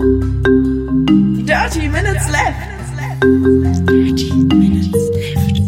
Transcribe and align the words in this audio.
Dirty 0.00 1.84
Minutes 1.88 2.30
Left. 2.30 2.58
Dirty 3.84 4.32
Minutes 4.44 4.94
Left. 5.12 5.60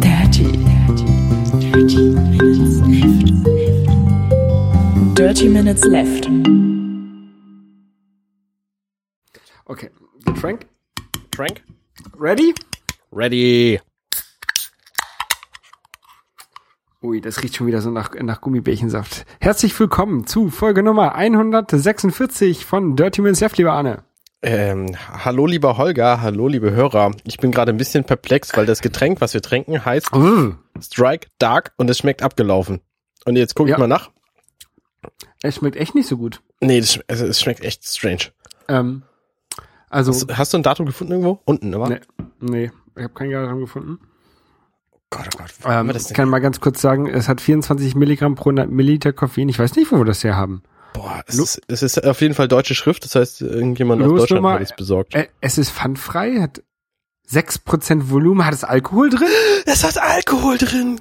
Dirty, 0.00 0.52
dirty, 0.62 1.06
dirty 1.58 2.10
Minutes 2.30 2.78
Left. 2.86 3.26
Dirty 5.16 5.48
Minutes 5.48 5.84
Left. 5.86 6.28
Okay, 9.68 9.88
Frank, 10.36 10.68
Frank? 11.32 11.64
ready? 12.14 12.54
Ready. 13.10 13.80
Ui, 17.06 17.20
das 17.20 17.40
riecht 17.40 17.54
schon 17.54 17.68
wieder 17.68 17.80
so 17.82 17.90
nach, 17.92 18.10
nach 18.20 18.40
Gummibärchensaft. 18.40 19.26
Herzlich 19.40 19.78
willkommen 19.78 20.26
zu 20.26 20.50
Folge 20.50 20.82
Nummer 20.82 21.14
146 21.14 22.64
von 22.64 22.96
Dirty 22.96 23.20
Minutes 23.22 23.40
Left, 23.40 23.56
lieber 23.58 23.74
Arne. 23.74 24.02
Ähm, 24.42 24.96
hallo 25.08 25.46
lieber 25.46 25.78
Holger, 25.78 26.20
hallo 26.20 26.48
liebe 26.48 26.72
Hörer. 26.72 27.12
Ich 27.22 27.38
bin 27.38 27.52
gerade 27.52 27.70
ein 27.72 27.76
bisschen 27.76 28.02
perplex, 28.02 28.56
weil 28.56 28.66
das 28.66 28.80
Getränk, 28.80 29.20
was 29.20 29.34
wir 29.34 29.40
trinken, 29.40 29.84
heißt 29.84 30.12
Uh, 30.16 30.54
Strike 30.80 31.28
Dark 31.38 31.74
und 31.76 31.88
es 31.88 31.98
schmeckt 31.98 32.22
abgelaufen. 32.22 32.80
Und 33.24 33.36
jetzt 33.36 33.54
guck 33.54 33.68
Ja. 33.68 33.76
ich 33.76 33.78
mal 33.78 33.86
nach. 33.86 34.10
es 35.42 35.54
schmeckt 35.54 35.76
echt 35.76 35.94
nicht 35.94 36.08
so 36.08 36.16
gut. 36.16 36.42
Nee, 36.60 36.80
das, 36.80 36.98
also, 37.06 37.24
es 37.26 37.40
schmeckt 37.40 37.62
echt 37.62 37.84
strange. 37.86 38.32
Ähm, 38.66 39.04
also, 39.90 40.10
Hast, 40.10 40.36
hast 40.36 40.54
du 40.54 40.58
ein 40.58 40.64
Datum 40.64 40.86
gefunden 40.86 41.12
irgendwo? 41.12 41.40
Unten, 41.44 41.72
aber? 41.72 41.88
nee, 41.88 42.00
nee, 42.40 42.70
ich 42.96 43.02
habe 43.04 43.14
kein 43.14 43.30
Datum 43.30 43.60
gefunden. 43.60 44.00
Gott, 45.10 45.28
oh 45.34 45.38
Gott. 45.38 45.50
Ähm, 45.64 45.90
ich 45.94 46.14
kann 46.14 46.28
mal 46.28 46.40
ganz 46.40 46.60
kurz 46.60 46.80
sagen, 46.80 47.06
es 47.06 47.28
hat 47.28 47.40
24 47.40 47.94
Milligramm 47.94 48.34
pro 48.34 48.50
100 48.50 48.70
Milliliter 48.70 49.12
Koffein. 49.12 49.48
Ich 49.48 49.58
weiß 49.58 49.76
nicht, 49.76 49.90
wo 49.92 49.98
wir 49.98 50.04
das 50.04 50.24
her 50.24 50.36
haben. 50.36 50.62
Boah, 50.94 51.22
es 51.26 51.38
ist, 51.38 51.60
es 51.68 51.82
ist 51.82 52.04
auf 52.06 52.20
jeden 52.22 52.34
Fall 52.34 52.48
deutsche 52.48 52.74
Schrift, 52.74 53.04
das 53.04 53.14
heißt, 53.14 53.42
irgendjemand 53.42 54.02
aus 54.02 54.08
Deutschland 54.08 54.42
Losnummer- 54.42 54.54
hat 54.54 54.62
es 54.62 54.74
besorgt. 54.74 55.14
Äh, 55.14 55.28
es 55.40 55.58
ist 55.58 55.70
pfandfrei, 55.70 56.40
hat 56.40 56.62
6% 57.30 58.08
Volumen, 58.10 58.46
hat 58.46 58.54
es 58.54 58.64
Alkohol 58.64 59.10
drin? 59.10 59.28
Es 59.66 59.84
hat 59.84 59.98
Alkohol 59.98 60.58
drin. 60.58 61.00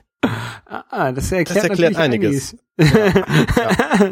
Ah, 0.65 1.11
das 1.11 1.31
erklärt, 1.31 1.57
Das 1.57 1.63
erklärt 1.69 1.93
natürlich 1.93 1.97
einiges. 1.97 2.55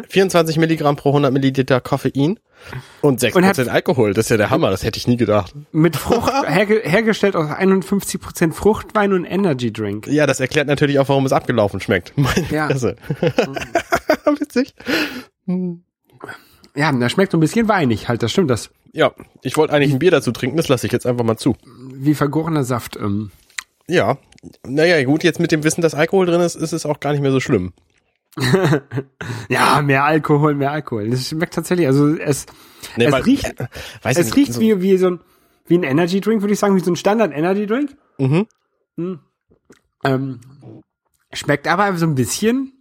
24 0.10 0.58
Milligramm 0.58 0.96
pro 0.96 1.10
100 1.10 1.32
Milliliter 1.34 1.82
Koffein 1.82 2.40
und 3.02 3.20
6% 3.22 3.36
Und 3.36 3.46
hat- 3.46 3.60
Alkohol. 3.68 4.14
Das 4.14 4.26
ist 4.26 4.30
ja 4.30 4.38
der 4.38 4.50
Hammer, 4.50 4.70
das 4.70 4.84
hätte 4.84 4.98
ich 4.98 5.08
nie 5.08 5.18
gedacht. 5.18 5.54
Mit 5.72 5.96
Frucht, 5.96 6.32
herge 6.48 6.82
hergestellt 6.84 7.36
aus 7.36 7.50
51% 7.50 8.54
Fruchtwein 8.54 9.14
und 9.14 9.26
Energy 9.26 9.72
Drink. 9.74 10.08
Ja, 10.08 10.26
das 10.28 10.40
erklärt 10.40 10.68
natürlich 10.68 11.00
auch, 11.00 11.10
warum 11.10 11.26
es 11.26 11.34
abgelaufen 11.34 11.80
schmeckt. 11.82 12.14
Meine 12.18 12.46
Ja. 12.50 12.68
Fresse. 12.68 12.96
Witzig. 14.40 14.74
Ja, 16.76 16.92
das 16.92 17.12
schmeckt 17.12 17.32
so 17.32 17.38
ein 17.38 17.42
bisschen 17.42 17.68
weinig 17.68 18.08
halt, 18.08 18.24
das 18.24 18.32
stimmt, 18.32 18.50
das. 18.50 18.70
Ja, 18.94 19.12
ich 19.42 19.58
wollte 19.58 19.74
eigentlich 19.74 19.92
ein 19.94 20.00
Bier 20.00 20.12
dazu 20.12 20.32
trinken, 20.32 20.56
das 20.58 20.70
lasse 20.70 20.86
ich 20.88 20.94
jetzt 20.94 21.06
einfach 21.06 21.24
mal 21.26 21.38
zu. 21.38 21.56
Wie 21.94 22.14
vergorener 22.16 22.64
Saft. 22.64 22.96
Ähm. 22.96 23.32
Ja, 23.88 24.18
naja, 24.66 25.04
gut, 25.04 25.24
jetzt 25.24 25.40
mit 25.40 25.52
dem 25.52 25.64
Wissen, 25.64 25.82
dass 25.82 25.94
Alkohol 25.94 26.26
drin 26.26 26.42
ist, 26.42 26.56
ist 26.56 26.72
es 26.74 26.86
auch 26.86 27.00
gar 27.00 27.12
nicht 27.12 27.22
mehr 27.22 27.32
so 27.32 27.40
schlimm. 27.40 27.74
Ja, 29.50 29.82
mehr 29.82 30.04
Alkohol, 30.06 30.56
mehr 30.56 30.72
Alkohol. 30.72 31.10
Das 31.10 31.28
schmeckt 31.28 31.54
tatsächlich, 31.54 31.86
also 31.88 32.16
es, 32.16 32.46
Nee, 32.98 33.06
es 33.06 33.12
weil- 33.12 33.22
riecht, 33.24 33.46
äh, 33.60 33.68
es 34.04 34.18
ich 34.18 34.36
riecht 34.36 34.38
nicht, 34.38 34.54
so- 34.54 34.62
wie, 34.62 34.82
wie 34.82 34.98
so 34.98 35.08
ein, 35.12 35.20
wie 35.68 35.78
ein 35.78 35.84
Energy 35.84 36.20
Drink, 36.22 36.42
würde 36.42 36.54
ich 36.54 36.60
sagen, 36.60 36.76
wie 36.76 36.80
so 36.84 36.92
ein 36.92 36.96
Standard 36.96 37.32
Energy 37.34 37.66
Drink. 37.68 37.96
Mhm. 38.18 38.48
Ähm, 40.04 40.40
schmeckt 41.32 41.68
aber 41.68 41.96
so 41.98 42.06
ein 42.06 42.16
bisschen 42.16 42.74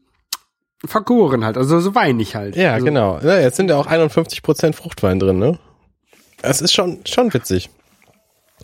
vergoren 0.85 1.45
halt, 1.45 1.57
also 1.57 1.79
so 1.81 1.95
weinig 1.95 2.35
halt. 2.35 2.57
Ja, 2.57 2.73
also, 2.75 2.85
genau. 2.87 3.19
Ja, 3.21 3.39
jetzt 3.39 3.57
sind 3.57 3.71
ja 3.71 3.77
auch 3.77 3.87
51% 3.87 4.73
Fruchtwein 4.75 5.19
drin, 5.21 5.39
ne? 5.39 5.59
Es 6.43 6.61
ist 6.61 6.73
schon, 6.73 7.01
schon 7.07 7.33
witzig. 7.35 7.71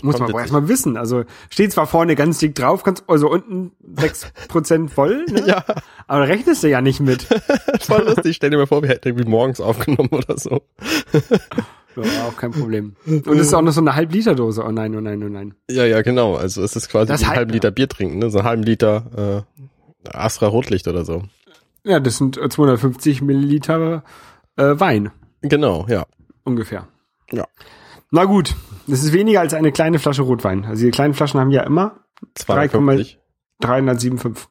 Muss 0.03 0.19
man 0.19 0.29
aber 0.31 0.41
erstmal 0.41 0.69
wissen. 0.69 0.97
Also 0.97 1.25
steht 1.51 1.73
zwar 1.73 1.87
vorne 1.87 2.15
ganz 2.17 2.39
dick 2.39 2.55
drauf, 2.55 2.83
kannst 2.83 3.05
also 3.09 3.31
unten 3.31 3.73
6% 3.97 4.89
voll, 4.89 5.25
ne? 5.31 5.47
Ja, 5.47 5.65
aber 6.07 6.21
da 6.21 6.25
rechnest 6.33 6.63
du 6.63 6.69
ja 6.69 6.81
nicht 6.81 7.01
mit. 7.01 7.23
voll 7.81 8.05
lustig. 8.05 8.37
Stell 8.37 8.51
dir 8.51 8.57
mal 8.59 8.67
vor, 8.67 8.83
wir 8.83 8.89
hätten 8.91 9.09
irgendwie 9.09 9.29
morgens 9.29 9.61
aufgenommen 9.61 10.11
oder 10.11 10.39
so. 10.39 10.63
Ja, 11.97 12.27
auch 12.29 12.37
kein 12.37 12.53
Problem. 12.53 12.95
Und 13.07 13.27
es 13.27 13.49
ist 13.49 13.55
auch 13.55 13.63
noch 13.63 13.73
so 13.73 13.81
eine 13.81 13.97
Halb-Liter-Dose. 13.97 14.63
Oh 14.65 14.71
nein, 14.71 14.95
oh 14.95 15.01
nein, 15.01 15.23
oh 15.25 15.29
nein. 15.29 15.55
Ja, 15.69 15.85
ja, 15.85 16.03
genau. 16.03 16.37
Also 16.37 16.63
es 16.63 16.77
ist 16.77 16.89
quasi 16.89 17.09
Das 17.09 17.21
wie 17.21 17.25
einen 17.25 17.31
halt- 17.31 17.39
halben 17.39 17.53
Liter 17.53 17.71
Bier 17.73 17.89
trinken, 17.89 18.19
ne? 18.19 18.31
So 18.31 18.39
einen 18.39 18.47
halben 18.47 18.63
Liter 18.63 19.45
äh, 20.07 20.09
Astra 20.17 20.47
Rotlicht 20.47 20.87
oder 20.87 21.05
so. 21.05 21.25
Ja, 21.85 21.99
das 21.99 22.19
sind 22.19 22.37
äh, 22.37 22.49
250 22.49 23.23
Milliliter 23.23 24.05
äh, 24.57 24.79
Wein 24.79 25.11
Genau, 25.43 25.87
ja. 25.89 26.07
ungefähr. 26.45 26.87
Ja. 27.33 27.47
Na 28.11 28.25
gut, 28.25 28.57
das 28.87 29.05
ist 29.05 29.13
weniger 29.13 29.41
als 29.41 29.55
eine 29.55 29.73
kleine 29.73 29.99
Flasche 29.99 30.23
Rotwein. 30.23 30.65
Also 30.65 30.85
die 30.85 30.91
kleinen 30.91 31.15
Flaschen 31.15 31.41
haben 31.41 31.51
ja 31.51 31.63
immer 31.63 32.01
250. 32.35 33.19
307,5. 33.63 34.47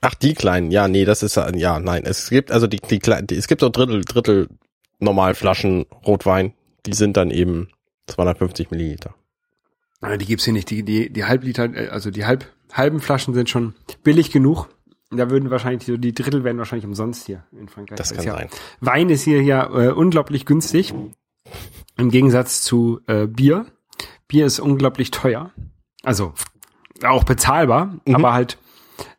Ach, 0.00 0.14
die 0.14 0.34
kleinen. 0.34 0.70
Ja, 0.70 0.88
nee, 0.88 1.04
das 1.04 1.22
ist 1.22 1.36
ja, 1.36 1.48
ja, 1.54 1.78
nein. 1.78 2.02
Es 2.04 2.28
gibt 2.28 2.50
also 2.50 2.66
die, 2.66 2.78
die 2.78 2.98
kleinen, 2.98 3.28
die, 3.28 3.36
es 3.36 3.46
gibt 3.46 3.60
so 3.60 3.68
Drittel, 3.68 4.04
Drittel 4.04 4.48
Normalflaschen 4.98 5.86
Rotwein. 6.06 6.54
Die 6.86 6.92
sind 6.92 7.16
dann 7.16 7.30
eben 7.30 7.68
250 8.08 8.70
Milliliter. 8.70 9.14
Die 10.18 10.26
gibt's 10.26 10.44
hier 10.44 10.52
nicht. 10.52 10.68
Die, 10.68 10.82
die, 10.82 11.12
die 11.12 11.24
Halbliter, 11.24 11.72
äh, 11.72 11.88
also 11.88 12.10
die 12.10 12.26
halb, 12.26 12.46
halben 12.72 13.00
Flaschen 13.00 13.34
sind 13.34 13.48
schon 13.48 13.74
billig 14.02 14.32
genug. 14.32 14.68
Da 15.10 15.30
würden 15.30 15.50
wahrscheinlich, 15.50 15.84
die, 15.84 15.98
die 15.98 16.12
Drittel 16.12 16.42
werden 16.42 16.58
wahrscheinlich 16.58 16.86
umsonst 16.86 17.26
hier 17.26 17.44
in 17.52 17.68
Frankreich. 17.68 17.96
Das 17.96 18.12
kann 18.12 18.24
ja, 18.24 18.32
sein. 18.32 18.48
Wein 18.80 19.08
ist 19.10 19.22
hier 19.22 19.42
ja 19.42 19.66
äh, 19.66 19.92
unglaublich 19.92 20.46
günstig. 20.46 20.92
Im 21.96 22.10
Gegensatz 22.10 22.62
zu 22.62 23.00
äh, 23.06 23.26
Bier. 23.26 23.66
Bier 24.28 24.46
ist 24.46 24.60
unglaublich 24.60 25.10
teuer. 25.10 25.50
Also 26.02 26.32
auch 27.04 27.24
bezahlbar, 27.24 27.96
Mhm. 28.06 28.14
aber 28.14 28.32
halt 28.32 28.58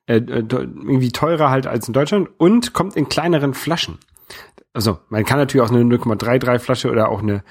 äh, 0.08 0.16
irgendwie 0.18 1.12
teurer 1.12 1.50
halt 1.50 1.68
als 1.68 1.88
in 1.88 1.94
Deutschland 1.94 2.30
und 2.38 2.74
kommt 2.74 2.96
in 2.96 3.10
kleineren 3.10 3.54
Flaschen. 3.54 4.00
Also 4.74 5.00
man 5.10 5.24
kann 5.24 5.38
natürlich 5.38 5.66
auch 5.66 5.72
eine 5.74 5.84
0,33 5.84 6.60
Flasche 6.60 6.92
oder 6.92 7.10
auch 7.10 7.22
eine 7.22 7.44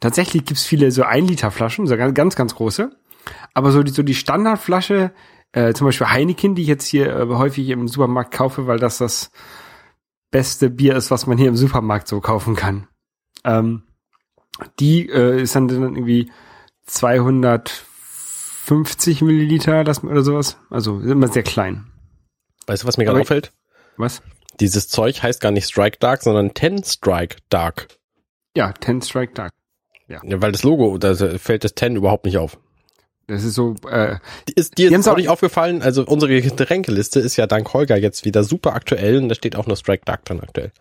Tatsächlich 0.00 0.46
gibt's 0.46 0.64
viele 0.64 0.90
so 0.90 1.02
1 1.02 1.28
Liter 1.28 1.50
Flaschen, 1.50 1.86
so 1.86 1.94
ganz, 1.96 2.14
ganz, 2.14 2.34
ganz 2.34 2.54
große. 2.54 2.90
Aber 3.52 3.70
so 3.70 3.82
die, 3.82 3.92
so 3.92 4.02
die 4.02 4.14
Standardflasche, 4.14 5.12
äh, 5.52 5.74
zum 5.74 5.86
Beispiel 5.86 6.08
Heineken, 6.08 6.54
die 6.54 6.62
ich 6.62 6.68
jetzt 6.68 6.86
hier 6.86 7.14
äh, 7.14 7.26
häufig 7.28 7.68
im 7.68 7.86
Supermarkt 7.86 8.32
kaufe, 8.32 8.66
weil 8.66 8.78
das 8.78 8.96
das 8.96 9.30
beste 10.30 10.70
Bier 10.70 10.96
ist, 10.96 11.10
was 11.10 11.26
man 11.26 11.36
hier 11.36 11.48
im 11.48 11.56
Supermarkt 11.56 12.08
so 12.08 12.20
kaufen 12.20 12.56
kann. 12.56 12.86
Ähm, 13.44 13.82
die 14.78 15.08
äh, 15.08 15.42
ist 15.42 15.54
dann, 15.54 15.68
dann 15.68 15.94
irgendwie 15.94 16.30
250 16.86 19.22
Milliliter 19.22 19.84
das, 19.84 20.02
oder 20.04 20.22
sowas. 20.22 20.56
Also 20.70 21.00
ist 21.00 21.10
immer 21.10 21.28
sehr 21.28 21.42
klein. 21.42 21.86
Weißt 22.66 22.82
du, 22.82 22.86
was 22.86 22.96
mir 22.96 23.04
gerade 23.04 23.20
auffällt? 23.20 23.52
Was? 23.96 24.22
Dieses 24.60 24.88
Zeug 24.88 25.22
heißt 25.22 25.40
gar 25.40 25.52
nicht 25.52 25.66
Strike 25.66 25.98
Dark, 25.98 26.22
sondern 26.22 26.54
Ten 26.54 26.82
Strike 26.84 27.36
Dark. 27.48 27.88
Ja, 28.54 28.72
Ten 28.72 29.02
Strike 29.02 29.32
Dark. 29.34 29.52
Ja, 30.08 30.20
weil 30.24 30.52
das 30.52 30.64
Logo, 30.64 30.98
da 30.98 31.14
fällt 31.14 31.64
das 31.64 31.74
Ten 31.74 31.96
überhaupt 31.96 32.24
nicht 32.24 32.36
auf. 32.36 32.58
Das 33.28 33.44
ist 33.44 33.54
so, 33.54 33.76
äh, 33.88 34.16
Die 34.48 34.54
Ist 34.54 34.76
dir 34.76 34.90
haben's 34.90 35.06
auch 35.06 35.16
nicht 35.16 35.28
aufgefallen? 35.28 35.82
Also 35.82 36.04
unsere 36.04 36.40
Getränkeliste 36.40 37.20
ist 37.20 37.36
ja 37.36 37.46
dank 37.46 37.72
Holger 37.72 37.96
jetzt 37.96 38.24
wieder 38.24 38.42
super 38.42 38.74
aktuell 38.74 39.18
und 39.18 39.28
da 39.28 39.36
steht 39.36 39.54
auch 39.54 39.68
nur 39.68 39.76
Strike 39.76 40.04
Dark 40.04 40.24
dran 40.24 40.40
aktuell. 40.40 40.72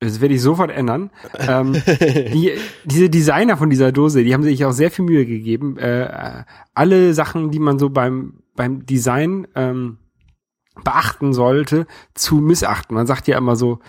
Das 0.00 0.20
werde 0.20 0.34
ich 0.34 0.42
sofort 0.42 0.70
ändern. 0.70 1.10
ähm, 1.38 1.72
die, 1.72 2.52
diese 2.84 3.08
Designer 3.08 3.56
von 3.56 3.70
dieser 3.70 3.92
Dose, 3.92 4.24
die 4.24 4.34
haben 4.34 4.42
sich 4.42 4.64
auch 4.64 4.72
sehr 4.72 4.90
viel 4.90 5.04
Mühe 5.04 5.24
gegeben. 5.24 5.78
Äh, 5.78 6.44
alle 6.74 7.14
Sachen, 7.14 7.50
die 7.50 7.58
man 7.58 7.78
so 7.78 7.88
beim, 7.88 8.34
beim 8.54 8.84
Design 8.84 9.46
ähm, 9.54 9.98
beachten 10.84 11.32
sollte, 11.32 11.86
zu 12.14 12.36
missachten. 12.36 12.94
Man 12.94 13.06
sagt 13.06 13.26
ja 13.26 13.38
immer 13.38 13.56
so, 13.56 13.80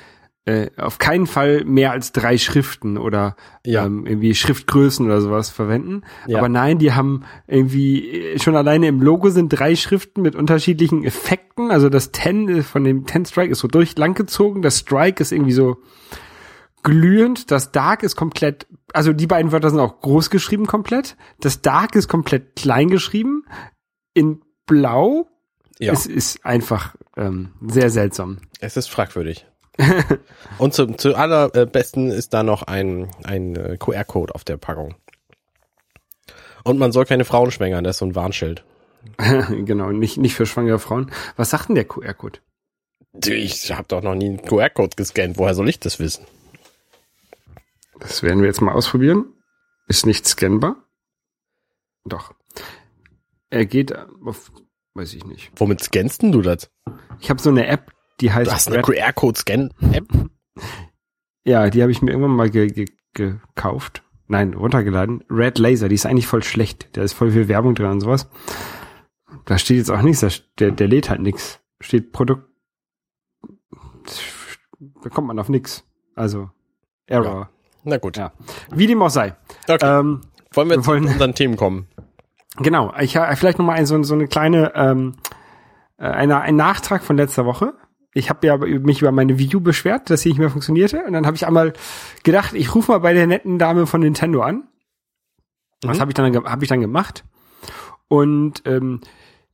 äh, 0.47 0.69
auf 0.78 0.97
keinen 0.97 1.28
Fall 1.28 1.66
mehr 1.66 1.91
als 1.91 2.13
drei 2.13 2.38
Schriften 2.38 2.98
oder 2.98 3.36
Ja. 3.66 3.86
ähm, 3.86 4.06
irgendwie 4.06 4.33
Schriftgrößen 4.33 5.06
oder 5.06 5.19
sowas 5.19 5.50
verwenden. 5.50 6.04
Ja. 6.25 6.38
Aber 6.38 6.48
nein, 6.50 6.77
die 6.80 6.94
haben 6.94 7.24
irgendwie 7.48 8.10
äh, 8.10 8.39
schon 8.39 8.56
alleine 8.56 8.88
im 8.88 9.01
Logo 9.01 9.30
sind 9.30 9.50
drei 9.50 9.75
Schriften 9.75 10.22
mit 10.22 10.36
unterschiedlichen 10.36 11.04
Effekten. 11.04 11.69
Also 11.69 11.89
das 11.89 12.12
Ten 12.12 12.48
äh, 12.48 12.63
von 12.63 12.83
dem 12.86 13.06
Ten 13.06 13.25
Strike 13.25 13.51
ist 13.51 13.60
so 13.60 13.68
durch 13.68 13.98
lang 13.98 14.13
gezogen, 14.16 14.62
das 14.62 14.80
Strike 14.80 15.22
ist 15.22 15.31
irgendwie 15.33 15.51
so 15.51 15.77
glühend, 16.83 17.51
das 17.51 17.72
Dark 17.72 18.04
ist 18.04 18.16
komplett, 18.16 18.68
also 18.94 19.12
die 19.13 19.27
beiden 19.27 19.51
Wörter 19.51 19.69
sind 19.69 19.80
auch 19.80 20.00
groß 20.00 20.30
geschrieben 20.30 20.66
komplett. 20.68 21.18
Das 21.42 21.62
Dark 21.62 21.95
ist 21.95 22.07
komplett 22.07 22.56
klein 22.56 22.88
geschrieben 22.89 23.44
in 24.13 24.42
Blau. 24.66 25.27
Ja, 25.80 25.94
Es 25.94 26.06
ist 26.06 26.45
einfach 26.45 26.95
ähm, 27.18 27.50
sehr 27.68 27.89
seltsam. 27.89 28.38
es 28.62 28.77
ist 28.77 28.88
fragwürdig. 28.89 29.45
und 30.57 30.74
zu, 30.74 30.88
zu 30.88 31.15
allerbesten 31.15 32.09
ist 32.09 32.33
da 32.33 32.44
noch 32.44 32.63
ein, 32.63 33.09
ein 33.24 33.56
äh, 33.56 33.77
QR-Code 33.77 34.33
auf 34.33 34.44
der 34.44 34.57
Packung. 34.57 34.95
Und 36.63 36.79
man 36.79 36.91
soll 36.91 37.06
keine 37.06 37.25
Frauen 37.25 37.51
schwängern, 37.51 37.83
das 37.83 37.95
ist 37.95 38.00
so 38.00 38.06
ein 38.06 38.15
Warnschild. 38.15 38.63
genau, 39.18 39.91
nicht, 39.91 40.18
nicht 40.18 40.35
für 40.35 40.45
schwangere 40.45 40.79
Frauen. 40.79 41.12
Was 41.35 41.51
sagt 41.51 41.69
denn 41.69 41.75
der 41.75 41.85
QR-Code? 41.85 42.39
Ich 43.25 43.71
habe 43.71 43.88
doch 43.88 44.01
noch 44.01 44.15
nie 44.15 44.27
einen 44.27 44.41
QR-Code 44.41 44.95
gescannt, 44.95 45.38
woher 45.38 45.56
soll 45.56 45.69
ich 45.69 45.79
das 45.79 46.00
wissen? 46.00 46.25
Das 48.00 48.21
werden 48.21 48.41
wir 48.41 48.47
jetzt 48.47 48.62
mal 48.62 48.74
ausprobieren. 48.74 49.33
Ist 49.88 50.06
nicht 50.06 50.27
scannbar. 50.27 50.75
Doch. 52.06 52.33
Er 53.50 53.65
geht 53.65 53.95
auf, 53.95 54.51
weiß 54.94 55.13
ich 55.13 55.25
nicht. 55.25 55.51
Womit 55.56 55.81
scannst 55.81 56.21
denn 56.21 56.31
du 56.31 56.41
das? 56.41 56.69
Ich 57.19 57.29
habe 57.29 57.41
so 57.41 57.50
eine 57.50 57.68
App, 57.68 57.91
die 58.22 58.31
heißt 58.31 58.50
Du 58.50 58.54
hast 58.54 58.68
eine 58.72 58.81
QR-Code-Scan-App? 58.81 60.06
Ja, 61.44 61.69
die 61.69 61.81
habe 61.81 61.92
ich 61.92 62.02
mir 62.02 62.12
irgendwann 62.12 62.36
mal 62.36 62.50
ge 62.50 62.68
ge 62.68 62.86
gekauft. 63.14 64.04
Nein, 64.28 64.54
runtergeladen. 64.54 65.24
Red 65.30 65.58
Laser, 65.58 65.88
die 65.88 65.96
ist 65.96 66.06
eigentlich 66.06 66.28
voll 66.28 66.44
schlecht. 66.44 66.90
Da 66.98 67.02
ist 67.02 67.14
voll 67.14 67.31
viel 67.31 67.48
Werbung 67.48 67.75
drin 67.75 67.92
und 67.92 68.02
sowas. 68.02 68.30
Da 69.46 69.58
steht 69.58 69.78
jetzt 69.78 69.90
auch 69.90 70.02
nichts, 70.02 70.44
der, 70.60 70.72
der 70.72 70.88
lädt 70.88 71.10
halt 71.10 71.22
nichts. 71.22 71.62
Steht 71.80 72.12
Produkt. 72.12 72.44
Da 75.04 75.10
kommt 75.10 75.28
man 75.28 75.40
auf 75.40 75.50
nix. 75.50 75.84
Also 76.16 76.50
Error. 77.06 77.50
Na 77.84 77.98
gut. 77.98 78.18
Ja. 78.18 78.34
Wie 78.72 78.88
dem 78.88 79.02
auch 79.02 79.10
sei. 79.10 79.36
Okay. 79.68 79.78
Ähm, 80.00 80.22
wollen 80.54 80.70
wir 80.70 80.78
wir 80.78 80.81
zu 80.84 80.88
wollen- 80.90 81.06
unseren 81.06 81.34
Themen 81.34 81.56
kommen? 81.56 81.88
Genau, 82.58 82.94
ich 83.00 83.16
habe 83.16 83.36
vielleicht 83.36 83.60
noch 83.60 83.66
mal 83.66 83.74
ein, 83.74 83.86
so, 83.86 84.02
so 84.04 84.16
eine 84.16 84.28
kleine 84.28 84.74
ähm, 84.75 85.16
äh, 85.98 86.06
eine, 86.08 86.42
ein 86.42 86.56
Nachtrag 86.56 87.04
von 87.04 87.16
letzter 87.16 87.46
Woche. 87.46 87.75
Ich 88.18 88.30
habe 88.30 88.46
ja 88.48 88.58
mich 88.58 89.02
über 89.02 89.12
meine 89.12 89.38
Wii 89.40 89.56
U 89.56 89.60
beschwert, 89.62 90.10
dass 90.10 90.22
sie 90.22 90.30
nicht 90.30 90.40
mehr 90.40 90.50
funktionierte. 90.50 91.04
Und 91.06 91.14
dann 91.14 91.25
habe 91.25 91.36
ich 91.36 91.46
einmal 91.48 91.74
gedacht, 92.24 92.54
ich 92.54 92.74
rufe 92.75 92.92
mal 92.92 93.00
bei 93.00 93.14
der 93.14 93.28
netten 93.28 93.60
Dame 93.60 93.86
von 93.88 94.02
Nintendo 94.02 94.42
an. 94.42 94.64
Was 95.84 95.98
Mhm. 95.98 96.02
habe 96.02 96.12
ich 96.12 96.16
dann 96.16 96.31
ge- 96.31 96.44
hab 96.44 96.62
ich 96.64 96.69
dann 96.69 96.81
gemacht? 96.81 97.24
Und 98.08 98.64
ähm, 98.66 99.02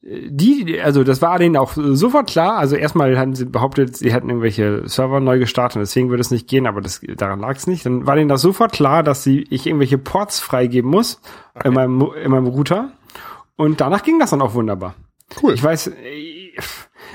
die, 0.01 0.80
also 0.81 1.04
das 1.04 1.21
war 1.21 1.39
denen 1.39 1.56
auch 1.57 1.74
sofort 1.75 2.30
klar. 2.30 2.57
Also 2.57 2.75
erstmal 2.75 3.18
hatten 3.18 3.36
sie 3.36 3.45
behauptet, 3.45 3.95
sie 3.95 4.12
hätten 4.13 4.30
irgendwelche 4.30 4.88
Server 4.88 5.19
neu 5.21 5.39
gestartet 5.39 5.81
deswegen 5.81 6.09
würde 6.09 6.21
es 6.21 6.30
nicht 6.31 6.48
gehen, 6.50 6.68
aber 6.68 6.81
das, 6.81 7.01
daran 7.18 7.39
lag 7.39 7.56
es 7.56 7.68
nicht. 7.68 7.86
Dann 7.86 8.06
war 8.06 8.16
denen 8.16 8.27
das 8.30 8.42
sofort 8.42 8.74
klar, 8.74 9.01
dass 9.04 9.24
sie, 9.24 9.45
ich 9.50 9.66
irgendwelche 9.66 9.98
Ports 9.98 10.39
freigeben 10.39 10.92
muss 10.92 11.21
in, 11.63 11.74
meinem, 11.74 12.01
in 12.21 12.31
meinem 12.31 12.48
Router. 12.48 12.92
Und 13.56 13.80
danach 13.81 14.04
ging 14.04 14.19
das 14.19 14.31
dann 14.31 14.42
auch 14.42 14.54
wunderbar. 14.56 14.95
Cool. 15.42 15.54
Ich 15.54 15.63
weiß, 15.63 15.92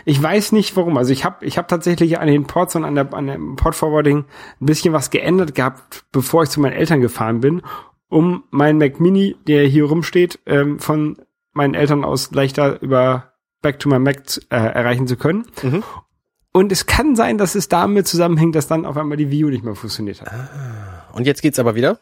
ich 0.08 0.22
weiß 0.22 0.52
nicht 0.52 0.75
warum. 0.75 0.96
Also 0.96 1.12
ich 1.12 1.26
habe 1.26 1.44
ich 1.44 1.58
hab 1.58 1.69
tatsächlich 1.69 2.19
an 2.19 2.28
den 2.28 2.46
Ports 2.46 2.75
und 2.75 2.84
an, 2.87 2.94
der, 2.94 3.12
an 3.12 3.26
dem 3.26 3.56
Port 3.56 3.75
Forwarding 3.75 4.25
ein 4.58 4.66
bisschen 4.66 4.94
was 4.94 5.10
geändert 5.10 5.55
gehabt, 5.55 6.06
bevor 6.12 6.44
ich 6.44 6.49
zu 6.49 6.60
meinen 6.60 6.72
Eltern 6.72 7.02
gefahren 7.02 7.40
bin, 7.40 7.60
um 8.08 8.44
meinen 8.50 8.78
Mac 8.78 9.00
Mini, 9.00 9.37
der 9.46 9.66
hier 9.66 9.84
rumsteht, 9.84 10.38
ähm, 10.46 10.78
von 10.78 11.19
meinen 11.52 11.75
Eltern 11.75 12.05
aus 12.05 12.31
leichter 12.31 12.81
über 12.81 13.34
Back 13.60 13.81
to 13.81 13.90
my 13.90 13.99
Mac 13.99 14.22
äh, 14.49 14.56
erreichen 14.56 15.06
zu 15.06 15.16
können. 15.16 15.44
Mhm. 15.62 15.82
Und 16.52 16.72
es 16.72 16.87
kann 16.87 17.14
sein, 17.14 17.37
dass 17.37 17.55
es 17.55 17.69
damit 17.69 18.06
zusammenhängt, 18.06 18.55
dass 18.55 18.66
dann 18.66 18.87
auf 18.87 18.96
einmal 18.96 19.19
die 19.19 19.44
U 19.44 19.50
nicht 19.50 19.62
mehr 19.62 19.75
funktioniert 19.75 20.22
hat. 20.22 20.32
Und 21.12 21.26
jetzt 21.26 21.43
geht's 21.43 21.58
aber 21.58 21.75
wieder? 21.75 21.99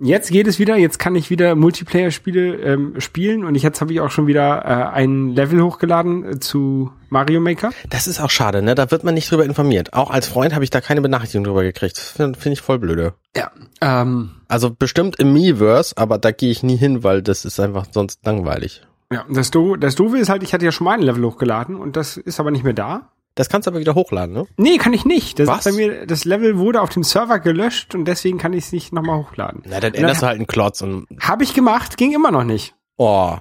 Jetzt 0.00 0.30
geht 0.30 0.46
es 0.46 0.60
wieder, 0.60 0.76
jetzt 0.76 1.00
kann 1.00 1.16
ich 1.16 1.28
wieder 1.28 1.56
Multiplayer-Spiele 1.56 2.54
ähm, 2.56 3.00
spielen 3.00 3.44
und 3.44 3.56
ich, 3.56 3.64
jetzt 3.64 3.80
habe 3.80 3.92
ich 3.92 4.00
auch 4.00 4.12
schon 4.12 4.28
wieder 4.28 4.64
äh, 4.64 4.94
ein 4.94 5.30
Level 5.34 5.60
hochgeladen 5.60 6.24
äh, 6.24 6.38
zu 6.38 6.92
Mario 7.08 7.40
Maker. 7.40 7.70
Das 7.90 8.06
ist 8.06 8.20
auch 8.20 8.30
schade, 8.30 8.62
ne? 8.62 8.76
Da 8.76 8.92
wird 8.92 9.02
man 9.02 9.14
nicht 9.14 9.28
drüber 9.28 9.44
informiert. 9.44 9.94
Auch 9.94 10.10
als 10.10 10.28
Freund 10.28 10.54
habe 10.54 10.62
ich 10.62 10.70
da 10.70 10.80
keine 10.80 11.00
Benachrichtigung 11.00 11.42
drüber 11.42 11.64
gekriegt. 11.64 11.98
Finde 11.98 12.38
find 12.38 12.52
ich 12.52 12.60
voll 12.60 12.78
blöde. 12.78 13.14
Ja. 13.36 13.50
Ähm, 13.80 14.30
Also 14.46 14.70
bestimmt 14.70 15.16
im 15.18 15.32
Miiverse, 15.32 15.96
aber 15.96 16.18
da 16.18 16.30
gehe 16.30 16.52
ich 16.52 16.62
nie 16.62 16.76
hin, 16.76 17.02
weil 17.02 17.20
das 17.20 17.44
ist 17.44 17.58
einfach 17.58 17.86
sonst 17.90 18.24
langweilig. 18.24 18.82
ja, 19.12 19.24
das, 19.28 19.50
Do 19.50 19.74
das 19.74 19.96
Doofe 19.96 20.18
ist 20.18 20.28
halt, 20.28 20.44
ich 20.44 20.54
hatte 20.54 20.64
ja 20.64 20.70
schon 20.70 20.84
mal 20.84 20.92
ein 20.94 21.02
Level 21.02 21.24
hochgeladen 21.24 21.74
und 21.74 21.96
das 21.96 22.16
ist 22.16 22.38
aber 22.38 22.52
nicht 22.52 22.62
mehr 22.62 22.72
da. 22.72 23.10
Das 23.38 23.48
kannst 23.48 23.68
du 23.68 23.70
aber 23.70 23.78
wieder 23.78 23.94
hochladen, 23.94 24.34
ne? 24.34 24.48
Nee, 24.56 24.78
kann 24.78 24.92
ich 24.92 25.04
nicht. 25.04 25.38
Das 25.38 25.46
Was? 25.46 25.64
ist 25.64 25.76
bei 25.76 25.76
mir, 25.76 26.06
das 26.06 26.24
Level 26.24 26.58
wurde 26.58 26.80
auf 26.80 26.90
dem 26.90 27.04
Server 27.04 27.38
gelöscht 27.38 27.94
und 27.94 28.04
deswegen 28.04 28.36
kann 28.36 28.52
ich 28.52 28.64
es 28.64 28.72
nicht 28.72 28.92
nochmal 28.92 29.18
hochladen. 29.18 29.62
Na, 29.64 29.78
dann 29.78 29.94
änderst 29.94 30.22
du 30.22 30.26
halt 30.26 30.38
einen 30.38 30.48
Klotz 30.48 30.82
und 30.82 31.06
Habe 31.20 31.44
ich 31.44 31.54
gemacht, 31.54 31.96
ging 31.96 32.12
immer 32.12 32.32
noch 32.32 32.42
nicht. 32.42 32.74
oh, 32.96 33.36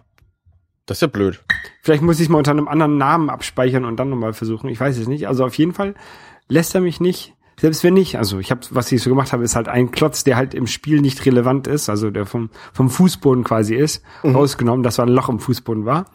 das 0.86 0.98
ist 0.98 1.02
ja 1.02 1.08
blöd. 1.08 1.44
Vielleicht 1.82 2.04
muss 2.04 2.18
ich 2.18 2.28
es 2.28 2.30
mal 2.30 2.38
unter 2.38 2.52
einem 2.52 2.68
anderen 2.68 3.00
Namen 3.00 3.32
abspeichern 3.32 3.86
und 3.86 3.98
dann 3.98 4.12
nochmal 4.12 4.34
versuchen. 4.34 4.70
Ich 4.70 4.80
weiß 4.80 5.00
es 5.00 5.08
nicht. 5.08 5.28
Also 5.28 5.44
auf 5.44 5.58
jeden 5.58 5.74
Fall 5.74 5.96
lässt 6.48 6.76
er 6.76 6.82
mich 6.82 7.00
nicht. 7.00 7.34
Selbst 7.60 7.84
wenn 7.84 7.96
nicht, 7.96 8.20
also 8.20 8.38
ich 8.38 8.52
habe, 8.52 8.62
was 8.70 8.92
ich 8.92 9.02
so 9.02 9.10
gemacht 9.10 9.34
habe, 9.34 9.44
ist 9.44 9.56
halt 9.56 9.68
ein 9.68 9.90
Klotz, 9.90 10.24
der 10.24 10.36
halt 10.38 10.54
im 10.54 10.68
Spiel 10.68 11.02
nicht 11.02 11.26
relevant 11.26 11.66
ist, 11.66 11.90
also 11.90 12.12
der 12.12 12.28
vom, 12.28 12.52
vom 12.72 12.92
Fußboden 12.92 13.44
quasi 13.44 13.74
ist, 13.74 14.04
rausgenommen, 14.24 14.84
dass 14.84 14.98
da 14.98 15.04
ein 15.04 15.10
Loch 15.10 15.28
im 15.28 15.40
Fußboden 15.40 15.86
war. 15.86 16.06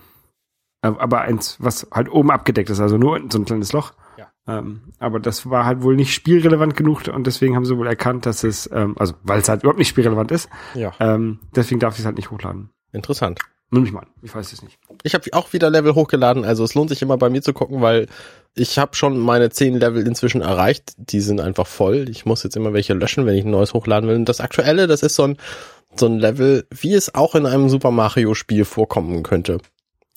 Äh, 0.82 0.88
Aber 0.98 1.20
eins, 1.22 1.56
was 1.60 1.86
halt 1.92 2.10
oben 2.10 2.30
abgedeckt 2.30 2.70
ist, 2.70 2.80
also 2.80 2.98
nur 2.98 3.12
unten 3.14 3.30
so 3.30 3.38
ein 3.38 3.44
kleines 3.44 3.72
Loch. 3.72 3.92
Ja. 4.18 4.26
Ähm, 4.46 4.92
aber 4.98 5.20
das 5.20 5.48
war 5.48 5.64
halt 5.64 5.82
wohl 5.82 5.96
nicht 5.96 6.12
spielrelevant 6.12 6.76
genug 6.76 7.06
und 7.08 7.26
deswegen 7.26 7.54
haben 7.56 7.64
sie 7.64 7.76
wohl 7.78 7.86
erkannt, 7.86 8.26
dass 8.26 8.44
es, 8.44 8.68
ähm, 8.72 8.96
also 8.98 9.14
weil 9.22 9.38
es 9.40 9.48
halt 9.48 9.62
überhaupt 9.62 9.78
nicht 9.78 9.88
spielrelevant 9.88 10.30
ist, 10.32 10.48
Ja, 10.74 10.92
ähm, 11.00 11.38
deswegen 11.54 11.78
darf 11.80 11.94
ich 11.94 12.00
es 12.00 12.06
halt 12.06 12.16
nicht 12.16 12.30
hochladen. 12.30 12.70
interessant. 12.92 13.38
Nimm 13.70 13.84
mich 13.84 13.92
mal 13.92 14.00
an, 14.00 14.08
ich 14.20 14.34
weiß 14.34 14.52
es 14.52 14.62
nicht. 14.62 14.78
Ich 15.02 15.14
habe 15.14 15.24
auch 15.32 15.54
wieder 15.54 15.70
Level 15.70 15.94
hochgeladen, 15.94 16.44
also 16.44 16.62
es 16.62 16.74
lohnt 16.74 16.90
sich 16.90 17.00
immer 17.00 17.16
bei 17.16 17.30
mir 17.30 17.40
zu 17.40 17.54
gucken, 17.54 17.80
weil 17.80 18.06
ich 18.54 18.78
habe 18.78 18.94
schon 18.96 19.18
meine 19.18 19.48
10 19.48 19.76
Level 19.78 20.06
inzwischen 20.06 20.42
erreicht. 20.42 20.92
Die 20.98 21.20
sind 21.20 21.40
einfach 21.40 21.66
voll. 21.66 22.06
Ich 22.10 22.26
muss 22.26 22.42
jetzt 22.42 22.54
immer 22.54 22.74
welche 22.74 22.92
löschen, 22.92 23.24
wenn 23.24 23.34
ich 23.34 23.46
ein 23.46 23.50
neues 23.50 23.72
hochladen 23.72 24.10
will. 24.10 24.16
Und 24.16 24.28
das 24.28 24.42
aktuelle, 24.42 24.86
das 24.88 25.02
ist 25.02 25.14
so 25.14 25.22
ein, 25.22 25.38
so 25.96 26.04
ein 26.04 26.18
Level, 26.18 26.66
wie 26.70 26.92
es 26.92 27.14
auch 27.14 27.34
in 27.34 27.46
einem 27.46 27.70
Super 27.70 27.90
Mario 27.92 28.34
Spiel 28.34 28.66
vorkommen 28.66 29.22
könnte. 29.22 29.56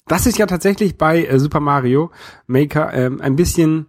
Das 0.07 0.25
ist 0.27 0.37
ja 0.37 0.45
tatsächlich 0.45 0.97
bei 0.97 1.25
äh, 1.25 1.39
Super 1.39 1.59
Mario 1.59 2.11
Maker 2.47 2.93
ähm, 2.93 3.21
ein 3.21 3.35
bisschen 3.35 3.87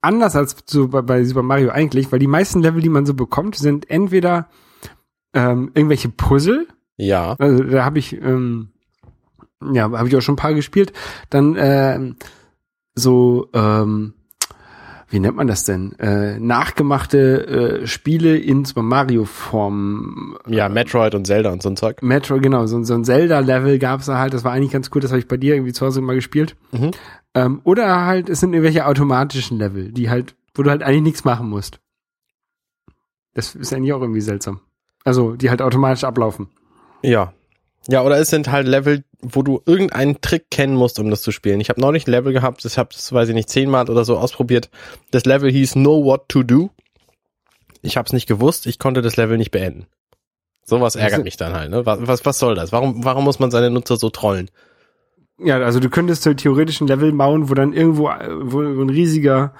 anders 0.00 0.36
als 0.36 0.56
so 0.66 0.88
bei, 0.88 1.02
bei 1.02 1.24
Super 1.24 1.42
Mario 1.42 1.70
eigentlich, 1.70 2.12
weil 2.12 2.18
die 2.18 2.26
meisten 2.26 2.62
Level, 2.62 2.82
die 2.82 2.88
man 2.88 3.06
so 3.06 3.14
bekommt, 3.14 3.56
sind 3.56 3.90
entweder 3.90 4.48
ähm, 5.32 5.72
irgendwelche 5.74 6.08
Puzzle, 6.08 6.68
Ja, 6.96 7.34
also 7.38 7.64
da 7.64 7.84
habe 7.84 7.98
ich 7.98 8.12
ähm, 8.12 8.68
ja 9.72 9.90
habe 9.90 10.08
ich 10.08 10.16
auch 10.16 10.20
schon 10.20 10.34
ein 10.34 10.38
paar 10.38 10.54
gespielt, 10.54 10.92
dann 11.30 11.56
ähm, 11.58 12.16
so 12.94 13.48
ähm, 13.52 14.14
wie 15.08 15.20
nennt 15.20 15.36
man 15.36 15.46
das 15.46 15.64
denn? 15.64 15.92
Äh, 15.98 16.38
nachgemachte 16.38 17.82
äh, 17.82 17.86
Spiele 17.86 18.36
in 18.36 18.64
Super 18.64 18.82
Mario 18.82 19.24
Form. 19.24 20.36
ja, 20.46 20.68
Metroid 20.68 21.14
und 21.14 21.26
Zelda 21.26 21.52
und 21.52 21.62
so 21.62 21.68
ein 21.68 21.76
Zeug. 21.76 22.02
Metro, 22.02 22.38
genau, 22.38 22.66
so, 22.66 22.82
so 22.82 22.94
ein 22.94 23.04
Zelda-Level 23.04 23.78
gab's 23.78 24.06
da 24.06 24.18
halt, 24.18 24.34
das 24.34 24.44
war 24.44 24.52
eigentlich 24.52 24.72
ganz 24.72 24.90
cool, 24.94 25.00
das 25.00 25.10
habe 25.10 25.20
ich 25.20 25.28
bei 25.28 25.36
dir 25.36 25.54
irgendwie 25.54 25.72
zu 25.72 25.84
Hause 25.84 26.00
mal 26.00 26.14
gespielt. 26.14 26.56
Mhm. 26.72 26.90
Ähm, 27.34 27.60
oder 27.64 28.06
halt, 28.06 28.28
es 28.28 28.40
sind 28.40 28.52
irgendwelche 28.52 28.86
automatischen 28.86 29.58
Level, 29.58 29.92
die 29.92 30.08
halt, 30.08 30.36
wo 30.54 30.62
du 30.62 30.70
halt 30.70 30.82
eigentlich 30.82 31.02
nichts 31.02 31.24
machen 31.24 31.48
musst. 31.48 31.80
Das 33.34 33.54
ist 33.54 33.72
eigentlich 33.72 33.92
auch 33.92 34.00
irgendwie 34.00 34.20
seltsam. 34.20 34.60
Also, 35.04 35.34
die 35.36 35.50
halt 35.50 35.60
automatisch 35.60 36.04
ablaufen. 36.04 36.48
Ja. 37.02 37.34
Ja, 37.88 38.02
oder 38.02 38.18
es 38.18 38.30
sind 38.30 38.50
halt 38.50 38.66
Level, 38.66 39.04
wo 39.20 39.42
du 39.42 39.60
irgendeinen 39.66 40.20
Trick 40.22 40.50
kennen 40.50 40.74
musst, 40.74 40.98
um 40.98 41.10
das 41.10 41.20
zu 41.22 41.32
spielen. 41.32 41.60
Ich 41.60 41.68
habe 41.68 41.80
neulich 41.80 42.06
ein 42.06 42.10
Level 42.12 42.32
gehabt, 42.32 42.64
das 42.64 42.78
habe 42.78 42.90
das 42.94 43.12
weiß 43.12 43.28
ich 43.28 43.34
nicht 43.34 43.50
zehnmal 43.50 43.90
oder 43.90 44.04
so 44.04 44.16
ausprobiert. 44.16 44.70
Das 45.10 45.24
Level 45.26 45.50
hieß 45.50 45.72
Know 45.74 46.04
What 46.04 46.28
to 46.28 46.42
Do. 46.42 46.70
Ich 47.82 47.96
habe 47.98 48.06
es 48.06 48.12
nicht 48.14 48.26
gewusst, 48.26 48.66
ich 48.66 48.78
konnte 48.78 49.02
das 49.02 49.16
Level 49.16 49.36
nicht 49.36 49.50
beenden. 49.50 49.86
Sowas 50.64 50.96
ärgert 50.96 51.12
Also- 51.14 51.24
mich 51.24 51.36
dann 51.36 51.52
halt. 51.52 51.70
Ne? 51.70 51.84
Was, 51.84 51.98
was, 52.06 52.24
was 52.24 52.38
soll 52.38 52.54
das? 52.54 52.72
Warum, 52.72 53.04
warum 53.04 53.24
muss 53.24 53.38
man 53.38 53.50
seine 53.50 53.70
Nutzer 53.70 53.96
so 53.98 54.08
trollen? 54.08 54.50
Ja, 55.38 55.58
also 55.58 55.80
du 55.80 55.90
könntest 55.90 56.22
theoretisch 56.38 56.80
ein 56.80 56.86
Level 56.86 57.12
bauen, 57.12 57.50
wo 57.50 57.54
dann 57.54 57.72
irgendwo, 57.74 58.08
äh, 58.08 58.28
wo 58.30 58.60
ein 58.62 58.88
riesiger, 58.88 59.52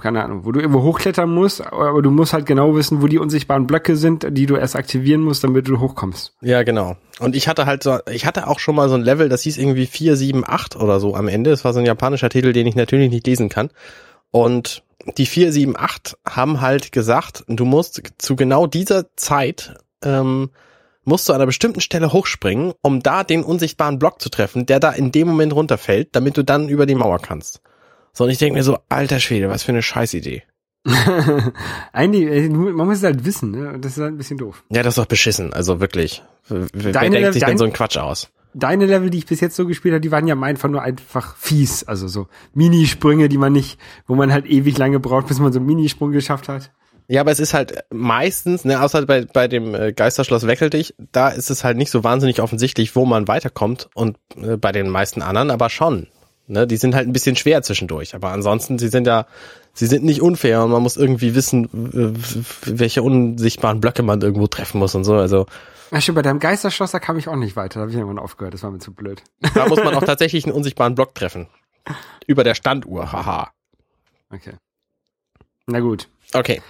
keine 0.00 0.22
Ahnung, 0.22 0.44
wo 0.44 0.52
du 0.52 0.60
irgendwo 0.60 0.82
hochklettern 0.82 1.30
musst, 1.30 1.66
aber 1.66 2.02
du 2.02 2.10
musst 2.10 2.32
halt 2.32 2.46
genau 2.46 2.74
wissen, 2.76 3.00
wo 3.02 3.06
die 3.06 3.18
unsichtbaren 3.18 3.66
Blöcke 3.66 3.96
sind, 3.96 4.26
die 4.30 4.46
du 4.46 4.56
erst 4.56 4.76
aktivieren 4.76 5.22
musst, 5.22 5.44
damit 5.44 5.66
du 5.68 5.80
hochkommst. 5.80 6.34
Ja, 6.42 6.62
genau. 6.62 6.96
Und 7.20 7.34
ich 7.34 7.48
hatte 7.48 7.66
halt 7.66 7.82
so, 7.82 7.98
ich 8.10 8.26
hatte 8.26 8.46
auch 8.48 8.58
schon 8.58 8.74
mal 8.74 8.88
so 8.88 8.94
ein 8.96 9.02
Level, 9.02 9.28
das 9.28 9.42
hieß 9.42 9.58
irgendwie 9.58 9.86
478 9.86 10.80
oder 10.80 11.00
so 11.00 11.14
am 11.14 11.28
Ende. 11.28 11.50
Das 11.50 11.64
war 11.64 11.72
so 11.72 11.78
ein 11.78 11.86
japanischer 11.86 12.28
Titel, 12.28 12.52
den 12.52 12.66
ich 12.66 12.74
natürlich 12.74 13.10
nicht 13.10 13.26
lesen 13.26 13.48
kann. 13.48 13.70
Und 14.30 14.82
die 15.16 15.26
478 15.26 16.16
haben 16.28 16.60
halt 16.60 16.92
gesagt, 16.92 17.44
du 17.46 17.64
musst 17.64 18.02
zu 18.18 18.36
genau 18.36 18.66
dieser 18.66 19.14
Zeit, 19.16 19.74
ähm, 20.02 20.50
musst 21.04 21.28
du 21.28 21.32
an 21.32 21.36
einer 21.36 21.46
bestimmten 21.46 21.80
Stelle 21.80 22.12
hochspringen, 22.12 22.72
um 22.82 23.00
da 23.00 23.24
den 23.24 23.42
unsichtbaren 23.42 23.98
Block 23.98 24.20
zu 24.20 24.28
treffen, 24.28 24.66
der 24.66 24.80
da 24.80 24.90
in 24.90 25.12
dem 25.12 25.28
Moment 25.28 25.54
runterfällt, 25.54 26.08
damit 26.12 26.36
du 26.36 26.42
dann 26.42 26.68
über 26.68 26.86
die 26.86 26.94
Mauer 26.94 27.20
kannst. 27.20 27.60
So, 28.14 28.24
und 28.24 28.30
ich 28.30 28.38
denke 28.38 28.56
mir 28.56 28.62
so, 28.64 28.78
alter 28.88 29.20
Schwede, 29.20 29.48
was 29.50 29.64
für 29.64 29.72
eine 29.72 29.82
Scheißidee. 29.82 30.42
Eigentlich, 31.92 32.24
äh, 32.30 32.48
man 32.48 32.86
muss 32.86 32.98
es 32.98 33.02
halt 33.04 33.24
wissen, 33.24 33.50
ne? 33.50 33.78
Das 33.80 33.92
ist 33.96 34.02
halt 34.02 34.12
ein 34.14 34.18
bisschen 34.18 34.38
doof. 34.38 34.64
Ja, 34.70 34.82
das 34.82 34.92
ist 34.92 34.98
doch 34.98 35.06
beschissen, 35.06 35.52
also 35.52 35.80
wirklich. 35.80 36.22
Wer 36.48 36.66
wer 36.72 36.92
Deine- 36.92 37.16
denkt 37.16 37.32
sich 37.34 37.44
denn 37.44 37.58
so 37.58 37.64
einen 37.64 37.72
Quatsch 37.72 37.96
aus? 37.96 38.30
Deine 38.56 38.86
Level, 38.86 39.10
die 39.10 39.18
ich 39.18 39.26
bis 39.26 39.40
jetzt 39.40 39.56
so 39.56 39.66
gespielt 39.66 39.94
habe, 39.94 40.00
die 40.00 40.12
waren 40.12 40.28
ja 40.28 40.40
einfach 40.40 40.68
nur 40.68 40.80
einfach 40.80 41.36
fies. 41.36 41.82
Also 41.84 42.06
so 42.06 42.28
Minisprünge, 42.52 43.28
die 43.28 43.38
man 43.38 43.52
nicht, 43.52 43.80
wo 44.06 44.14
man 44.14 44.32
halt 44.32 44.46
ewig 44.46 44.78
lange 44.78 45.00
braucht, 45.00 45.26
bis 45.26 45.40
man 45.40 45.52
so 45.52 45.58
einen 45.58 45.66
Minisprung 45.66 46.12
geschafft 46.12 46.48
hat. 46.48 46.70
Ja, 47.08 47.20
aber 47.22 47.32
es 47.32 47.40
ist 47.40 47.52
halt 47.52 47.84
meistens, 47.92 48.64
ne, 48.64 48.80
außer 48.80 49.04
bei, 49.06 49.24
bei 49.24 49.48
dem 49.48 49.74
äh, 49.74 49.92
Geisterschloss 49.92 50.46
Weckeldich, 50.46 50.94
da 51.10 51.30
ist 51.30 51.50
es 51.50 51.64
halt 51.64 51.76
nicht 51.76 51.90
so 51.90 52.04
wahnsinnig 52.04 52.40
offensichtlich, 52.40 52.94
wo 52.94 53.04
man 53.04 53.26
weiterkommt 53.26 53.88
und 53.94 54.18
äh, 54.40 54.56
bei 54.56 54.70
den 54.70 54.88
meisten 54.88 55.20
anderen 55.20 55.50
aber 55.50 55.68
schon. 55.68 56.06
Ne, 56.46 56.66
die 56.66 56.76
sind 56.76 56.94
halt 56.94 57.08
ein 57.08 57.12
bisschen 57.12 57.36
schwer 57.36 57.62
zwischendurch, 57.62 58.14
aber 58.14 58.28
ansonsten, 58.28 58.78
sie 58.78 58.88
sind 58.88 59.06
ja, 59.06 59.26
sie 59.72 59.86
sind 59.86 60.04
nicht 60.04 60.20
unfair 60.20 60.62
und 60.62 60.70
man 60.70 60.82
muss 60.82 60.98
irgendwie 60.98 61.34
wissen, 61.34 61.68
welche 62.66 63.02
unsichtbaren 63.02 63.80
Blöcke 63.80 64.02
man 64.02 64.20
irgendwo 64.20 64.46
treffen 64.46 64.78
muss 64.78 64.94
und 64.94 65.04
so. 65.04 65.14
Also 65.14 65.46
Ja, 65.90 66.02
stimmt, 66.02 66.16
bei 66.16 66.22
deinem 66.22 66.40
Geisterschloss, 66.40 66.90
da 66.90 66.98
kam 66.98 67.16
ich 67.16 67.28
auch 67.28 67.36
nicht 67.36 67.56
weiter. 67.56 67.74
Da 67.76 67.80
habe 67.80 67.90
ich 67.90 67.96
irgendwann 67.96 68.18
aufgehört. 68.18 68.52
Das 68.52 68.62
war 68.62 68.70
mir 68.70 68.78
zu 68.78 68.92
blöd. 68.92 69.22
da 69.54 69.66
muss 69.68 69.82
man 69.82 69.94
auch 69.94 70.02
tatsächlich 70.04 70.44
einen 70.44 70.54
unsichtbaren 70.54 70.94
Block 70.94 71.14
treffen. 71.14 71.48
Über 72.26 72.44
der 72.44 72.54
Standuhr, 72.54 73.10
haha. 73.10 73.50
Okay. 74.30 74.52
Na 75.66 75.80
gut. 75.80 76.08
Okay. 76.34 76.60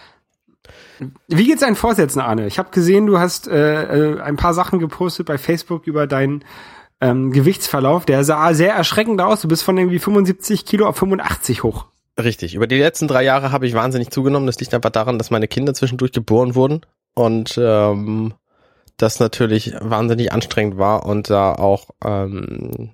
Wie 1.28 1.46
geht's 1.46 1.60
deinen 1.60 1.76
Vorsätzen, 1.76 2.20
Arne? 2.20 2.46
Ich 2.46 2.58
habe 2.58 2.70
gesehen, 2.70 3.06
du 3.06 3.18
hast 3.18 3.48
äh, 3.48 4.12
äh, 4.12 4.20
ein 4.20 4.36
paar 4.36 4.54
Sachen 4.54 4.78
gepostet 4.78 5.26
bei 5.26 5.36
Facebook 5.36 5.86
über 5.86 6.06
deinen 6.06 6.44
ähm, 7.00 7.32
Gewichtsverlauf. 7.32 8.04
Der 8.04 8.24
sah 8.24 8.54
sehr 8.54 8.74
erschreckend 8.74 9.20
aus. 9.20 9.40
Du 9.40 9.48
bist 9.48 9.62
von 9.62 9.76
irgendwie 9.76 9.98
75 9.98 10.64
Kilo 10.64 10.86
auf 10.86 10.96
85 10.96 11.62
hoch. 11.62 11.86
Richtig. 12.18 12.54
Über 12.54 12.66
die 12.66 12.78
letzten 12.78 13.08
drei 13.08 13.24
Jahre 13.24 13.50
habe 13.50 13.66
ich 13.66 13.74
wahnsinnig 13.74 14.10
zugenommen. 14.10 14.46
Das 14.46 14.60
liegt 14.60 14.72
einfach 14.74 14.90
daran, 14.90 15.18
dass 15.18 15.30
meine 15.30 15.48
Kinder 15.48 15.74
zwischendurch 15.74 16.12
geboren 16.12 16.54
wurden 16.54 16.82
und 17.14 17.58
ähm, 17.60 18.34
das 18.96 19.18
natürlich 19.18 19.74
wahnsinnig 19.80 20.32
anstrengend 20.32 20.78
war 20.78 21.04
und 21.06 21.30
da 21.30 21.54
auch 21.54 21.90
ähm, 22.04 22.90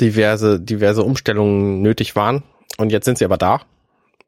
diverse 0.00 0.58
diverse 0.58 1.02
Umstellungen 1.02 1.82
nötig 1.82 2.16
waren. 2.16 2.42
Und 2.78 2.90
jetzt 2.90 3.04
sind 3.04 3.18
sie 3.18 3.26
aber 3.26 3.36
da 3.36 3.60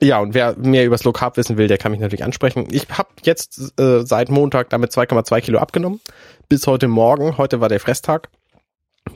ja, 0.00 0.20
und 0.20 0.32
wer 0.32 0.56
mehr 0.56 0.86
über 0.86 0.96
Slow 0.96 1.12
Carb 1.12 1.36
wissen 1.36 1.56
will, 1.56 1.66
der 1.66 1.76
kann 1.76 1.90
mich 1.90 2.00
natürlich 2.00 2.24
ansprechen. 2.24 2.68
Ich 2.70 2.86
habe 2.90 3.08
jetzt 3.22 3.78
äh, 3.78 4.06
seit 4.06 4.30
Montag 4.30 4.70
damit 4.70 4.92
2,2 4.92 5.40
Kilo 5.40 5.58
abgenommen. 5.58 6.00
Bis 6.48 6.66
heute 6.66 6.88
Morgen. 6.88 7.36
Heute 7.36 7.60
war 7.60 7.68
der 7.68 7.80
Fresstag. 7.80 8.28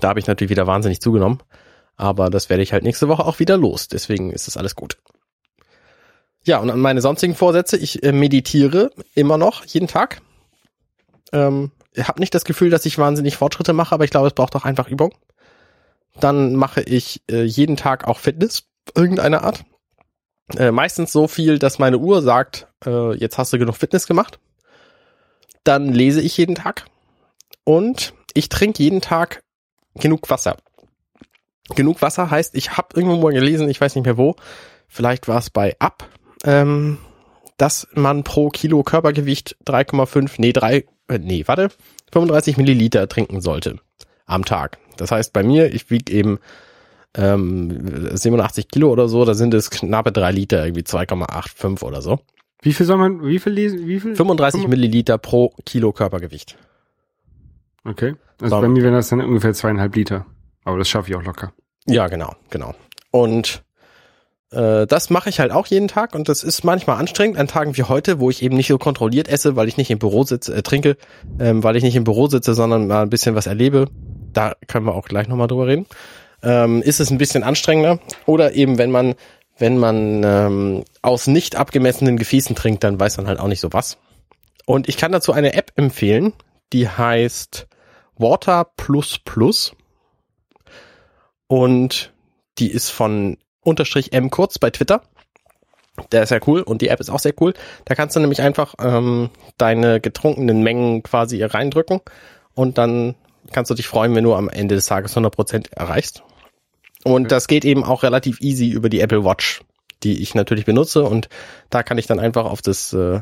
Da 0.01 0.09
habe 0.09 0.19
ich 0.19 0.27
natürlich 0.27 0.51
wieder 0.51 0.67
wahnsinnig 0.67 1.01
zugenommen. 1.01 1.39
Aber 2.03 2.31
das 2.31 2.51
werde 2.51 2.65
ich 2.65 2.73
halt 2.73 2.83
nächste 2.83 3.07
Woche 3.07 3.25
auch 3.25 3.39
wieder 3.39 3.57
los. 3.57 3.87
Deswegen 3.87 4.33
ist 4.33 4.49
das 4.49 4.57
alles 4.57 4.75
gut. 4.75 4.99
Ja, 6.43 6.59
und 6.59 6.69
an 6.69 6.81
meine 6.81 7.01
sonstigen 7.01 7.37
Vorsätze. 7.37 7.77
Ich 7.77 8.03
äh, 8.03 8.11
meditiere 8.11 8.91
immer 9.15 9.39
noch 9.39 9.65
jeden 9.67 9.87
Tag. 9.87 10.21
Ähm, 11.33 11.71
ich 11.93 12.09
habe 12.09 12.19
nicht 12.19 12.35
das 12.35 12.45
Gefühl, 12.45 12.71
dass 12.71 12.87
ich 12.87 12.99
wahnsinnig 12.99 13.37
Fortschritte 13.37 13.73
mache, 13.73 13.95
aber 13.95 14.03
ich 14.03 14.11
glaube, 14.11 14.27
es 14.27 14.35
braucht 14.35 14.57
auch 14.57 14.65
einfach 14.65 14.89
Übung. 14.89 15.15
Dann 16.19 16.57
mache 16.57 16.83
ich 16.83 17.23
äh, 17.31 17.45
jeden 17.45 17.77
Tag 17.77 18.09
auch 18.09 18.19
Fitness 18.19 18.65
irgendeiner 18.97 19.45
Art. 19.45 19.63
Äh, 20.57 20.73
meistens 20.73 21.13
so 21.13 21.29
viel, 21.29 21.61
dass 21.61 21.79
meine 21.79 21.99
Uhr 21.99 22.21
sagt, 22.21 22.67
äh, 22.85 23.15
jetzt 23.15 23.39
hast 23.39 23.53
du 23.53 23.61
genug 23.61 23.77
Fitness 23.77 24.09
gemacht. 24.09 24.41
Dann 25.63 25.93
lese 25.93 26.21
ich 26.21 26.37
jeden 26.37 26.57
Tag. 26.57 26.87
Und 27.63 28.13
ich 28.35 28.49
trinke 28.49 28.83
jeden 28.83 29.03
Tag 29.03 29.45
genug 29.95 30.29
Wasser. 30.31 30.57
Genug 31.75 32.03
Wasser 32.03 32.31
heißt, 32.31 32.55
ich 32.55 32.77
habe 32.77 32.89
irgendwo 32.95 33.17
mal 33.17 33.33
gelesen, 33.33 33.69
ich 33.69 33.81
weiß 33.81 33.95
nicht 33.95 34.05
mehr 34.05 34.17
wo, 34.17 34.35
vielleicht 34.89 35.29
war 35.29 35.39
es 35.39 35.51
bei 35.51 35.77
Up, 35.79 36.09
ähm, 36.45 36.99
dass 37.57 37.87
man 37.95 38.25
pro 38.25 38.49
Kilo 38.49 38.83
Körpergewicht 38.83 39.57
3,5, 39.67 40.33
nee, 40.39 40.53
3, 40.53 40.85
äh, 41.09 41.19
nee, 41.19 41.45
warte, 41.47 41.69
35 42.13 42.57
Milliliter 42.57 43.09
trinken 43.09 43.41
sollte 43.41 43.79
am 44.27 44.45
Tag. 44.45 44.79
Das 44.97 45.11
heißt, 45.13 45.33
bei 45.33 45.43
mir, 45.43 45.73
ich 45.73 45.91
wiege 45.91 46.13
eben 46.13 46.39
ähm, 47.15 48.17
87 48.17 48.69
Kilo 48.69 48.91
oder 48.91 49.09
so, 49.09 49.25
da 49.25 49.35
sind 49.35 49.55
es 49.55 49.71
knappe 49.71 50.13
drei 50.13 50.33
Liter, 50.33 50.65
irgendwie 50.65 50.83
2,85 50.83 51.83
oder 51.85 52.03
so. 52.03 52.21
Wie 52.63 52.73
viel 52.73 52.87
soll 52.87 52.97
man, 52.99 53.25
wie 53.25 53.39
viel 53.39 53.53
lesen, 53.53 53.87
wie 53.87 54.01
viel? 54.01 54.15
35 54.15 54.69
Milliliter 54.69 55.19
pro 55.19 55.53
Kilo 55.65 55.93
Körpergewicht. 55.93 56.57
Okay. 57.85 58.15
Also 58.41 58.57
So. 58.57 58.63
bei 58.63 58.69
mir 58.69 58.83
wären 58.83 58.95
das 58.95 59.09
dann 59.09 59.21
ungefähr 59.21 59.53
zweieinhalb 59.53 59.95
Liter. 59.97 60.27
Aber 60.65 60.79
das 60.79 60.89
schaffe 60.89 61.11
ich 61.11 61.17
auch 61.17 61.23
locker. 61.23 61.53
Ja, 61.87 62.07
genau, 62.09 62.35
genau. 62.51 62.75
Und 63.11 63.65
äh, 64.51 64.87
das 64.87 65.11
mache 65.11 65.29
ich 65.31 65.41
halt 65.41 65.51
auch 65.51 65.67
jeden 65.67 65.89
Tag 65.89 66.15
und 66.15 66.29
das 66.29 66.43
ist 66.43 66.63
manchmal 66.63 66.99
anstrengend 66.99 67.39
an 67.39 67.49
Tagen 67.49 67.77
wie 67.77 67.83
heute, 67.85 68.21
wo 68.21 68.31
ich 68.31 68.43
eben 68.43 68.57
nicht 68.57 68.69
so 68.69 68.79
kontrolliert 68.79 69.29
esse, 69.29 69.57
weil 69.57 69.69
ich 69.69 69.77
nicht 69.77 69.91
im 69.91 69.99
Büro 69.99 70.25
sitze, 70.25 70.55
äh, 70.55 70.63
trinke, 70.63 70.97
ähm, 71.41 71.65
weil 71.65 71.77
ich 71.77 71.83
nicht 71.83 71.97
im 71.97 72.05
Büro 72.05 72.29
sitze, 72.29 72.55
sondern 72.55 72.87
mal 72.87 73.03
ein 73.03 73.11
bisschen 73.11 73.35
was 73.35 73.47
erlebe. 73.47 73.87
Da 74.33 74.55
können 74.67 74.87
wir 74.87 74.95
auch 74.95 75.07
gleich 75.07 75.29
nochmal 75.29 75.49
drüber 75.49 75.67
reden. 75.67 75.87
Ähm, 76.43 76.83
ist 76.83 77.01
es 77.01 77.11
ein 77.11 77.19
bisschen 77.19 77.45
anstrengender 77.45 77.99
oder 78.27 78.55
eben 78.55 78.79
wenn 78.79 78.91
man 78.91 79.15
wenn 79.59 79.79
man 79.79 80.23
ähm, 80.25 80.85
aus 81.03 81.27
nicht 81.27 81.57
abgemessenen 81.57 82.17
Gefäßen 82.17 82.57
trinkt, 82.57 82.83
dann 82.85 82.99
weiß 82.99 83.19
man 83.19 83.29
halt 83.29 83.39
auch 83.39 83.49
nicht 83.49 83.61
so 83.61 83.73
was. 83.73 83.99
Und 84.67 84.89
ich 84.89 84.97
kann 84.97 85.13
dazu 85.13 85.33
eine 85.33 85.55
App 85.55 85.73
empfehlen, 85.77 86.33
die 86.73 86.89
heißt 86.89 87.69
Water 88.17 88.67
Plus 88.77 89.19
Plus. 89.25 89.73
Und 91.53 92.15
die 92.57 92.71
ist 92.71 92.89
von 92.89 93.37
unterstrich 93.61 94.15
M 94.15 94.31
kurz 94.31 94.59
bei 94.59 94.71
Twitter. 94.71 95.03
Der 96.11 96.23
ist 96.23 96.31
ja 96.31 96.39
cool 96.47 96.63
und 96.63 96.81
die 96.81 96.89
App 96.89 96.99
ist 96.99 97.11
auch 97.11 97.19
sehr 97.19 97.35
cool. 97.43 97.53
Da 97.85 97.95
kannst 97.95 98.17
du 98.17 98.21
nämlich 98.21 98.41
einfach 98.41 98.75
ähm, 98.79 99.29
deine 99.59 100.01
getrunkenen 100.01 100.63
Mengen 100.63 101.03
quasi 101.03 101.43
reindrücken 101.43 102.01
und 102.55 102.79
dann 102.79 103.17
kannst 103.53 103.71
du 103.71 103.75
dich 103.75 103.87
freuen, 103.87 104.15
wenn 104.15 104.25
du 104.25 104.35
am 104.35 104.49
Ende 104.49 104.77
des 104.77 104.87
Tages 104.87 105.15
100% 105.15 105.75
erreichst. 105.77 106.23
Und 107.05 107.31
das 107.31 107.49
geht 107.49 107.67
eben 107.67 107.85
auch 107.85 108.03
relativ 108.03 108.41
easy 108.41 108.71
über 108.71 108.89
die 108.89 109.01
Apple 109.01 109.23
Watch, 109.23 109.61
die 110.05 110.23
ich 110.23 110.35
natürlich 110.35 110.65
benutze 110.65 111.03
und 111.03 111.29
da 111.69 111.83
kann 111.83 111.99
ich 111.99 112.07
dann 112.07 112.19
einfach 112.19 112.47
auf 112.47 112.63
das 112.63 112.95
äh, 112.95 113.21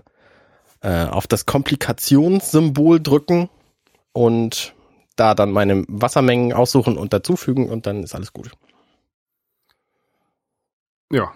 äh, 0.82 1.06
auf 1.06 1.26
das 1.26 1.46
Komplikationssymbol 1.46 3.00
drücken 3.00 3.50
und 4.12 4.72
da 5.20 5.34
dann 5.34 5.52
meine 5.52 5.84
Wassermengen 5.86 6.52
aussuchen 6.54 6.96
und 6.96 7.12
dazufügen 7.12 7.68
und 7.68 7.86
dann 7.86 8.02
ist 8.02 8.14
alles 8.14 8.32
gut. 8.32 8.50
Ja. 11.12 11.32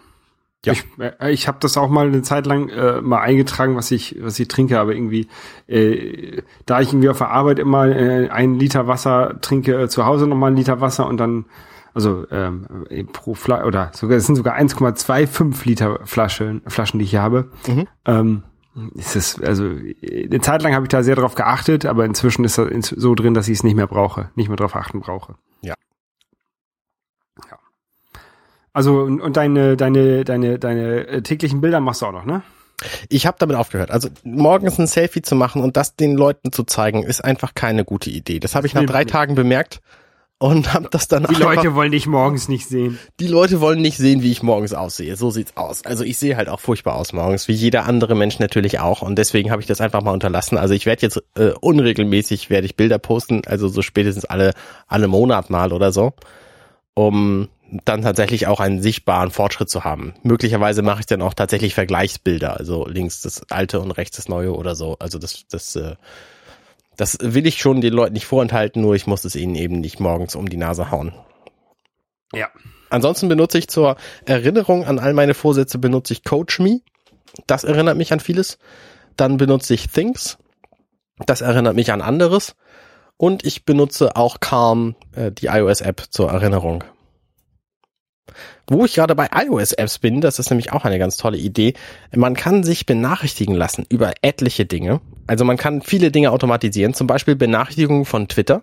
Ja. 0.64 0.72
Ich, 0.72 0.84
äh, 0.98 1.30
ich 1.30 1.46
habe 1.46 1.58
das 1.60 1.76
auch 1.76 1.90
mal 1.90 2.06
eine 2.06 2.22
Zeit 2.22 2.46
lang 2.46 2.70
äh, 2.70 3.02
mal 3.02 3.20
eingetragen, 3.20 3.76
was 3.76 3.90
ich, 3.90 4.16
was 4.20 4.40
ich 4.40 4.48
trinke, 4.48 4.80
aber 4.80 4.94
irgendwie, 4.94 5.28
äh, 5.66 6.40
da 6.64 6.80
ich 6.80 6.88
irgendwie 6.88 7.10
auf 7.10 7.18
der 7.18 7.28
Arbeit 7.28 7.58
immer 7.58 7.86
äh, 7.86 8.30
einen 8.30 8.58
Liter 8.58 8.86
Wasser 8.86 9.38
trinke, 9.42 9.82
äh, 9.82 9.88
zu 9.88 10.06
Hause 10.06 10.26
nochmal 10.26 10.48
einen 10.48 10.56
Liter 10.56 10.80
Wasser 10.80 11.06
und 11.06 11.18
dann, 11.18 11.44
also 11.92 12.24
ähm, 12.30 12.86
äh, 12.88 13.04
pro 13.04 13.34
Flasche, 13.34 13.64
oder 13.64 13.90
sogar, 13.92 14.16
es 14.16 14.24
sind 14.24 14.36
sogar 14.36 14.56
1,25 14.56 15.66
Liter 15.66 16.00
Flaschen, 16.04 16.62
Flaschen, 16.66 16.98
die 16.98 17.04
ich 17.04 17.10
hier 17.10 17.22
habe. 17.22 17.50
Mhm. 17.66 17.86
Ähm, 18.06 18.42
ist 18.94 19.16
es, 19.16 19.40
also 19.40 19.64
eine 19.64 20.40
Zeit 20.40 20.62
lang 20.62 20.74
habe 20.74 20.84
ich 20.84 20.88
da 20.88 21.02
sehr 21.02 21.16
drauf 21.16 21.34
geachtet, 21.34 21.86
aber 21.86 22.04
inzwischen 22.04 22.44
ist 22.44 22.58
das 22.58 22.68
so 22.88 23.14
drin, 23.14 23.34
dass 23.34 23.48
ich 23.48 23.58
es 23.58 23.62
nicht 23.62 23.76
mehr 23.76 23.86
brauche, 23.86 24.30
nicht 24.34 24.48
mehr 24.48 24.56
drauf 24.56 24.74
achten 24.74 25.00
brauche. 25.00 25.36
Ja. 25.62 25.74
Ja. 27.50 27.58
Also 28.72 29.02
und, 29.02 29.20
und 29.20 29.36
deine 29.36 29.76
deine 29.76 30.24
deine 30.24 30.58
deine 30.58 31.06
äh, 31.06 31.22
täglichen 31.22 31.60
Bilder 31.60 31.80
machst 31.80 32.02
du 32.02 32.06
auch 32.06 32.12
noch, 32.12 32.24
ne? 32.24 32.42
Ich 33.08 33.26
habe 33.26 33.36
damit 33.38 33.56
aufgehört. 33.56 33.92
Also 33.92 34.08
morgens 34.24 34.78
ein 34.78 34.88
Selfie 34.88 35.22
zu 35.22 35.36
machen 35.36 35.62
und 35.62 35.76
das 35.76 35.94
den 35.94 36.16
Leuten 36.16 36.50
zu 36.50 36.64
zeigen, 36.64 37.04
ist 37.04 37.24
einfach 37.24 37.54
keine 37.54 37.84
gute 37.84 38.10
Idee. 38.10 38.40
Das 38.40 38.56
habe 38.56 38.66
ich 38.66 38.74
nach 38.74 38.84
drei. 38.84 39.04
Tagen 39.04 39.36
bemerkt 39.36 39.80
und 40.38 40.74
habe 40.74 40.88
das 40.90 41.08
dann 41.08 41.22
Die 41.22 41.28
einfach, 41.28 41.54
Leute 41.54 41.74
wollen 41.74 41.92
dich 41.92 42.06
morgens 42.06 42.48
nicht 42.48 42.68
sehen. 42.68 42.98
die 43.20 43.28
Leute 43.28 43.60
wollen 43.60 43.80
nicht 43.80 43.96
sehen, 43.96 44.22
wie 44.22 44.32
ich 44.32 44.42
morgens 44.42 44.74
aussehe. 44.74 45.16
So 45.16 45.30
sieht's 45.30 45.56
aus. 45.56 45.84
Also 45.84 46.04
ich 46.04 46.18
sehe 46.18 46.36
halt 46.36 46.48
auch 46.48 46.60
furchtbar 46.60 46.96
aus 46.96 47.12
morgens, 47.12 47.48
wie 47.48 47.52
jeder 47.52 47.84
andere 47.86 48.14
Mensch 48.14 48.38
natürlich 48.38 48.80
auch. 48.80 49.02
Und 49.02 49.16
deswegen 49.16 49.50
habe 49.50 49.62
ich 49.62 49.68
das 49.68 49.80
einfach 49.80 50.02
mal 50.02 50.12
unterlassen. 50.12 50.58
Also 50.58 50.74
ich 50.74 50.86
werde 50.86 51.02
jetzt 51.02 51.22
äh, 51.36 51.52
unregelmäßig 51.60 52.50
werde 52.50 52.66
ich 52.66 52.76
Bilder 52.76 52.98
posten, 52.98 53.42
also 53.46 53.68
so 53.68 53.80
spätestens 53.80 54.24
alle 54.24 54.52
alle 54.86 55.08
Monat 55.08 55.50
mal 55.50 55.72
oder 55.72 55.92
so, 55.92 56.12
um 56.94 57.48
dann 57.84 58.02
tatsächlich 58.02 58.46
auch 58.46 58.60
einen 58.60 58.82
sichtbaren 58.82 59.30
Fortschritt 59.30 59.70
zu 59.70 59.82
haben. 59.84 60.14
Möglicherweise 60.22 60.82
mache 60.82 61.00
ich 61.00 61.06
dann 61.06 61.22
auch 61.22 61.34
tatsächlich 61.34 61.74
Vergleichsbilder, 61.74 62.56
also 62.56 62.86
links 62.86 63.20
das 63.22 63.50
alte 63.50 63.80
und 63.80 63.90
rechts 63.92 64.16
das 64.16 64.28
neue 64.28 64.54
oder 64.54 64.74
so. 64.74 64.96
Also 64.98 65.18
das 65.18 65.44
das 65.48 65.74
äh, 65.76 65.94
Das 66.96 67.18
will 67.20 67.46
ich 67.46 67.58
schon 67.58 67.80
den 67.80 67.92
Leuten 67.92 68.14
nicht 68.14 68.26
vorenthalten, 68.26 68.82
nur 68.82 68.94
ich 68.94 69.06
muss 69.06 69.24
es 69.24 69.36
ihnen 69.36 69.54
eben 69.54 69.80
nicht 69.80 70.00
morgens 70.00 70.36
um 70.36 70.48
die 70.48 70.56
Nase 70.56 70.90
hauen. 70.90 71.12
Ja. 72.32 72.48
Ansonsten 72.90 73.28
benutze 73.28 73.58
ich 73.58 73.68
zur 73.68 73.96
Erinnerung 74.24 74.84
an 74.84 74.98
all 74.98 75.14
meine 75.14 75.34
Vorsätze 75.34 75.78
benutze 75.78 76.12
ich 76.12 76.24
Coach 76.24 76.60
Me. 76.60 76.80
Das 77.46 77.64
erinnert 77.64 77.96
mich 77.96 78.12
an 78.12 78.20
vieles. 78.20 78.58
Dann 79.16 79.36
benutze 79.36 79.74
ich 79.74 79.88
Things. 79.88 80.38
Das 81.26 81.40
erinnert 81.40 81.74
mich 81.74 81.92
an 81.92 82.02
anderes. 82.02 82.54
Und 83.16 83.44
ich 83.44 83.64
benutze 83.64 84.16
auch 84.16 84.40
Calm, 84.40 84.96
äh, 85.14 85.30
die 85.32 85.46
iOS-App 85.46 86.04
zur 86.10 86.30
Erinnerung. 86.30 86.84
Wo 88.66 88.84
ich 88.84 88.94
gerade 88.94 89.14
bei 89.14 89.28
iOS-Apps 89.32 89.98
bin, 89.98 90.20
das 90.20 90.38
ist 90.38 90.50
nämlich 90.50 90.72
auch 90.72 90.84
eine 90.84 90.98
ganz 90.98 91.16
tolle 91.18 91.36
Idee. 91.36 91.74
Man 92.14 92.34
kann 92.34 92.62
sich 92.62 92.86
benachrichtigen 92.86 93.54
lassen 93.54 93.84
über 93.88 94.12
etliche 94.22 94.64
Dinge. 94.64 95.00
Also 95.26 95.44
man 95.44 95.56
kann 95.58 95.82
viele 95.82 96.10
Dinge 96.10 96.30
automatisieren, 96.30 96.94
zum 96.94 97.06
Beispiel 97.06 97.36
Benachrichtigungen 97.36 98.06
von 98.06 98.28
Twitter. 98.28 98.62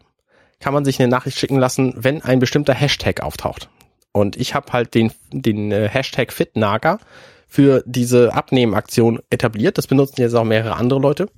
Kann 0.60 0.74
man 0.74 0.86
sich 0.86 1.00
eine 1.00 1.10
Nachricht 1.10 1.38
schicken 1.38 1.58
lassen, 1.58 1.94
wenn 1.98 2.22
ein 2.22 2.40
bestimmter 2.40 2.74
Hashtag 2.74 3.22
auftaucht. 3.22 3.70
Und 4.12 4.38
ich 4.38 4.56
habe 4.56 4.74
halt 4.74 4.94
den, 4.94 5.12
den 5.32 5.72
äh, 5.72 5.88
Hashtag 5.88 6.34
FitNaga 6.34 7.00
für 7.48 7.84
diese 7.86 8.34
Abnehmaktion 8.34 9.20
etabliert. 9.30 9.78
Das 9.78 9.88
benutzen 9.88 10.22
jetzt 10.22 10.34
auch 10.36 10.44
mehrere 10.44 10.76
andere 10.76 11.00
Leute. 11.00 11.30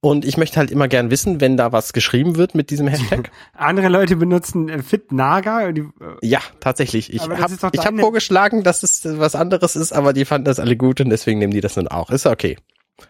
Und 0.00 0.24
ich 0.24 0.36
möchte 0.36 0.58
halt 0.58 0.70
immer 0.70 0.86
gern 0.86 1.10
wissen, 1.10 1.40
wenn 1.40 1.56
da 1.56 1.72
was 1.72 1.92
geschrieben 1.92 2.36
wird 2.36 2.54
mit 2.54 2.70
diesem 2.70 2.86
Hashtag. 2.86 3.30
Andere 3.52 3.88
Leute 3.88 4.14
benutzen 4.14 4.68
äh, 4.68 4.80
FitNaga. 4.82 5.72
die, 5.72 5.80
äh, 5.80 5.86
Ja, 6.22 6.38
tatsächlich. 6.60 7.12
Ich 7.12 7.22
habe 7.22 7.34
ich 7.34 7.40
hab 7.62 7.72
deine- 7.72 8.00
vorgeschlagen, 8.00 8.62
dass 8.62 8.84
es 8.84 9.02
was 9.18 9.34
anderes 9.34 9.74
ist, 9.74 9.92
aber 9.92 10.12
die 10.12 10.24
fanden 10.24 10.44
das 10.44 10.60
alle 10.60 10.76
gut 10.76 11.00
und 11.00 11.10
deswegen 11.10 11.40
nehmen 11.40 11.52
die 11.52 11.60
das 11.60 11.74
dann 11.74 11.88
auch. 11.88 12.10
Ist 12.10 12.26
okay. 12.26 12.56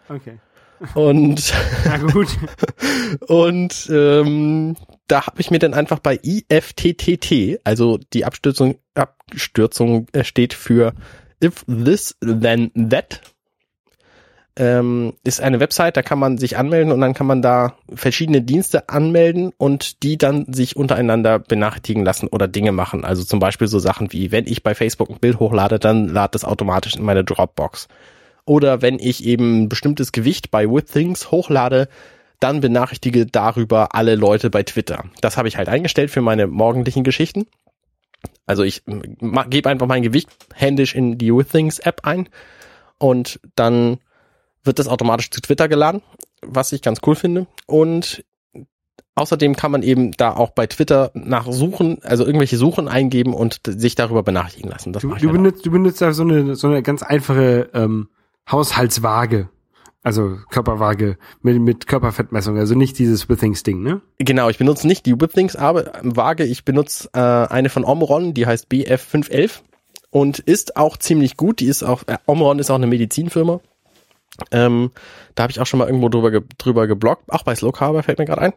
Okay. 0.07 0.39
Und 0.95 1.53
Na 1.85 1.97
gut. 1.97 2.27
und 3.27 3.87
ähm, 3.91 4.75
da 5.07 5.27
habe 5.27 5.41
ich 5.41 5.51
mir 5.51 5.59
dann 5.59 5.73
einfach 5.75 5.99
bei 5.99 6.19
IFTTT, 6.23 7.59
also 7.63 7.99
die 8.13 8.25
Abstürzung 8.25 8.79
Abstürzung 8.95 10.07
äh, 10.13 10.23
steht 10.23 10.53
für 10.53 10.93
If 11.43 11.65
This 11.67 12.17
Then 12.21 12.71
That, 12.89 13.21
ähm, 14.55 15.13
ist 15.23 15.41
eine 15.41 15.59
Website, 15.59 15.95
da 15.95 16.01
kann 16.01 16.19
man 16.19 16.37
sich 16.37 16.57
anmelden 16.57 16.91
und 16.91 16.99
dann 17.01 17.13
kann 17.13 17.27
man 17.27 17.41
da 17.41 17.75
verschiedene 17.93 18.41
Dienste 18.41 18.89
anmelden 18.89 19.51
und 19.57 20.03
die 20.03 20.17
dann 20.17 20.51
sich 20.51 20.75
untereinander 20.75 21.39
benachrichtigen 21.39 22.03
lassen 22.03 22.27
oder 22.27 22.47
Dinge 22.47 22.71
machen. 22.71 23.05
Also 23.05 23.23
zum 23.23 23.39
Beispiel 23.39 23.67
so 23.67 23.79
Sachen 23.79 24.11
wie, 24.11 24.31
wenn 24.31 24.47
ich 24.47 24.63
bei 24.63 24.75
Facebook 24.75 25.09
ein 25.09 25.19
Bild 25.19 25.39
hochlade, 25.39 25.79
dann 25.79 26.07
lad 26.07 26.35
das 26.35 26.43
automatisch 26.43 26.95
in 26.95 27.03
meine 27.03 27.23
Dropbox. 27.23 27.87
Oder 28.45 28.81
wenn 28.81 28.99
ich 28.99 29.23
eben 29.23 29.63
ein 29.63 29.69
bestimmtes 29.69 30.11
Gewicht 30.11 30.51
bei 30.51 30.67
Withings 30.67 31.31
hochlade, 31.31 31.87
dann 32.39 32.61
benachrichtige 32.61 33.25
darüber 33.25 33.93
alle 33.95 34.15
Leute 34.15 34.49
bei 34.49 34.63
Twitter. 34.63 35.05
Das 35.21 35.37
habe 35.37 35.47
ich 35.47 35.57
halt 35.57 35.69
eingestellt 35.69 36.09
für 36.09 36.21
meine 36.21 36.47
morgendlichen 36.47 37.03
Geschichten. 37.03 37.45
Also 38.45 38.63
ich 38.63 38.83
gebe 39.49 39.69
einfach 39.69 39.87
mein 39.87 40.01
Gewicht 40.01 40.29
händisch 40.53 40.95
in 40.95 41.17
die 41.17 41.33
Withings 41.33 41.79
App 41.79 42.01
ein 42.03 42.27
und 42.97 43.39
dann 43.55 43.99
wird 44.63 44.79
das 44.79 44.87
automatisch 44.87 45.29
zu 45.31 45.41
Twitter 45.41 45.67
geladen, 45.67 46.01
was 46.41 46.71
ich 46.71 46.81
ganz 46.81 46.99
cool 47.05 47.15
finde. 47.15 47.47
Und 47.65 48.23
außerdem 49.15 49.55
kann 49.55 49.71
man 49.71 49.83
eben 49.83 50.11
da 50.11 50.35
auch 50.35 50.51
bei 50.51 50.67
Twitter 50.67 51.11
nach 51.13 51.51
Suchen, 51.51 51.99
also 52.03 52.25
irgendwelche 52.25 52.57
Suchen 52.57 52.87
eingeben 52.87 53.33
und 53.33 53.61
sich 53.65 53.95
darüber 53.95 54.23
benachrichtigen 54.23 54.69
lassen. 54.69 54.93
Das 54.93 55.01
Du, 55.01 55.09
du, 55.09 55.13
halt 55.15 55.31
benutzt, 55.31 55.65
du 55.65 55.71
benutzt 55.71 56.01
da 56.01 56.13
so 56.13 56.23
eine, 56.23 56.55
so 56.55 56.67
eine 56.67 56.81
ganz 56.81 57.03
einfache 57.03 57.69
ähm, 57.73 58.09
Haushaltswaage. 58.49 59.49
Also 60.01 60.37
Körperwaage 60.49 61.17
mit, 61.41 61.59
mit 61.59 61.87
Körperfettmessung. 61.87 62.57
Also 62.57 62.73
nicht 62.73 62.97
dieses 62.99 63.27
Withings-Ding, 63.27 63.83
ne? 63.83 64.01
Genau, 64.17 64.49
ich 64.49 64.57
benutze 64.57 64.87
nicht 64.87 65.05
die 65.05 65.19
Whipthings, 65.19 65.57
aber 65.57 65.91
Waage, 66.03 66.45
ich 66.45 66.63
benutze 66.63 67.09
äh, 67.13 67.19
eine 67.19 67.69
von 67.69 67.83
Omron, 67.83 68.33
die 68.33 68.45
heißt 68.45 68.71
BF511 68.71 69.59
und 70.09 70.39
ist 70.39 70.77
auch 70.77 70.95
ziemlich 70.95 71.35
gut. 71.35 71.59
Die 71.59 71.65
ist 71.65 71.83
auch, 71.83 72.03
äh, 72.07 72.17
Omron 72.25 72.59
ist 72.59 72.71
auch 72.71 72.75
eine 72.75 72.87
Medizinfirma. 72.87 73.59
Ähm, 74.51 74.91
da 75.35 75.43
habe 75.43 75.51
ich 75.51 75.59
auch 75.59 75.65
schon 75.65 75.79
mal 75.79 75.87
irgendwo 75.87 76.09
drüber, 76.09 76.31
ge 76.31 76.41
drüber 76.57 76.87
gebloggt, 76.87 77.31
auch 77.31 77.43
bei 77.43 77.55
Slow 77.55 77.71
Carber 77.71 78.03
fällt 78.03 78.19
mir 78.19 78.25
gerade 78.25 78.41
ein. 78.41 78.53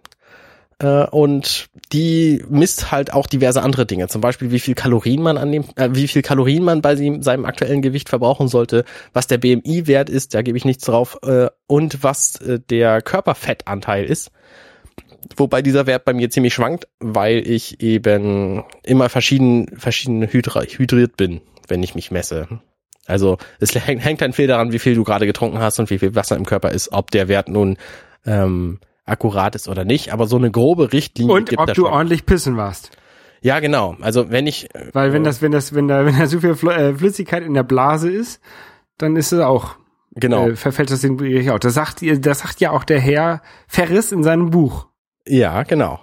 Äh, 0.78 1.06
und 1.06 1.68
die 1.92 2.44
misst 2.48 2.90
halt 2.90 3.12
auch 3.12 3.26
diverse 3.26 3.62
andere 3.62 3.86
Dinge, 3.86 4.08
zum 4.08 4.20
Beispiel 4.20 4.50
wie 4.50 4.60
viel 4.60 4.74
Kalorien 4.74 5.22
man 5.22 5.38
an 5.38 5.52
dem, 5.52 5.64
äh, 5.76 5.90
wie 5.92 6.08
viel 6.08 6.22
Kalorien 6.22 6.64
man 6.64 6.82
bei 6.82 6.96
seinem, 6.96 7.44
aktuellen 7.44 7.82
Gewicht 7.82 8.08
verbrauchen 8.08 8.48
sollte, 8.48 8.84
was 9.12 9.26
der 9.26 9.38
BMI-Wert 9.38 10.10
ist, 10.10 10.34
da 10.34 10.42
gebe 10.42 10.58
ich 10.58 10.64
nichts 10.64 10.84
drauf, 10.84 11.18
äh, 11.22 11.48
und 11.66 12.02
was 12.02 12.36
äh, 12.40 12.58
der 12.58 13.02
Körperfettanteil 13.02 14.04
ist. 14.04 14.30
Wobei 15.36 15.62
dieser 15.62 15.86
Wert 15.86 16.04
bei 16.04 16.14
mir 16.14 16.30
ziemlich 16.30 16.52
schwankt, 16.52 16.88
weil 16.98 17.46
ich 17.46 17.80
eben 17.80 18.64
immer 18.82 19.08
verschieden, 19.08 19.68
verschieden 19.78 20.26
hydriert 20.26 21.16
bin, 21.16 21.40
wenn 21.68 21.82
ich 21.82 21.94
mich 21.94 22.10
messe. 22.10 22.48
Also 23.12 23.38
es 23.60 23.74
hängt, 23.74 24.20
dann 24.20 24.32
viel 24.32 24.46
daran, 24.46 24.72
wie 24.72 24.78
viel 24.78 24.94
du 24.94 25.04
gerade 25.04 25.26
getrunken 25.26 25.58
hast 25.58 25.78
und 25.78 25.90
wie 25.90 25.98
viel 25.98 26.14
Wasser 26.14 26.36
im 26.36 26.46
Körper 26.46 26.70
ist, 26.70 26.92
ob 26.92 27.10
der 27.10 27.28
Wert 27.28 27.48
nun 27.48 27.76
ähm, 28.26 28.80
akkurat 29.04 29.54
ist 29.54 29.68
oder 29.68 29.84
nicht. 29.84 30.12
Aber 30.12 30.26
so 30.26 30.36
eine 30.36 30.50
grobe 30.50 30.92
Richtlinie 30.92 31.34
Und 31.34 31.58
ob 31.58 31.66
du 31.68 31.82
schon. 31.82 31.92
ordentlich 31.92 32.26
pissen 32.26 32.56
warst. 32.56 32.90
Ja, 33.42 33.60
genau. 33.60 33.96
Also 34.00 34.30
wenn 34.30 34.46
ich 34.46 34.74
äh, 34.74 34.90
Weil 34.92 35.12
wenn 35.12 35.24
das, 35.24 35.42
wenn 35.42 35.52
das, 35.52 35.74
wenn 35.74 35.88
da, 35.88 36.06
wenn 36.06 36.18
da 36.18 36.26
so 36.26 36.40
viel 36.40 36.50
äh, 36.70 36.94
Flüssigkeit 36.94 37.42
in 37.42 37.54
der 37.54 37.64
Blase 37.64 38.10
ist, 38.10 38.40
dann 38.98 39.16
ist 39.16 39.32
es 39.32 39.40
auch, 39.40 39.76
genau, 40.14 40.48
äh, 40.48 40.56
verfällt 40.56 40.90
das 40.90 41.00
den 41.00 41.50
auch. 41.50 41.58
Das 41.58 41.74
sagt, 41.74 42.02
das 42.02 42.38
sagt 42.38 42.60
ja 42.60 42.70
auch 42.70 42.84
der 42.84 43.00
Herr 43.00 43.42
Ferris 43.66 44.12
in 44.12 44.22
seinem 44.22 44.50
Buch. 44.50 44.86
ja, 45.26 45.62
genau. 45.64 46.00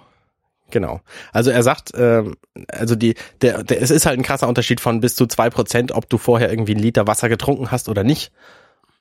Genau. 0.70 1.00
Also 1.32 1.50
er 1.50 1.62
sagt, 1.62 1.92
ähm, 1.94 2.36
also 2.68 2.94
die, 2.94 3.14
der, 3.42 3.62
der, 3.64 3.82
es 3.82 3.90
ist 3.90 4.06
halt 4.06 4.18
ein 4.18 4.22
krasser 4.22 4.48
Unterschied 4.48 4.80
von 4.80 5.00
bis 5.00 5.14
zu 5.14 5.26
zwei 5.26 5.50
Prozent, 5.50 5.92
ob 5.92 6.08
du 6.08 6.18
vorher 6.18 6.50
irgendwie 6.50 6.74
einen 6.74 6.82
Liter 6.82 7.06
Wasser 7.06 7.28
getrunken 7.28 7.70
hast 7.70 7.88
oder 7.88 8.04
nicht. 8.04 8.32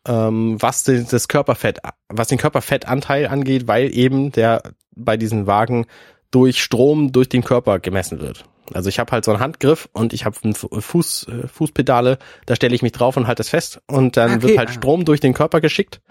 Ähm, 0.07 0.57
was 0.59 0.83
den, 0.83 1.07
das 1.09 1.27
Körperfett, 1.27 1.79
was 2.07 2.29
den 2.29 2.37
Körperfettanteil 2.37 3.27
angeht, 3.27 3.67
weil 3.67 3.93
eben 3.93 4.31
der 4.31 4.63
bei 4.95 5.17
diesen 5.17 5.47
Wagen 5.47 5.85
durch 6.31 6.63
Strom 6.63 7.11
durch 7.11 7.29
den 7.29 7.43
Körper 7.43 7.79
gemessen 7.79 8.19
wird. 8.21 8.45
Also 8.73 8.89
ich 8.89 8.99
habe 8.99 9.11
halt 9.11 9.25
so 9.25 9.31
einen 9.31 9.39
Handgriff 9.39 9.89
und 9.93 10.13
ich 10.13 10.25
habe 10.25 10.37
Fuß, 10.53 11.27
äh, 11.27 11.47
Fußpedale, 11.47 12.19
da 12.45 12.55
stelle 12.55 12.75
ich 12.75 12.81
mich 12.81 12.91
drauf 12.91 13.17
und 13.17 13.27
halte 13.27 13.41
es 13.41 13.49
fest 13.49 13.81
und 13.87 14.15
dann 14.15 14.35
Okay, 14.35 14.41
wird 14.43 14.57
halt 14.57 14.69
ah. 14.69 14.73
Strom 14.73 15.05
durch 15.05 15.19
den 15.19 15.33
Körper 15.33 15.59
geschickt 15.59 16.01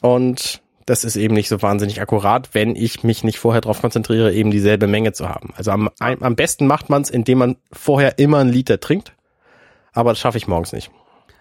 und 0.00 0.60
das 0.88 1.04
ist 1.04 1.16
eben 1.16 1.34
nicht 1.34 1.48
so 1.48 1.60
wahnsinnig 1.62 2.00
akkurat, 2.00 2.50
wenn 2.54 2.74
ich 2.76 3.04
mich 3.04 3.24
nicht 3.24 3.38
vorher 3.38 3.60
darauf 3.60 3.80
konzentriere, 3.80 4.32
eben 4.32 4.50
dieselbe 4.50 4.86
Menge 4.86 5.12
zu 5.12 5.28
haben. 5.28 5.50
Also 5.56 5.70
am, 5.70 5.90
am 5.98 6.36
besten 6.36 6.66
macht 6.66 6.88
man 6.90 7.02
es, 7.02 7.10
indem 7.10 7.38
man 7.38 7.56
vorher 7.72 8.18
immer 8.18 8.38
einen 8.38 8.50
Liter 8.50 8.80
trinkt, 8.80 9.14
aber 9.92 10.10
das 10.10 10.18
schaffe 10.18 10.38
ich 10.38 10.48
morgens 10.48 10.72
nicht. 10.72 10.90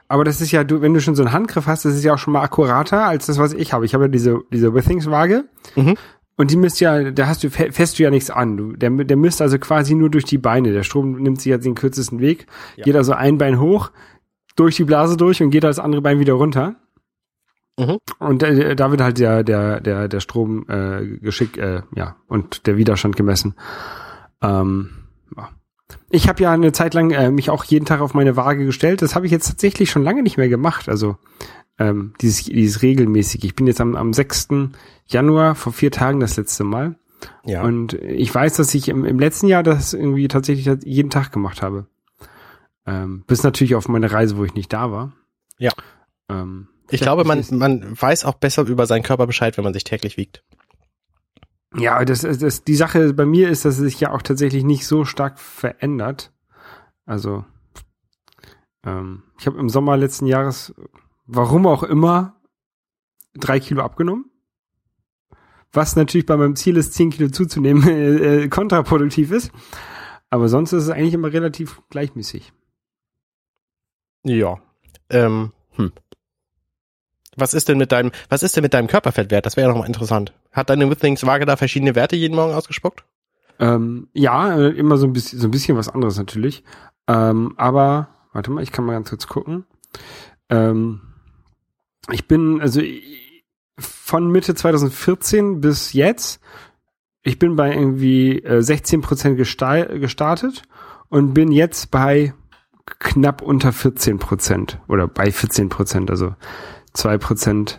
Aber 0.10 0.24
das 0.24 0.40
ist 0.40 0.52
ja, 0.52 0.64
du, 0.64 0.82
wenn 0.82 0.94
du 0.94 1.02
schon 1.02 1.16
so 1.16 1.24
einen 1.24 1.34
Handgriff 1.34 1.66
hast, 1.68 1.84
das 1.86 1.94
ist 1.96 2.04
ja 2.04 2.14
auch 2.14 2.18
schon 2.18 2.34
mal 2.34 2.42
akkurater 2.42 3.06
als 3.06 3.26
das, 3.26 3.38
was 3.40 3.52
ich 3.54 3.74
habe. 3.74 3.86
Ich 3.86 3.94
habe 3.94 4.06
ja 4.06 4.08
diese, 4.08 4.40
diese 4.54 4.74
Withings-Waage. 4.74 5.44
Mhm. 5.76 5.96
Und 6.38 6.52
die 6.52 6.56
misst 6.56 6.80
ja, 6.80 7.12
da 7.12 7.28
hast 7.28 7.44
du, 7.44 7.48
fä- 7.48 7.72
fässt 7.74 8.00
du 8.00 8.04
ja 8.04 8.10
nichts 8.10 8.30
an. 8.30 8.56
Du, 8.56 8.74
der, 8.74 8.90
der 8.90 9.18
misst 9.18 9.42
also 9.42 9.58
quasi 9.60 9.96
nur 9.96 10.10
durch 10.10 10.24
die 10.24 10.38
Beine. 10.38 10.72
Der 10.72 10.84
Strom 10.84 11.22
nimmt 11.22 11.42
sich 11.42 11.50
jetzt 11.50 11.66
den 11.66 11.76
kürzesten 11.76 12.20
Weg, 12.22 12.46
Ja. 12.78 12.86
geht 12.86 12.96
also 12.96 13.14
ein 13.14 13.38
Bein 13.38 13.60
hoch, 13.60 13.92
durch 14.56 14.76
die 14.78 14.86
Blase 14.86 15.18
durch 15.18 15.42
und 15.44 15.50
geht 15.50 15.64
das 15.66 15.78
andere 15.80 16.02
Bein 16.02 16.20
wieder 16.20 16.34
runter. 16.34 16.76
Mhm. 17.78 17.98
Und 18.20 18.44
äh, 18.44 18.76
da 18.76 18.92
wird 18.92 19.02
halt 19.02 19.20
der, 19.20 19.44
der, 19.44 19.80
der, 19.80 20.08
der 20.08 20.20
Strom 20.20 20.66
äh, 20.68 21.06
geschick, 21.20 21.58
äh, 21.58 21.84
ja, 21.96 22.16
und 22.28 22.66
der 22.66 22.78
Widerstand 22.78 23.16
gemessen. 23.16 23.56
Ähm, 24.42 24.90
ja. 25.36 25.50
Ich 26.10 26.28
habe 26.28 26.42
ja 26.42 26.52
eine 26.52 26.72
Zeit 26.72 26.94
lang 26.94 27.12
äh, 27.12 27.32
mich 27.32 27.50
auch 27.50 27.64
jeden 27.64 27.86
Tag 27.86 28.02
auf 28.02 28.14
meine 28.14 28.36
Waage 28.36 28.66
gestellt. 28.66 29.02
Das 29.02 29.16
habe 29.16 29.26
ich 29.26 29.32
jetzt 29.32 29.48
tatsächlich 29.48 29.92
schon 29.92 30.04
lange 30.04 30.24
nicht 30.24 30.38
mehr 30.38 30.50
gemacht. 30.50 30.90
Also 30.90 31.18
ähm, 31.78 32.14
dieses, 32.22 32.46
dieses 32.46 32.82
regelmäßig. 32.82 33.44
Ich 33.44 33.56
bin 33.56 33.68
jetzt 33.68 33.82
am, 33.82 33.96
am 33.96 34.14
6. 34.14 34.50
Januar, 35.06 35.56
vor 35.56 35.72
vier 35.72 35.92
Tagen 35.92 36.20
das 36.20 36.36
letzte 36.36 36.64
Mal. 36.64 36.96
Ja. 37.46 37.64
Und 37.64 37.94
ich 37.94 38.34
weiß, 38.34 38.56
dass 38.56 38.74
ich 38.74 38.90
im, 38.90 39.06
im 39.06 39.20
letzten 39.20 39.48
Jahr 39.48 39.64
das 39.64 39.94
irgendwie 39.94 40.28
tatsächlich 40.28 40.84
jeden 40.84 41.10
Tag 41.10 41.32
gemacht 41.32 41.62
habe. 41.62 41.88
Ähm, 42.86 43.24
bis 43.28 43.44
natürlich 43.44 43.76
auf 43.76 43.88
meine 43.88 44.12
Reise, 44.12 44.38
wo 44.38 44.46
ich 44.46 44.54
nicht 44.54 44.72
da 44.74 44.92
war. 44.92 45.14
Ja. 45.58 45.72
Ähm, 46.30 46.68
ich 46.90 47.02
glaube, 47.02 47.24
man, 47.24 47.44
man 47.52 48.00
weiß 48.00 48.26
auch 48.26 48.36
besser 48.36 48.64
über 48.64 48.86
seinen 48.86 49.04
Körper 49.04 49.28
Bescheid, 49.28 49.58
wenn 49.58 49.64
man 49.64 49.74
sich 49.74 49.84
täglich 49.84 50.18
wiegt. 50.18 50.44
Ja, 51.76 52.04
das, 52.06 52.22
das, 52.22 52.64
die 52.64 52.76
Sache 52.76 53.14
bei 53.14 53.26
mir 53.26 53.50
ist, 53.50 53.66
dass 53.66 53.78
es 53.78 53.82
sich 53.82 54.00
ja 54.00 54.12
auch 54.12 54.22
tatsächlich 54.22 54.64
nicht 54.64 54.88
so 54.88 55.06
stark 55.06 55.40
verändert. 55.40 56.32
Also, 57.06 57.46
ähm, 58.86 59.24
ich 59.40 59.48
habe 59.48 59.60
im 59.60 59.70
Sommer 59.70 59.98
letzten 59.98 60.26
Jahres, 60.26 60.74
warum 61.26 61.68
auch 61.68 61.84
immer, 61.84 62.42
drei 63.36 63.60
Kilo 63.60 63.84
abgenommen. 63.84 64.32
Was 65.74 65.96
natürlich 65.96 66.26
bei 66.26 66.38
meinem 66.38 66.56
Ziel 66.56 66.78
ist, 66.78 66.94
zehn 66.94 67.10
Kilo 67.10 67.30
zuzunehmen, 67.30 67.84
äh, 67.88 68.44
äh, 68.44 68.48
kontraproduktiv 68.48 69.32
ist. 69.32 69.52
Aber 70.30 70.50
sonst 70.50 70.74
ist 70.74 70.84
es 70.84 70.90
eigentlich 70.90 71.14
immer 71.14 71.32
relativ 71.32 71.82
gleichmäßig. 71.90 72.54
Ja. 74.24 74.58
Ähm, 75.10 75.52
hm. 75.72 75.92
Was 77.38 77.54
ist 77.54 77.70
denn 77.70 77.78
mit 77.78 77.92
deinem, 77.92 78.12
was 78.30 78.44
ist 78.44 78.56
denn 78.56 78.64
mit 78.64 78.74
deinem 78.74 78.88
Körperfettwert? 78.88 79.46
Das 79.46 79.56
wäre 79.56 79.68
ja 79.68 79.72
nochmal 79.72 79.88
interessant. 79.88 80.34
Hat 80.52 80.70
deine 80.70 80.90
Withlings-Waage 80.90 81.46
da 81.46 81.56
verschiedene 81.56 81.96
Werte 81.96 82.16
jeden 82.16 82.36
Morgen 82.36 82.54
ausgespuckt? 82.54 83.06
Ähm, 83.60 84.08
ja, 84.14 84.56
äh, 84.58 84.70
immer 84.70 84.98
so 84.98 85.06
ein 85.06 85.14
bisschen, 85.14 85.40
so 85.40 85.48
ein 85.48 85.52
bisschen 85.52 85.78
was 85.78 85.88
anderes 85.88 86.18
natürlich. 86.18 86.64
Ähm, 87.08 87.54
aber, 87.58 88.10
warte 88.34 88.52
mal, 88.52 88.64
ich 88.64 88.72
kann 88.72 88.86
mal 88.86 88.94
ganz 88.94 89.10
kurz 89.10 89.28
gucken. 89.28 89.66
Ähm, 90.50 91.02
ich 92.12 92.28
bin, 92.28 92.60
also 92.60 92.82
von 93.80 94.32
Mitte 94.32 94.56
2014 94.56 95.62
bis 95.62 95.94
jetzt, 95.94 96.42
ich 97.22 97.40
bin 97.40 97.56
bei 97.56 97.74
irgendwie 97.74 98.40
äh, 98.40 98.60
16% 98.60 99.36
gesta 99.36 99.84
gestartet 99.84 100.64
und 101.10 101.34
bin 101.34 101.52
jetzt 101.52 101.92
bei 101.92 102.34
knapp 103.00 103.42
unter 103.42 103.70
14% 103.70 104.78
oder 104.88 105.08
bei 105.08 105.26
14%, 105.26 106.10
also 106.10 106.36
2% 106.96 107.78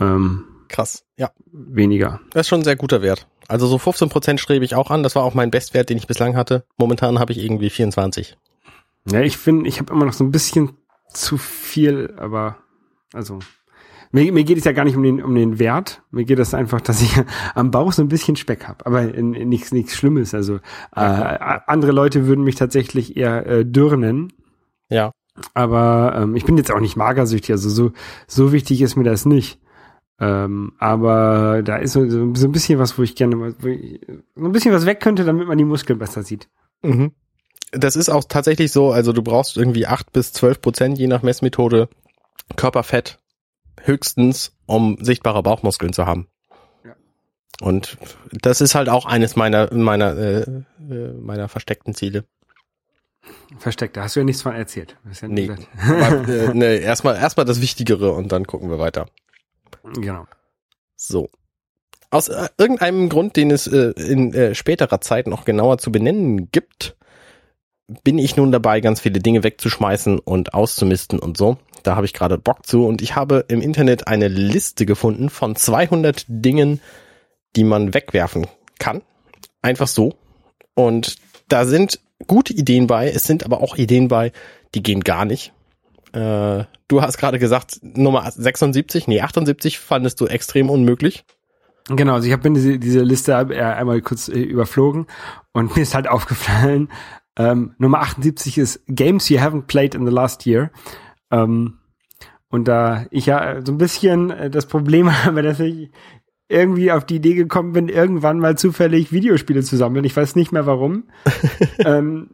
ähm, 0.00 0.44
Krass. 0.68 1.04
Ja. 1.16 1.30
weniger. 1.52 2.20
Das 2.30 2.42
ist 2.42 2.48
schon 2.48 2.60
ein 2.60 2.64
sehr 2.64 2.76
guter 2.76 3.02
Wert. 3.02 3.26
Also 3.48 3.66
so 3.66 3.76
15% 3.76 4.38
strebe 4.38 4.64
ich 4.64 4.74
auch 4.74 4.90
an. 4.90 5.02
Das 5.02 5.16
war 5.16 5.24
auch 5.24 5.34
mein 5.34 5.50
Bestwert, 5.50 5.90
den 5.90 5.98
ich 5.98 6.06
bislang 6.06 6.36
hatte. 6.36 6.64
Momentan 6.78 7.18
habe 7.18 7.32
ich 7.32 7.38
irgendwie 7.38 7.70
24. 7.70 8.36
Ja, 9.10 9.20
ich 9.20 9.36
finde, 9.36 9.68
ich 9.68 9.80
habe 9.80 9.92
immer 9.92 10.04
noch 10.04 10.12
so 10.12 10.22
ein 10.22 10.30
bisschen 10.30 10.76
zu 11.12 11.36
viel, 11.36 12.14
aber 12.16 12.58
also 13.12 13.40
mir, 14.12 14.30
mir 14.32 14.44
geht 14.44 14.58
es 14.58 14.64
ja 14.64 14.72
gar 14.72 14.84
nicht 14.84 14.96
um 14.96 15.02
den 15.02 15.22
um 15.22 15.34
den 15.34 15.58
Wert. 15.58 16.02
Mir 16.10 16.24
geht 16.24 16.38
es 16.38 16.54
einfach, 16.54 16.80
dass 16.80 17.02
ich 17.02 17.12
am 17.54 17.70
Bauch 17.72 17.92
so 17.92 18.02
ein 18.02 18.08
bisschen 18.08 18.36
Speck 18.36 18.68
habe, 18.68 18.86
aber 18.86 19.02
in, 19.02 19.34
in 19.34 19.48
nichts 19.48 19.72
nichts 19.72 19.96
Schlimmes. 19.96 20.34
Also 20.34 20.56
äh, 20.94 21.00
andere 21.00 21.92
Leute 21.92 22.26
würden 22.26 22.44
mich 22.44 22.54
tatsächlich 22.54 23.16
eher 23.16 23.46
äh, 23.46 23.64
dürr 23.64 23.96
nennen, 23.96 24.32
Ja. 24.88 25.10
Aber 25.54 26.14
ähm, 26.16 26.36
ich 26.36 26.44
bin 26.44 26.56
jetzt 26.56 26.72
auch 26.72 26.80
nicht 26.80 26.96
magersüchtig. 26.96 27.52
Also 27.52 27.68
so 27.68 27.92
so 28.26 28.52
wichtig 28.52 28.82
ist 28.82 28.96
mir 28.96 29.04
das 29.04 29.26
nicht. 29.26 29.58
Ähm, 30.20 30.72
aber 30.78 31.62
da 31.62 31.76
ist 31.76 31.92
so, 31.92 32.08
so 32.08 32.18
ein 32.18 32.52
bisschen 32.52 32.78
was, 32.78 32.98
wo 32.98 33.02
ich 33.02 33.16
gerne 33.16 33.36
mal, 33.36 33.54
wo 33.58 33.68
ich, 33.68 34.00
so 34.36 34.44
ein 34.44 34.52
bisschen 34.52 34.74
was 34.74 34.84
weg 34.84 35.00
könnte, 35.00 35.24
damit 35.24 35.48
man 35.48 35.56
die 35.56 35.64
Muskeln 35.64 35.98
besser 35.98 36.22
sieht. 36.22 36.48
Mhm. 36.82 37.12
Das 37.72 37.96
ist 37.96 38.10
auch 38.10 38.24
tatsächlich 38.24 38.70
so, 38.70 38.90
also 38.90 39.12
du 39.12 39.22
brauchst 39.22 39.56
irgendwie 39.56 39.86
8 39.86 40.12
bis 40.12 40.32
12 40.32 40.60
Prozent 40.60 40.98
je 40.98 41.06
nach 41.06 41.22
Messmethode 41.22 41.88
Körperfett 42.56 43.18
höchstens, 43.80 44.52
um 44.66 44.98
sichtbare 45.00 45.42
Bauchmuskeln 45.42 45.94
zu 45.94 46.04
haben. 46.04 46.26
Ja. 46.84 46.94
Und 47.62 47.96
das 48.32 48.60
ist 48.60 48.74
halt 48.74 48.90
auch 48.90 49.06
eines 49.06 49.36
meiner 49.36 49.72
meiner 49.72 50.18
äh, 50.18 50.40
äh, 50.42 51.12
meiner 51.14 51.48
versteckten 51.48 51.94
Ziele. 51.94 52.24
Versteckt, 53.58 53.96
da 53.96 54.04
hast 54.04 54.16
du 54.16 54.20
ja 54.20 54.24
nichts 54.24 54.42
von 54.42 54.54
erzählt. 54.54 54.96
Ja 55.20 55.28
Nee. 55.28 55.50
Aber, 55.78 56.28
äh, 56.28 56.54
nee, 56.54 56.78
erstmal 56.78 57.16
erstmal 57.16 57.46
das 57.46 57.60
Wichtigere 57.60 58.12
und 58.12 58.32
dann 58.32 58.46
gucken 58.46 58.70
wir 58.70 58.78
weiter. 58.78 59.06
Genau. 59.94 60.26
So. 60.96 61.28
Aus 62.10 62.28
äh, 62.28 62.48
irgendeinem 62.58 63.08
Grund, 63.08 63.36
den 63.36 63.50
es 63.50 63.66
äh, 63.66 63.92
in 63.96 64.34
äh, 64.34 64.54
späterer 64.54 65.00
Zeit 65.00 65.26
noch 65.26 65.44
genauer 65.44 65.78
zu 65.78 65.92
benennen 65.92 66.50
gibt, 66.50 66.96
bin 68.04 68.18
ich 68.18 68.36
nun 68.36 68.52
dabei, 68.52 68.80
ganz 68.80 69.00
viele 69.00 69.20
Dinge 69.20 69.42
wegzuschmeißen 69.42 70.18
und 70.18 70.54
auszumisten 70.54 71.18
und 71.18 71.36
so. 71.36 71.58
Da 71.82 71.96
habe 71.96 72.06
ich 72.06 72.12
gerade 72.12 72.38
Bock 72.38 72.66
zu 72.66 72.86
und 72.86 73.02
ich 73.02 73.16
habe 73.16 73.44
im 73.48 73.60
Internet 73.60 74.06
eine 74.06 74.28
Liste 74.28 74.86
gefunden 74.86 75.30
von 75.30 75.56
200 75.56 76.24
Dingen, 76.28 76.80
die 77.56 77.64
man 77.64 77.94
wegwerfen 77.94 78.46
kann. 78.78 79.02
Einfach 79.62 79.88
so. 79.88 80.14
Und 80.74 81.16
da 81.48 81.64
sind 81.64 82.00
gute 82.26 82.52
Ideen 82.52 82.86
bei, 82.86 83.08
es 83.08 83.24
sind 83.24 83.44
aber 83.44 83.60
auch 83.60 83.76
Ideen 83.76 84.08
bei, 84.08 84.32
die 84.74 84.82
gehen 84.82 85.00
gar 85.00 85.24
nicht. 85.24 85.52
Äh, 86.12 86.64
du 86.88 87.02
hast 87.02 87.18
gerade 87.18 87.38
gesagt, 87.38 87.80
Nummer 87.82 88.30
76, 88.30 89.06
nee, 89.08 89.20
78 89.20 89.78
fandest 89.78 90.20
du 90.20 90.26
extrem 90.26 90.70
unmöglich. 90.70 91.24
Genau, 91.88 92.14
also 92.14 92.26
ich 92.26 92.32
habe 92.32 92.50
diese, 92.50 92.78
diese 92.78 93.00
Liste 93.00 93.32
äh, 93.32 93.60
einmal 93.60 94.00
kurz 94.00 94.28
äh, 94.28 94.38
überflogen 94.40 95.06
und 95.52 95.76
mir 95.76 95.82
ist 95.82 95.94
halt 95.94 96.08
aufgefallen, 96.08 96.88
ähm, 97.36 97.74
Nummer 97.78 98.00
78 98.00 98.58
ist 98.58 98.82
Games 98.86 99.28
you 99.28 99.38
haven't 99.38 99.62
played 99.62 99.94
in 99.94 100.06
the 100.06 100.12
last 100.12 100.46
year. 100.46 100.70
Ähm, 101.30 101.78
und 102.48 102.66
da 102.66 103.06
ich 103.10 103.26
ja 103.26 103.64
so 103.64 103.72
ein 103.72 103.78
bisschen 103.78 104.30
äh, 104.30 104.50
das 104.50 104.66
Problem 104.66 105.24
habe, 105.24 105.42
dass 105.42 105.60
ich 105.60 105.90
irgendwie 106.50 106.90
auf 106.90 107.04
die 107.04 107.16
Idee 107.16 107.34
gekommen 107.34 107.72
bin, 107.72 107.88
irgendwann 107.88 108.38
mal 108.38 108.58
zufällig 108.58 109.12
Videospiele 109.12 109.62
zu 109.62 109.76
sammeln. 109.76 110.04
Ich 110.04 110.16
weiß 110.16 110.36
nicht 110.36 110.52
mehr 110.52 110.66
warum. 110.66 111.04
ähm, 111.78 112.30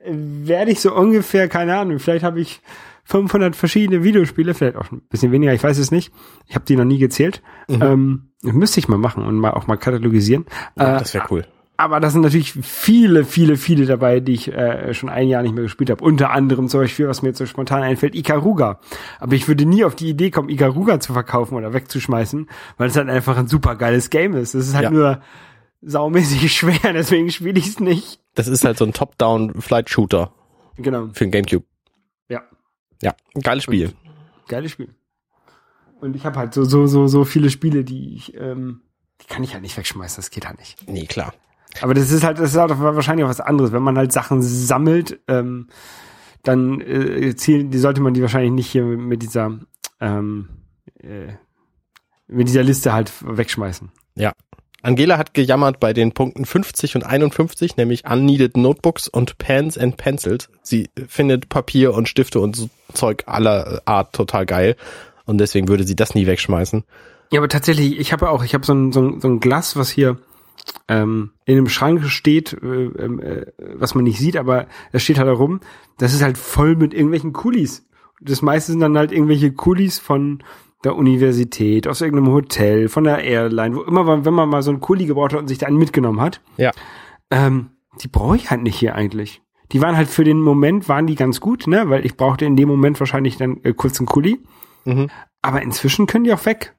äh, 0.00 0.10
werde 0.12 0.72
ich 0.72 0.80
so 0.80 0.94
ungefähr, 0.94 1.48
keine 1.48 1.76
Ahnung, 1.78 1.98
vielleicht 2.00 2.24
habe 2.24 2.40
ich 2.40 2.60
500 3.04 3.54
verschiedene 3.56 4.02
Videospiele, 4.04 4.54
vielleicht 4.54 4.76
auch 4.76 4.90
ein 4.90 5.02
bisschen 5.08 5.32
weniger, 5.32 5.54
ich 5.54 5.62
weiß 5.62 5.78
es 5.78 5.90
nicht. 5.90 6.12
Ich 6.46 6.54
habe 6.54 6.64
die 6.64 6.76
noch 6.76 6.84
nie 6.84 6.98
gezählt. 6.98 7.42
Ähm, 7.68 8.30
müsste 8.42 8.80
ich 8.80 8.88
mal 8.88 8.98
machen 8.98 9.24
und 9.24 9.36
mal 9.36 9.52
auch 9.52 9.66
mal 9.66 9.76
katalogisieren. 9.76 10.46
Ja, 10.76 10.96
Äh, 10.96 10.98
das 10.98 11.14
wäre 11.14 11.26
cool. 11.30 11.46
Aber 11.80 11.98
da 12.00 12.10
sind 12.10 12.20
natürlich 12.22 12.52
viele, 12.52 13.24
viele, 13.24 13.56
viele 13.56 13.86
dabei, 13.86 14.20
die 14.20 14.32
ich 14.34 14.48
äh, 14.52 14.94
schon 14.94 15.08
ein 15.08 15.28
Jahr 15.28 15.42
nicht 15.42 15.54
mehr 15.54 15.64
gespielt 15.64 15.90
habe. 15.90 16.04
Unter 16.04 16.30
anderem 16.30 16.68
zum 16.68 16.80
Beispiel, 16.80 17.08
was 17.08 17.22
mir 17.22 17.28
jetzt 17.30 17.38
so 17.38 17.46
spontan 17.46 17.82
einfällt, 17.82 18.14
Ikaruga. 18.14 18.80
Aber 19.18 19.34
ich 19.34 19.48
würde 19.48 19.64
nie 19.64 19.84
auf 19.84 19.94
die 19.96 20.08
Idee 20.10 20.30
kommen, 20.30 20.48
Ikaruga 20.48 21.00
zu 21.00 21.12
verkaufen 21.12 21.54
oder 21.56 21.72
wegzuschmeißen, 21.72 22.48
weil 22.76 22.88
es 22.88 22.96
halt 22.96 23.08
einfach 23.08 23.36
ein 23.36 23.48
super 23.48 23.76
geiles 23.76 24.10
Game 24.10 24.34
ist. 24.34 24.54
Es 24.54 24.68
ist 24.68 24.74
halt 24.74 24.84
Ja. 24.84 24.90
nur 24.90 25.20
saumäßig 25.82 26.52
schwer, 26.56 26.92
deswegen 26.92 27.30
spiele 27.30 27.58
ich 27.58 27.66
es 27.68 27.80
nicht. 27.80 28.20
Das 28.34 28.46
ist 28.46 28.64
halt 28.64 28.78
so 28.78 28.84
ein 28.84 28.92
Top-Down-Flight-Shooter 28.92 30.32
Genau. 30.76 31.08
für 31.12 31.24
den 31.24 31.30
Gamecube. 31.32 31.64
Ja. 32.28 32.42
Ja, 33.02 33.14
ein 33.34 33.40
geiles 33.42 33.64
Spiel. 33.64 33.92
Geiles 34.48 34.70
Spiel. 34.72 34.94
Und 36.00 36.16
ich 36.16 36.24
habe 36.24 36.38
halt 36.38 36.54
so, 36.54 36.64
so, 36.64 36.86
so, 36.86 37.06
so 37.06 37.24
viele 37.24 37.50
Spiele, 37.50 37.84
die 37.84 38.14
ich, 38.14 38.34
ähm, 38.36 38.82
die 39.20 39.26
kann 39.26 39.42
ich 39.44 39.52
halt 39.52 39.62
nicht 39.62 39.76
wegschmeißen, 39.76 40.16
das 40.16 40.30
geht 40.30 40.46
halt 40.46 40.58
nicht. 40.58 40.88
Nee, 40.88 41.06
klar. 41.06 41.34
Aber 41.80 41.94
das 41.94 42.10
ist 42.10 42.24
halt, 42.24 42.38
das 42.38 42.50
ist 42.50 42.56
halt 42.56 42.78
wahrscheinlich 42.78 43.24
auch 43.24 43.30
was 43.30 43.40
anderes. 43.40 43.72
Wenn 43.72 43.82
man 43.82 43.96
halt 43.96 44.12
Sachen 44.12 44.42
sammelt, 44.42 45.20
ähm, 45.28 45.68
dann 46.42 46.80
äh, 46.80 47.34
zielen, 47.36 47.70
die 47.70 47.78
sollte 47.78 48.00
man 48.00 48.14
die 48.14 48.22
wahrscheinlich 48.22 48.52
nicht 48.52 48.70
hier 48.70 48.84
mit 48.84 49.22
dieser 49.22 49.58
ähm, 50.00 50.48
äh, 51.02 51.34
mit 52.28 52.48
dieser 52.48 52.62
Liste 52.62 52.92
halt 52.92 53.12
wegschmeißen. 53.22 53.90
Ja. 54.14 54.32
Angela 54.82 55.18
hat 55.18 55.34
gejammert 55.34 55.78
bei 55.78 55.92
den 55.92 56.12
Punkten 56.12 56.46
50 56.46 56.94
und 56.96 57.02
51, 57.02 57.76
nämlich 57.76 58.08
Unneeded 58.10 58.56
Notebooks 58.56 59.08
und 59.08 59.36
Pens 59.36 59.76
and 59.76 59.98
Pencils. 59.98 60.48
Sie 60.62 60.88
findet 61.06 61.50
Papier 61.50 61.92
und 61.92 62.08
Stifte 62.08 62.40
und 62.40 62.56
so 62.56 62.70
Zeug 62.94 63.24
aller 63.26 63.82
Art 63.84 64.14
total 64.14 64.46
geil. 64.46 64.76
Und 65.26 65.38
deswegen 65.38 65.68
würde 65.68 65.84
sie 65.84 65.96
das 65.96 66.14
nie 66.14 66.26
wegschmeißen. 66.26 66.84
Ja, 67.30 67.40
aber 67.40 67.48
tatsächlich, 67.48 67.98
ich 67.98 68.12
habe 68.12 68.30
auch, 68.30 68.42
ich 68.42 68.54
habe 68.54 68.64
so 68.64 68.72
ein, 68.72 68.90
so, 68.90 69.02
ein, 69.02 69.20
so 69.20 69.28
ein 69.28 69.40
Glas, 69.40 69.76
was 69.76 69.90
hier 69.90 70.16
ähm, 70.88 71.32
in 71.44 71.56
einem 71.56 71.68
Schrank 71.68 72.04
steht, 72.04 72.52
äh, 72.52 72.66
ähm, 72.66 73.20
äh, 73.20 73.46
was 73.74 73.94
man 73.94 74.04
nicht 74.04 74.18
sieht, 74.18 74.36
aber 74.36 74.66
es 74.92 75.02
steht 75.02 75.18
halt 75.18 75.28
da 75.28 75.32
rum. 75.32 75.60
Das 75.98 76.14
ist 76.14 76.22
halt 76.22 76.38
voll 76.38 76.76
mit 76.76 76.94
irgendwelchen 76.94 77.32
Kulis. 77.32 77.86
Das 78.20 78.42
meiste 78.42 78.72
sind 78.72 78.80
dann 78.80 78.98
halt 78.98 79.12
irgendwelche 79.12 79.52
Kulis 79.52 79.98
von 79.98 80.42
der 80.84 80.96
Universität, 80.96 81.86
aus 81.86 82.00
irgendeinem 82.00 82.32
Hotel, 82.32 82.88
von 82.88 83.04
der 83.04 83.22
Airline, 83.22 83.76
wo 83.76 83.82
immer, 83.82 84.24
wenn 84.24 84.34
man 84.34 84.48
mal 84.48 84.62
so 84.62 84.70
einen 84.70 84.80
Kuli 84.80 85.06
gebraucht 85.06 85.32
hat 85.32 85.40
und 85.40 85.48
sich 85.48 85.58
da 85.58 85.66
einen 85.66 85.78
mitgenommen 85.78 86.20
hat. 86.20 86.40
Ja. 86.56 86.72
Ähm, 87.30 87.70
die 88.02 88.08
brauche 88.08 88.36
ich 88.36 88.50
halt 88.50 88.62
nicht 88.62 88.76
hier 88.76 88.94
eigentlich. 88.94 89.42
Die 89.72 89.80
waren 89.80 89.96
halt 89.96 90.08
für 90.08 90.24
den 90.24 90.40
Moment, 90.40 90.88
waren 90.88 91.06
die 91.06 91.14
ganz 91.14 91.40
gut, 91.40 91.66
ne, 91.66 91.88
weil 91.88 92.04
ich 92.04 92.16
brauchte 92.16 92.44
in 92.44 92.56
dem 92.56 92.68
Moment 92.68 92.98
wahrscheinlich 92.98 93.36
dann 93.36 93.60
äh, 93.62 93.72
kurz 93.74 94.00
einen 94.00 94.06
Kuli. 94.06 94.40
Mhm. 94.84 95.08
Aber 95.42 95.62
inzwischen 95.62 96.06
können 96.06 96.24
die 96.24 96.32
auch 96.32 96.44
weg. 96.46 96.74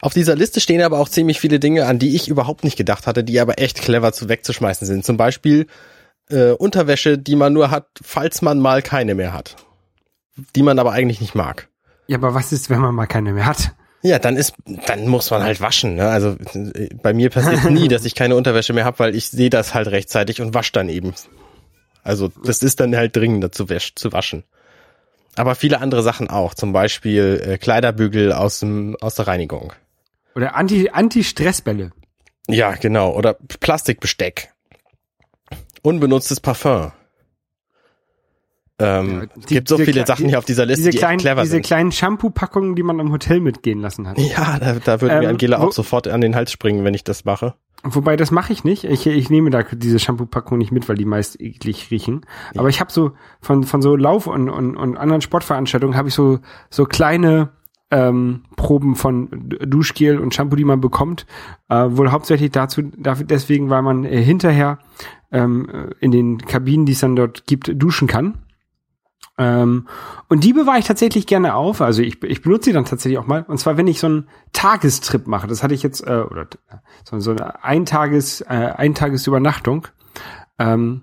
Auf 0.00 0.12
dieser 0.12 0.34
Liste 0.34 0.60
stehen 0.60 0.82
aber 0.82 0.98
auch 0.98 1.08
ziemlich 1.08 1.40
viele 1.40 1.60
Dinge, 1.60 1.86
an 1.86 1.98
die 1.98 2.14
ich 2.16 2.28
überhaupt 2.28 2.64
nicht 2.64 2.76
gedacht 2.76 3.06
hatte, 3.06 3.24
die 3.24 3.40
aber 3.40 3.60
echt 3.60 3.80
clever 3.80 4.12
zu 4.12 4.28
wegzuschmeißen 4.28 4.86
sind. 4.86 5.04
Zum 5.04 5.16
Beispiel 5.16 5.66
äh, 6.30 6.50
Unterwäsche, 6.50 7.18
die 7.18 7.36
man 7.36 7.52
nur 7.52 7.70
hat, 7.70 7.86
falls 8.02 8.42
man 8.42 8.58
mal 8.58 8.82
keine 8.82 9.14
mehr 9.14 9.32
hat. 9.32 9.56
Die 10.54 10.62
man 10.62 10.78
aber 10.78 10.92
eigentlich 10.92 11.20
nicht 11.20 11.34
mag. 11.34 11.68
Ja, 12.06 12.16
aber 12.16 12.34
was 12.34 12.52
ist, 12.52 12.70
wenn 12.70 12.80
man 12.80 12.94
mal 12.94 13.06
keine 13.06 13.32
mehr 13.32 13.46
hat? 13.46 13.72
Ja, 14.02 14.18
dann 14.18 14.36
ist, 14.36 14.54
dann 14.86 15.08
muss 15.08 15.30
man 15.30 15.42
halt 15.42 15.60
waschen. 15.60 15.96
Ne? 15.96 16.08
Also 16.08 16.36
äh, 16.54 16.88
bei 17.02 17.12
mir 17.12 17.30
passiert 17.30 17.64
nie, 17.70 17.88
dass 17.88 18.04
ich 18.04 18.14
keine 18.14 18.36
Unterwäsche 18.36 18.72
mehr 18.72 18.84
habe, 18.84 18.98
weil 19.00 19.14
ich 19.14 19.28
sehe 19.28 19.50
das 19.50 19.74
halt 19.74 19.88
rechtzeitig 19.88 20.40
und 20.40 20.54
wasche 20.54 20.72
dann 20.72 20.88
eben. 20.88 21.14
Also 22.02 22.30
das 22.44 22.62
ist 22.62 22.80
dann 22.80 22.96
halt 22.96 23.16
dringender 23.16 23.52
zu, 23.52 23.68
wäsch, 23.68 23.94
zu 23.96 24.12
waschen. 24.12 24.44
Aber 25.38 25.54
viele 25.54 25.80
andere 25.80 26.02
Sachen 26.02 26.28
auch, 26.28 26.54
zum 26.54 26.72
Beispiel 26.72 27.40
äh, 27.46 27.58
Kleiderbügel 27.58 28.32
aus 28.32 28.58
dem 28.58 28.96
aus 29.00 29.14
der 29.14 29.28
Reinigung. 29.28 29.72
Oder 30.34 30.56
Anti, 30.56 30.90
Anti-Stressbälle. 30.90 31.92
Ja, 32.48 32.72
genau. 32.72 33.12
Oder 33.12 33.34
Plastikbesteck. 33.60 34.52
Unbenutztes 35.82 36.40
Parfum. 36.40 36.90
Ähm, 38.80 39.10
Ja, 39.10 39.22
es 39.38 39.46
die- 39.46 39.54
gibt 39.54 39.68
so 39.68 39.76
diese 39.76 39.90
viele 39.90 40.06
Sachen 40.06 40.28
hier 40.28 40.38
auf 40.38 40.44
dieser 40.44 40.64
Liste, 40.64 40.78
Diese 40.82 40.90
die 40.90 40.98
kleinen, 40.98 41.18
clever 41.18 41.40
diese 41.42 41.52
sind. 41.54 41.66
kleinen 41.66 41.90
Shampoo-Packungen, 41.92 42.76
die 42.76 42.82
man 42.84 43.00
am 43.00 43.10
Hotel 43.10 43.40
mitgehen 43.40 43.80
lassen 43.80 44.06
hat. 44.08 44.18
Ja, 44.20 44.58
da, 44.60 44.74
da 44.74 45.00
würde 45.00 45.16
mir 45.18 45.24
Ähm, 45.24 45.30
Angela 45.30 45.60
wo- 45.60 45.64
auch 45.66 45.72
sofort 45.72 46.06
an 46.06 46.20
den 46.20 46.36
Hals 46.36 46.52
springen, 46.52 46.84
wenn 46.84 46.94
ich 46.94 47.02
das 47.02 47.24
mache. 47.24 47.54
Wobei, 47.84 48.16
das 48.16 48.30
mache 48.30 48.52
ich 48.52 48.64
nicht. 48.64 48.84
Ich, 48.84 49.06
ich 49.06 49.30
nehme 49.30 49.50
da 49.50 49.62
diese 49.62 49.98
Shampoo-Packung 49.98 50.58
nicht 50.58 50.72
mit, 50.72 50.88
weil 50.88 50.96
die 50.96 51.04
meist 51.04 51.40
eklig 51.40 51.90
riechen. 51.90 52.22
Aber 52.56 52.68
ich 52.68 52.80
habe 52.80 52.90
so 52.92 53.12
von, 53.40 53.64
von 53.64 53.82
so 53.82 53.96
Lauf- 53.96 54.26
und, 54.26 54.48
und, 54.48 54.76
und 54.76 54.96
anderen 54.96 55.20
Sportveranstaltungen 55.22 55.96
habe 55.96 56.08
ich 56.08 56.14
so, 56.14 56.38
so 56.70 56.84
kleine 56.86 57.50
ähm, 57.90 58.42
Proben 58.56 58.96
von 58.96 59.28
Duschgel 59.48 60.18
und 60.18 60.34
Shampoo, 60.34 60.56
die 60.56 60.64
man 60.64 60.80
bekommt. 60.80 61.24
Äh, 61.68 61.84
wohl 61.90 62.10
hauptsächlich 62.12 62.50
dazu, 62.50 62.82
dafür, 62.96 63.26
deswegen, 63.26 63.70
weil 63.70 63.82
man 63.82 64.04
äh, 64.04 64.22
hinterher 64.22 64.78
ähm, 65.32 65.68
äh, 65.72 65.94
in 66.00 66.10
den 66.10 66.38
Kabinen, 66.38 66.84
die 66.84 66.92
es 66.92 67.00
dann 67.00 67.16
dort 67.16 67.46
gibt, 67.46 67.70
duschen 67.74 68.06
kann. 68.08 68.34
Ähm, 69.38 69.86
und 70.28 70.42
die 70.42 70.52
bewahre 70.52 70.78
ich 70.78 70.84
tatsächlich 70.86 71.26
gerne 71.26 71.54
auf. 71.54 71.80
Also 71.80 72.02
ich, 72.02 72.22
ich 72.24 72.42
benutze 72.42 72.66
sie 72.66 72.72
dann 72.72 72.84
tatsächlich 72.84 73.18
auch 73.18 73.26
mal. 73.26 73.44
Und 73.46 73.58
zwar, 73.58 73.76
wenn 73.76 73.86
ich 73.86 74.00
so 74.00 74.08
einen 74.08 74.28
Tagestrip 74.52 75.26
mache. 75.26 75.46
Das 75.46 75.62
hatte 75.62 75.74
ich 75.74 75.82
jetzt, 75.82 76.04
äh, 76.06 76.24
oder 76.28 76.48
so, 77.04 77.18
so 77.20 77.30
eine 77.30 77.62
Eintages, 77.62 78.40
äh, 78.42 78.46
Eintagesübernachtung. 78.46 79.86
Ähm, 80.58 81.02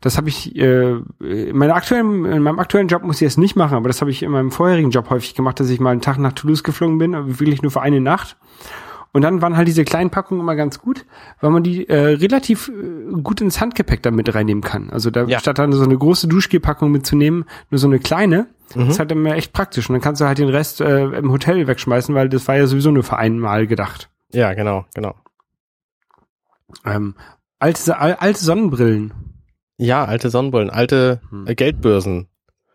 das 0.00 0.16
habe 0.16 0.28
ich 0.28 0.54
äh, 0.56 0.96
in, 1.20 1.56
meiner 1.56 1.74
aktuellen, 1.74 2.24
in 2.26 2.42
meinem 2.42 2.58
aktuellen 2.58 2.88
Job 2.88 3.02
muss 3.02 3.20
ich 3.22 3.26
es 3.26 3.38
nicht 3.38 3.56
machen, 3.56 3.76
aber 3.76 3.88
das 3.88 4.00
habe 4.00 4.10
ich 4.10 4.22
in 4.22 4.30
meinem 4.30 4.50
vorherigen 4.50 4.90
Job 4.90 5.08
häufig 5.10 5.34
gemacht, 5.34 5.60
dass 5.60 5.70
ich 5.70 5.80
mal 5.80 5.90
einen 5.90 6.00
Tag 6.00 6.18
nach 6.18 6.32
Toulouse 6.32 6.64
geflogen 6.64 6.98
bin, 6.98 7.12
wirklich 7.38 7.62
nur 7.62 7.70
für 7.70 7.80
eine 7.80 8.00
Nacht. 8.00 8.36
Und 9.12 9.22
dann 9.22 9.42
waren 9.42 9.56
halt 9.56 9.66
diese 9.66 9.84
kleinen 9.84 10.10
Packungen 10.10 10.40
immer 10.40 10.54
ganz 10.54 10.78
gut, 10.78 11.04
weil 11.40 11.50
man 11.50 11.62
die 11.64 11.88
äh, 11.88 11.96
relativ 12.14 12.68
äh, 12.68 13.20
gut 13.22 13.40
ins 13.40 13.60
Handgepäck 13.60 14.02
damit 14.02 14.32
reinnehmen 14.34 14.62
kann. 14.62 14.90
Also 14.90 15.10
da 15.10 15.24
Ja. 15.24 15.40
statt 15.40 15.58
dann 15.58 15.72
so 15.72 15.82
eine 15.82 15.98
große 15.98 16.28
Duschgelpackung 16.28 16.90
mitzunehmen, 16.92 17.44
nur 17.70 17.78
so 17.78 17.88
eine 17.88 17.98
kleine, 17.98 18.46
ist 18.76 19.00
halt 19.00 19.10
immer 19.10 19.34
echt 19.34 19.52
praktisch. 19.52 19.88
Und 19.88 19.94
dann 19.94 20.00
kannst 20.00 20.20
du 20.20 20.26
halt 20.26 20.38
den 20.38 20.48
Rest 20.48 20.80
äh, 20.80 21.06
im 21.06 21.32
Hotel 21.32 21.66
wegschmeißen, 21.66 22.14
weil 22.14 22.28
das 22.28 22.46
war 22.46 22.56
ja 22.56 22.66
sowieso 22.68 22.92
nur 22.92 23.02
für 23.02 23.16
einmal 23.16 23.66
gedacht. 23.66 24.10
Ja, 24.32 24.54
genau, 24.54 24.84
genau. 24.94 25.16
Ähm, 26.84 27.14
alte, 27.58 27.98
al- 27.98 28.14
alte 28.20 28.38
Sonnenbrillen. 28.44 29.12
Ja, 29.76 30.04
alte 30.04 30.30
Sonnenbrillen, 30.30 30.70
alte 30.70 31.20
Hm. 31.30 31.46
äh, 31.48 31.54
Geldbörsen. 31.54 32.28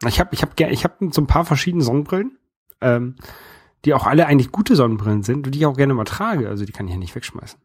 Ich 0.08 0.19
habe 0.19 0.32
ich 0.34 0.41
hab, 0.41 0.60
ich 0.60 0.84
hab 0.84 0.98
so 1.12 1.21
ein 1.21 1.28
paar 1.28 1.45
verschiedene 1.45 1.84
Sonnenbrillen, 1.84 2.38
ähm, 2.82 3.15
die 3.86 3.93
auch 3.93 4.06
alle 4.06 4.26
eigentlich 4.28 4.52
gute 4.52 4.76
Sonnenbrillen 4.76 5.24
sind 5.24 5.45
und 5.45 5.54
die 5.54 5.60
ich 5.60 5.65
auch 5.65 5.78
gerne 5.78 5.93
mal 5.93 6.04
trage. 6.06 6.50
Also 6.50 6.65
die 6.65 6.71
kann 6.71 6.88
ich 6.88 6.93
ja 6.93 7.00
nicht 7.00 7.15
wegschmeißen. 7.15 7.60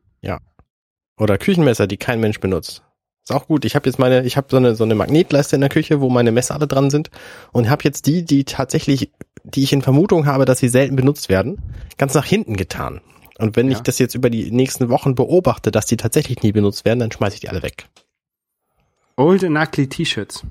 Oder 1.18 1.36
Küchenmesser, 1.36 1.86
die 1.86 1.98
kein 1.98 2.18
Mensch 2.20 2.40
benutzt. 2.40 2.82
Ist 3.24 3.32
auch 3.32 3.46
gut. 3.46 3.66
Ich 3.66 3.74
habe 3.74 3.86
jetzt 3.86 3.98
meine, 3.98 4.24
ich 4.24 4.38
habe 4.38 4.46
so 4.50 4.56
eine 4.56 4.74
so 4.74 4.84
eine 4.84 4.94
Magnetleiste 4.94 5.54
in 5.54 5.60
der 5.60 5.68
Küche, 5.68 6.00
wo 6.00 6.08
meine 6.08 6.32
Messer 6.32 6.54
alle 6.54 6.66
dran 6.66 6.88
sind 6.88 7.10
und 7.52 7.68
habe 7.68 7.84
jetzt 7.84 8.06
die, 8.06 8.24
die 8.24 8.44
tatsächlich, 8.44 9.10
die 9.44 9.62
ich 9.62 9.74
in 9.74 9.82
Vermutung 9.82 10.24
habe, 10.24 10.46
dass 10.46 10.60
sie 10.60 10.70
selten 10.70 10.96
benutzt 10.96 11.28
werden, 11.28 11.60
ganz 11.98 12.14
nach 12.14 12.24
hinten 12.24 12.56
getan. 12.56 13.02
Und 13.38 13.54
wenn 13.56 13.66
Ja. 13.66 13.72
ich 13.76 13.80
das 13.82 13.98
jetzt 13.98 14.14
über 14.14 14.30
die 14.30 14.50
nächsten 14.50 14.88
Wochen 14.88 15.14
beobachte, 15.14 15.70
dass 15.70 15.84
die 15.84 15.98
tatsächlich 15.98 16.42
nie 16.42 16.52
benutzt 16.52 16.86
werden, 16.86 17.00
dann 17.00 17.12
schmeiße 17.12 17.34
ich 17.34 17.40
die 17.40 17.50
alle 17.50 17.62
weg. 17.62 17.86
Old 19.16 19.44
and 19.44 19.58
ugly 19.58 19.88
T-Shirts. 19.88 20.44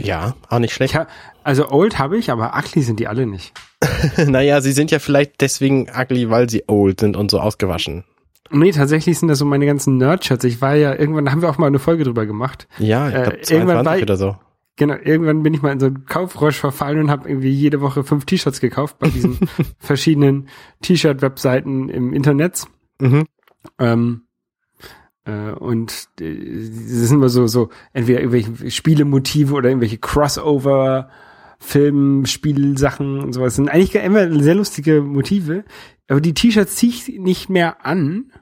Ja, 0.00 0.36
auch 0.48 0.58
nicht 0.60 0.72
schlecht. 0.74 0.94
Ich 0.94 1.00
ha 1.00 1.08
also 1.42 1.68
old 1.70 1.98
habe 1.98 2.16
ich, 2.16 2.30
aber 2.30 2.56
ugly 2.56 2.82
sind 2.82 3.00
die 3.00 3.08
alle 3.08 3.26
nicht. 3.26 3.52
naja, 4.26 4.60
sie 4.60 4.72
sind 4.72 4.90
ja 4.90 4.98
vielleicht 4.98 5.40
deswegen 5.40 5.88
ugly, 5.94 6.30
weil 6.30 6.48
sie 6.50 6.64
old 6.68 7.00
sind 7.00 7.16
und 7.16 7.30
so 7.30 7.40
ausgewaschen. 7.40 8.04
Nee, 8.50 8.70
tatsächlich 8.70 9.18
sind 9.18 9.28
das 9.28 9.38
so 9.38 9.44
meine 9.44 9.66
ganzen 9.66 9.96
Nerd-Shirts. 9.96 10.44
Ich 10.44 10.60
war 10.60 10.74
ja, 10.76 10.94
irgendwann 10.94 11.24
da 11.24 11.32
haben 11.32 11.42
wir 11.42 11.48
auch 11.50 11.58
mal 11.58 11.66
eine 11.66 11.80
Folge 11.80 12.04
drüber 12.04 12.26
gemacht. 12.26 12.68
Ja, 12.78 13.08
ich 13.08 13.14
Äh, 13.14 13.22
glaube 13.22 13.36
irgendwann 13.38 13.84
22 13.84 13.84
bei- 13.84 14.02
oder 14.02 14.16
so. 14.16 14.36
Genau, 14.78 14.94
irgendwann 15.02 15.42
bin 15.42 15.54
ich 15.54 15.62
mal 15.62 15.72
in 15.72 15.80
so 15.80 15.86
einen 15.86 16.04
Kaufrausch 16.04 16.56
verfallen 16.58 16.98
und 17.00 17.10
habe 17.10 17.28
irgendwie 17.28 17.48
jede 17.50 17.80
Woche 17.80 18.04
fünf 18.04 18.26
T-Shirts 18.26 18.60
gekauft 18.60 18.98
bei 18.98 19.08
diesen 19.08 19.38
verschiedenen 19.78 20.48
T-Shirt-Webseiten 20.82 21.88
im 21.88 22.12
Internet. 22.12 22.64
Mhm. 23.00 23.24
Ähm, 23.78 24.22
äh, 25.24 25.50
und 25.52 26.08
äh, 26.20 26.34
das 26.34 27.08
sind 27.08 27.16
immer 27.16 27.30
so, 27.30 27.46
so 27.46 27.70
entweder 27.94 28.20
irgendwelche 28.20 28.70
Spielemotive 28.70 29.54
oder 29.54 29.70
irgendwelche 29.70 29.98
Crossover, 29.98 31.08
Film, 31.58 32.26
Spielsachen 32.26 33.20
und 33.20 33.32
sowas. 33.32 33.48
Das 33.52 33.56
sind 33.56 33.68
eigentlich 33.68 33.94
immer 33.94 34.30
sehr 34.42 34.54
lustige 34.54 35.00
Motive. 35.02 35.64
Aber 36.08 36.20
die 36.20 36.34
T-Shirts 36.34 36.76
ziehe 36.76 36.92
ich 36.92 37.08
nicht 37.18 37.48
mehr 37.48 37.84
an, 37.84 38.32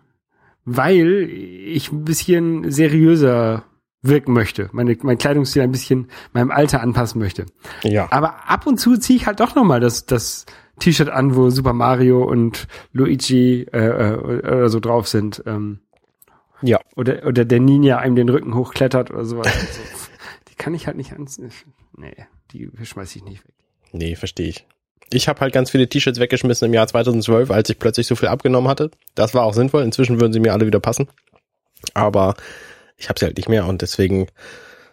weil 0.65 1.29
ich 1.31 1.93
ein 1.93 2.05
bisschen 2.05 2.71
seriöser 2.71 3.65
wirken 4.03 4.33
möchte. 4.35 4.69
Meine, 4.73 4.97
mein 5.03 5.17
Kleidungsstil 5.19 5.63
ein 5.63 5.73
bisschen 5.73 6.09
meinem 6.33 6.51
Alter 6.51 6.83
anpassen 6.83 7.19
möchte. 7.21 7.47
Ja. 7.83 8.09
Aber 8.11 8.51
ab 8.51 8.67
und 8.67 8.79
zu 8.79 8.97
ziehe 8.99 9.17
ich 9.19 9.27
halt 9.27 9.41
doch 9.41 9.55
noch 9.55 9.65
mal 9.65 9.81
das, 9.81 10.05
das 10.05 10.45
T-Shirt 10.79 11.09
an, 11.09 11.37
wo 11.37 11.49
Super 11.51 11.73
Mario 11.73 12.23
und 12.25 12.67
Luigi 12.93 13.63
äh, 13.73 13.79
äh, 13.79 14.15
oder 14.19 14.69
so 14.69 14.81
drauf 14.81 15.09
sind. 15.09 15.43
Ähm, 15.47 15.79
Ja. 16.61 16.81
oder, 16.97 17.25
oder 17.27 17.45
der 17.47 17.61
Ninja 17.61 17.99
einem 17.99 18.17
den 18.17 18.29
Rücken 18.29 18.55
hochklettert 18.55 19.11
oder 19.11 19.25
sowas. 19.25 19.47
Die 20.51 20.55
kann 20.57 20.75
ich 20.75 20.87
halt 20.87 20.97
nicht 20.99 21.13
anziehen. 21.15 21.51
Nee, 21.97 22.15
die 22.55 22.71
schmeiß 22.83 23.17
ich 23.17 23.25
nicht 23.25 23.45
weg. 23.45 23.55
Nee, 23.93 24.17
verstehe 24.17 24.49
ich. 24.49 24.67
Ich 25.13 25.29
habe 25.29 25.41
halt 25.41 25.53
ganz 25.53 25.71
viele 25.71 25.89
T-Shirts 25.89 26.19
weggeschmissen 26.19 26.67
im 26.67 26.75
Jahr 26.75 26.87
2012, 26.87 27.51
als 27.51 27.69
ich 27.69 27.79
plötzlich 27.79 28.07
so 28.07 28.17
viel 28.17 28.29
abgenommen 28.29 28.71
hatte. 28.71 28.91
Das 29.15 29.35
war 29.35 29.45
auch 29.45 29.55
sinnvoll. 29.55 29.83
Inzwischen 29.83 30.21
würden 30.21 30.33
sie 30.33 30.41
mir 30.41 30.53
alle 30.53 30.67
wieder 30.67 30.81
passen. 30.81 31.09
Aber 31.93 32.35
ich 32.97 33.09
habe 33.09 33.19
sie 33.19 33.27
halt 33.27 33.37
nicht 33.37 33.49
mehr 33.49 33.67
und 33.67 33.83
deswegen, 33.83 34.29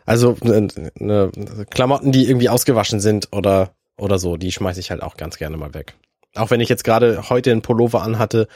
also 0.05 0.35
ne, 0.41 0.67
ne, 0.95 1.31
Klamotten, 1.69 2.11
die 2.11 2.27
irgendwie 2.27 2.49
ausgewaschen 2.49 2.99
sind 2.99 3.29
oder 3.31 3.73
oder 3.97 4.17
so, 4.17 4.35
die 4.35 4.51
schmeiße 4.51 4.79
ich 4.79 4.89
halt 4.89 5.03
auch 5.03 5.15
ganz 5.15 5.37
gerne 5.37 5.57
mal 5.57 5.73
weg. 5.73 5.93
Auch 6.35 6.49
wenn 6.49 6.59
ich 6.59 6.69
jetzt 6.69 6.83
gerade 6.83 7.29
heute 7.29 7.51
einen 7.51 7.61
Pullover 7.61 8.01
anhatte, 8.01 8.47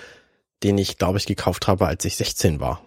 den 0.64 0.78
ich, 0.78 0.98
glaube 0.98 1.20
ich, 1.20 1.28
gekauft 1.28 1.68
habe, 1.68 1.86
als 1.86 2.04
ich 2.06 2.16
16 2.16 2.60
war. 2.60 2.82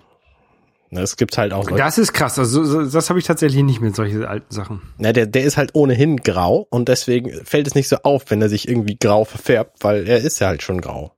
Ne, 0.91 1.01
Es 1.03 1.17
gibt 1.17 1.37
halt 1.37 1.53
auch 1.53 1.67
Das 1.71 1.99
ist 1.99 2.13
krass. 2.15 2.39
Also, 2.39 2.65
so- 2.65 2.91
das 2.91 3.11
habe 3.11 3.19
ich 3.19 3.27
tatsächlich 3.27 3.63
nicht 3.63 3.81
mit 3.81 3.95
solchen 3.95 4.25
alten 4.25 4.53
Sachen. 4.55 4.81
Na, 4.97 5.13
der, 5.13 5.27
der 5.27 5.45
ist 5.45 5.57
halt 5.57 5.75
ohnehin 5.75 6.17
grau 6.19 6.67
und 6.71 6.89
deswegen 6.89 7.31
fällt 7.45 7.67
es 7.67 7.75
nicht 7.75 7.89
so 7.89 7.97
auf, 8.05 8.25
wenn 8.29 8.41
er 8.41 8.49
sich 8.49 8.69
irgendwie 8.69 8.97
grau 8.99 9.25
verfärbt, 9.25 9.85
weil 9.85 10.09
er 10.09 10.19
ist 10.19 10.39
ja 10.41 10.47
halt 10.49 10.63
schon 10.63 10.81
grau. 10.81 11.13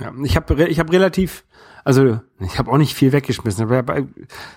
Ja, 0.00 0.12
ich 0.24 0.36
habe 0.36 0.64
ich 0.68 0.78
hab 0.80 0.92
relativ, 0.92 1.44
also 1.84 2.20
ich 2.40 2.58
habe 2.58 2.70
auch 2.70 2.78
nicht 2.78 2.94
viel 2.94 3.12
weggeschmissen, 3.12 3.70
aber 3.70 4.02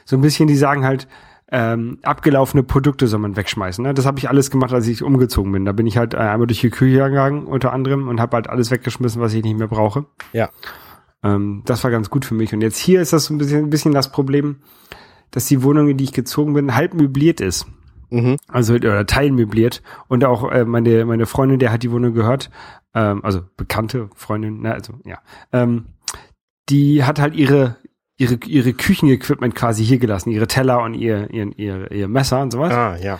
so 0.05 0.15
ein 0.17 0.21
bisschen, 0.21 0.47
die 0.47 0.55
sagen 0.55 0.85
halt, 0.85 1.07
ähm, 1.53 1.99
abgelaufene 2.03 2.63
Produkte 2.63 3.07
soll 3.07 3.19
man 3.19 3.35
wegschmeißen. 3.35 3.83
Ne? 3.83 3.93
Das 3.93 4.05
habe 4.05 4.17
ich 4.19 4.29
alles 4.29 4.51
gemacht, 4.51 4.71
als 4.73 4.87
ich 4.87 5.03
umgezogen 5.03 5.51
bin. 5.51 5.65
Da 5.65 5.73
bin 5.73 5.85
ich 5.85 5.97
halt 5.97 6.15
einmal 6.15 6.47
durch 6.47 6.61
die 6.61 6.69
Küche 6.69 6.97
gegangen, 7.09 7.45
unter 7.45 7.73
anderem, 7.73 8.07
und 8.07 8.21
habe 8.21 8.37
halt 8.37 8.47
alles 8.47 8.71
weggeschmissen, 8.71 9.21
was 9.21 9.33
ich 9.33 9.43
nicht 9.43 9.57
mehr 9.57 9.67
brauche. 9.67 10.05
Ja. 10.31 10.49
Ähm, 11.23 11.61
das 11.65 11.83
war 11.83 11.91
ganz 11.91 12.09
gut 12.09 12.25
für 12.25 12.33
mich. 12.33 12.53
Und 12.53 12.61
jetzt 12.61 12.77
hier 12.77 13.01
ist 13.01 13.13
das 13.13 13.25
so 13.25 13.33
ein 13.33 13.37
bisschen, 13.37 13.65
ein 13.65 13.69
bisschen 13.69 13.93
das 13.93 14.11
Problem, 14.11 14.57
dass 15.31 15.45
die 15.45 15.63
Wohnung, 15.63 15.89
in 15.89 15.97
die 15.97 16.03
ich 16.05 16.13
gezogen 16.13 16.53
bin, 16.53 16.75
halb 16.75 16.93
möbliert 16.93 17.39
ist. 17.41 17.67
Mhm. 18.09 18.37
Also 18.47 18.73
oder 18.73 19.05
teilmöbliert. 19.05 19.81
Und 20.07 20.25
auch 20.25 20.51
äh, 20.51 20.65
meine, 20.65 21.05
meine 21.05 21.25
Freundin, 21.25 21.59
der 21.59 21.71
hat 21.71 21.83
die 21.83 21.91
Wohnung 21.91 22.13
gehört, 22.13 22.49
ähm, 22.93 23.23
also 23.23 23.41
bekannte 23.55 24.09
Freundin, 24.15 24.61
ne, 24.61 24.73
also 24.73 24.95
ja, 25.05 25.19
ähm, 25.53 25.85
die 26.67 27.05
hat 27.05 27.19
halt 27.21 27.35
ihre 27.35 27.77
ihre 28.17 28.37
ihre 28.45 28.73
Küchenequipment 28.73 29.55
quasi 29.55 29.85
hier 29.85 29.97
gelassen, 29.97 30.29
ihre 30.31 30.47
Teller 30.47 30.83
und 30.83 30.93
ihr 30.93 31.29
ihr 31.31 31.57
ihr, 31.57 31.89
ihr 31.91 32.07
Messer 32.09 32.41
und 32.41 32.51
sowas. 32.51 32.73
Ah, 32.73 32.97
ja. 32.97 33.19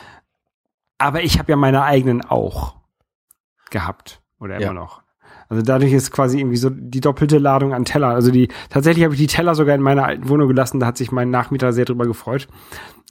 Aber 0.97 1.23
ich 1.23 1.39
habe 1.39 1.49
ja 1.51 1.55
meine 1.55 1.83
eigenen 1.83 2.21
auch 2.21 2.75
gehabt 3.69 4.21
oder 4.39 4.55
immer 4.57 4.65
Ja. 4.65 4.73
noch. 4.73 5.01
Also 5.51 5.63
dadurch 5.63 5.91
ist 5.91 6.11
quasi 6.11 6.39
irgendwie 6.39 6.55
so 6.55 6.69
die 6.69 7.01
doppelte 7.01 7.37
Ladung 7.37 7.73
an 7.73 7.83
Teller. 7.83 8.07
Also 8.07 8.31
die 8.31 8.47
tatsächlich 8.69 9.03
habe 9.03 9.15
ich 9.15 9.19
die 9.19 9.27
Teller 9.27 9.53
sogar 9.53 9.75
in 9.75 9.81
meiner 9.81 10.05
alten 10.05 10.29
Wohnung 10.29 10.47
gelassen. 10.47 10.79
Da 10.79 10.85
hat 10.85 10.95
sich 10.95 11.11
mein 11.11 11.29
Nachmieter 11.29 11.73
sehr 11.73 11.83
drüber 11.83 12.05
gefreut. 12.05 12.47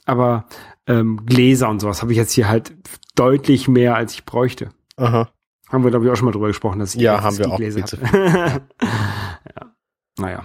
Aber 0.05 0.45
ähm, 0.87 1.23
Gläser 1.27 1.69
und 1.69 1.81
sowas 1.81 2.01
habe 2.01 2.13
ich 2.13 2.17
jetzt 2.17 2.31
hier 2.31 2.49
halt 2.49 2.73
deutlich 3.13 3.67
mehr, 3.67 3.95
als 3.95 4.13
ich 4.13 4.25
bräuchte. 4.25 4.71
Aha. 4.97 5.29
Haben 5.69 5.83
wir 5.83 5.91
glaube 5.91 6.05
ich 6.05 6.11
auch 6.11 6.15
schon 6.15 6.25
mal 6.25 6.31
drüber 6.31 6.47
gesprochen, 6.47 6.79
dass 6.79 6.95
ich 6.95 7.01
Ja, 7.01 7.13
jetzt 7.13 7.23
haben 7.25 7.37
wir 7.37 7.51
auch 7.51 7.57
Gläser 7.57 7.83
habe. 7.83 8.61
ja. 9.55 9.71
Naja. 10.17 10.43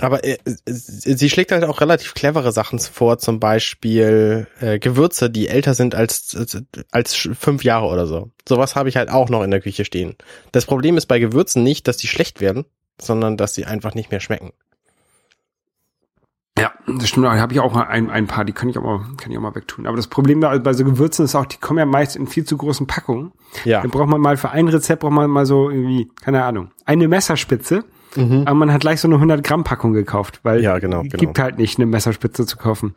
Aber 0.00 0.24
äh, 0.24 0.38
sie 0.66 1.30
schlägt 1.30 1.52
halt 1.52 1.64
auch 1.64 1.80
relativ 1.80 2.14
clevere 2.14 2.52
Sachen 2.52 2.78
vor, 2.78 3.18
zum 3.18 3.40
Beispiel 3.40 4.46
äh, 4.60 4.78
Gewürze, 4.78 5.30
die 5.30 5.48
älter 5.48 5.74
sind 5.74 5.94
als, 5.94 6.36
als, 6.36 6.62
als 6.90 7.14
fünf 7.14 7.64
Jahre 7.64 7.86
oder 7.86 8.06
so. 8.06 8.30
Sowas 8.48 8.76
habe 8.76 8.88
ich 8.88 8.96
halt 8.96 9.10
auch 9.10 9.28
noch 9.28 9.42
in 9.42 9.50
der 9.50 9.60
Küche 9.60 9.84
stehen. 9.84 10.16
Das 10.52 10.66
Problem 10.66 10.96
ist 10.96 11.06
bei 11.06 11.18
Gewürzen 11.18 11.62
nicht, 11.62 11.88
dass 11.88 11.96
die 11.96 12.06
schlecht 12.06 12.40
werden, 12.40 12.64
sondern 13.00 13.36
dass 13.36 13.54
sie 13.54 13.64
einfach 13.64 13.94
nicht 13.94 14.10
mehr 14.10 14.20
schmecken. 14.20 14.52
Ja, 16.58 16.72
das 16.86 17.08
stimmt. 17.08 17.26
Da 17.26 17.38
habe 17.38 17.52
ich 17.52 17.60
auch 17.60 17.72
mal 17.72 17.84
ein, 17.84 18.10
ein 18.10 18.26
paar, 18.26 18.44
die 18.44 18.52
kann 18.52 18.68
ich 18.68 18.76
auch 18.78 18.82
mal, 18.82 19.00
kann 19.16 19.30
ich 19.30 19.38
auch 19.38 19.42
mal 19.42 19.54
wegtun. 19.54 19.86
Aber 19.86 19.96
das 19.96 20.08
Problem 20.08 20.40
da 20.40 20.56
bei 20.58 20.72
so 20.72 20.84
Gewürzen 20.84 21.24
ist 21.24 21.34
auch, 21.34 21.46
die 21.46 21.58
kommen 21.58 21.78
ja 21.78 21.86
meist 21.86 22.16
in 22.16 22.26
viel 22.26 22.44
zu 22.44 22.56
großen 22.56 22.86
Packungen. 22.86 23.32
Ja. 23.64 23.80
Dann 23.82 23.90
braucht 23.90 24.08
man 24.08 24.20
mal 24.20 24.36
für 24.36 24.50
ein 24.50 24.68
Rezept 24.68 25.00
braucht 25.00 25.12
man 25.12 25.30
mal 25.30 25.46
so 25.46 25.70
irgendwie, 25.70 26.10
keine 26.20 26.44
Ahnung, 26.44 26.72
eine 26.84 27.06
Messerspitze. 27.06 27.84
Mhm. 28.16 28.42
Aber 28.46 28.54
man 28.54 28.72
hat 28.72 28.80
gleich 28.80 29.00
so 29.00 29.08
eine 29.08 29.16
100 29.16 29.44
Gramm 29.44 29.64
Packung 29.64 29.92
gekauft, 29.92 30.40
weil 30.42 30.62
Ja, 30.62 30.78
genau, 30.78 31.02
es 31.02 31.10
genau. 31.10 31.20
gibt 31.20 31.38
halt 31.38 31.58
nicht 31.58 31.78
eine 31.78 31.86
Messerspitze 31.86 32.46
zu 32.46 32.56
kaufen. 32.56 32.94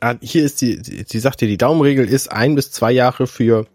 ah, 0.00 0.14
hier 0.20 0.44
ist 0.44 0.60
die, 0.60 0.78
sie 0.82 1.04
sie 1.08 1.18
sagt 1.18 1.40
dir, 1.40 1.48
die 1.48 1.56
Daumenregel 1.56 2.06
ist 2.08 2.30
ein 2.30 2.54
bis 2.54 2.70
zwei 2.70 2.92
Jahre 2.92 3.26
für, 3.26 3.66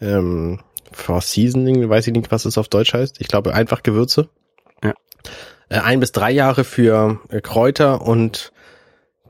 ähm, 0.00 0.60
for 0.92 1.20
Seasoning, 1.20 1.88
weiß 1.88 2.06
ich 2.06 2.14
nicht, 2.14 2.30
was 2.30 2.44
es 2.46 2.56
auf 2.58 2.68
Deutsch 2.68 2.94
heißt. 2.94 3.20
Ich 3.20 3.28
glaube 3.28 3.54
einfach 3.54 3.82
Gewürze. 3.82 4.28
Ja. 4.82 4.94
Äh, 5.68 5.80
ein 5.80 6.00
bis 6.00 6.12
drei 6.12 6.30
Jahre 6.30 6.64
für 6.64 7.20
äh, 7.28 7.40
Kräuter 7.40 8.00
und 8.02 8.52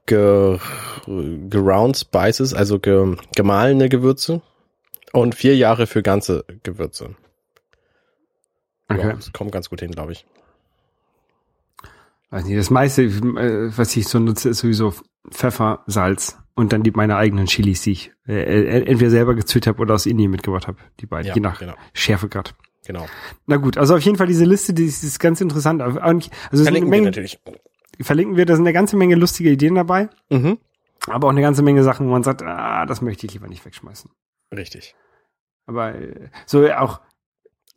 ge, 0.07 0.59
geround 1.07 1.97
Spices, 1.97 2.55
also 2.55 2.79
ge, 2.79 3.17
gemahlene 3.35 3.89
Gewürze. 3.89 4.43
Und 5.13 5.35
vier 5.35 5.57
Jahre 5.57 5.87
für 5.87 6.03
ganze 6.03 6.45
Gewürze. 6.63 7.17
Okay. 8.89 9.01
Ja, 9.01 9.13
das 9.15 9.33
kommt 9.33 9.53
ganz 9.53 9.69
gut 9.71 9.81
hin, 9.81 9.91
glaube 9.93 10.13
ich. 10.13 10.25
Weiß 12.31 12.45
nicht, 12.45 12.59
das 12.59 12.71
meiste, 12.71 13.03
äh, 13.05 13.77
was 13.77 13.97
ich 13.97 14.07
so 14.07 14.19
nutze, 14.19 14.51
ist 14.51 14.59
sowieso 14.59 14.93
Pfeffer, 15.31 15.83
Salz 15.87 16.39
und 16.55 16.73
dann 16.73 16.83
die 16.83 16.91
meine 16.91 17.17
eigenen 17.17 17.47
Chilis, 17.47 17.83
die 17.83 17.93
ich 17.93 18.13
äh, 18.27 18.35
äh, 18.43 18.85
entweder 18.85 19.11
selber 19.11 19.35
gezüchtet 19.35 19.69
habe 19.69 19.81
oder 19.83 19.95
aus 19.95 20.07
Indien 20.07 20.31
mitgebracht 20.31 20.67
habe. 20.67 20.79
Die 21.01 21.07
beiden, 21.07 21.29
Ja, 21.29 21.35
je 21.35 21.41
nach 21.41 21.59
genau. 21.59 21.75
Schärfegrad. 21.95 22.55
Genau. 22.87 23.07
Na 23.47 23.57
gut, 23.57 23.77
also 23.79 23.95
auf 23.95 24.01
jeden 24.01 24.17
Fall 24.17 24.27
diese 24.27 24.45
Liste, 24.45 24.73
die 24.75 24.85
ist, 24.87 25.03
die 25.03 25.07
ist 25.07 25.19
ganz 25.19 25.41
interessant. 25.41 25.81
Also 25.83 25.99
Verlinken 26.01 26.91
wir 26.91 26.99
Menge, 26.99 27.07
natürlich. 27.07 27.39
verlinken 28.01 28.37
wir, 28.37 28.47
da 28.47 28.57
sind 28.57 28.65
eine 28.67 28.73
ganze 28.73 28.97
Menge 28.97 29.15
lustige 29.15 29.51
Ideen 29.51 29.75
dabei, 29.75 30.09
Mhm. 30.31 30.59
aber 31.07 31.27
auch 31.29 31.33
eine 31.33 31.43
ganze 31.43 31.63
Menge 31.63 31.83
Sachen, 31.83 32.07
wo 32.07 32.13
man 32.13 32.23
sagt, 32.23 32.43
ah, 32.43 32.87
das 32.87 33.01
möchte 33.03 33.27
ich 33.27 33.33
lieber 33.35 33.49
nicht 33.49 33.65
wegschmeißen. 33.65 34.11
Richtig. 34.55 34.95
Aber 35.67 35.95
äh, 35.95 36.29
so 36.47 36.67
auch 36.73 37.01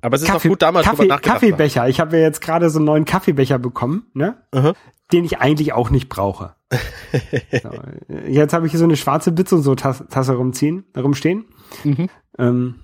Aber 0.02 0.16
es 0.16 0.22
ist 0.24 0.28
Kaffee, 0.28 0.48
auch 0.48 0.52
gut 0.52 0.62
damals 0.62 0.86
Kaffee. 0.86 1.08
Kaffeebecher. 1.08 1.88
Ich 1.88 2.00
habe 2.00 2.18
ja 2.18 2.24
jetzt 2.24 2.42
gerade 2.42 2.70
so 2.70 2.80
einen 2.80 2.86
neuen 2.86 3.06
Kaffeebecher 3.06 3.60
bekommen, 3.60 4.08
ne? 4.14 4.42
Aha. 4.52 4.74
den 5.12 5.26
ich 5.26 5.38
eigentlich 5.40 5.74
auch 5.74 5.90
nicht 5.90 6.10
brauche. 6.10 6.56
so, 6.72 7.70
äh, 8.10 8.32
jetzt 8.32 8.54
habe 8.54 8.66
ich 8.66 8.72
hier 8.72 8.80
so 8.80 8.86
eine 8.86 8.96
schwarze 8.96 9.32
Bits 9.32 9.52
und 9.54 9.62
so 9.62 9.76
Tas- 9.76 10.04
Tasse 10.10 10.34
rumziehen, 10.34 10.86
rumstehen. 10.98 11.46
Mhm. 11.84 12.10
Ähm, 12.38 12.76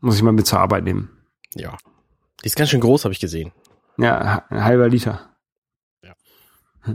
muss 0.00 0.16
ich 0.16 0.22
mal 0.22 0.32
mit 0.32 0.46
zur 0.46 0.60
Arbeit 0.60 0.84
nehmen. 0.84 1.10
Ja. 1.54 1.76
Die 2.42 2.46
ist 2.46 2.56
ganz 2.56 2.70
schön 2.70 2.80
groß, 2.80 3.04
habe 3.04 3.12
ich 3.12 3.20
gesehen. 3.20 3.52
Ja, 3.98 4.44
ein 4.48 4.64
halber 4.64 4.88
Liter. 4.88 5.30
Ja. 6.02 6.12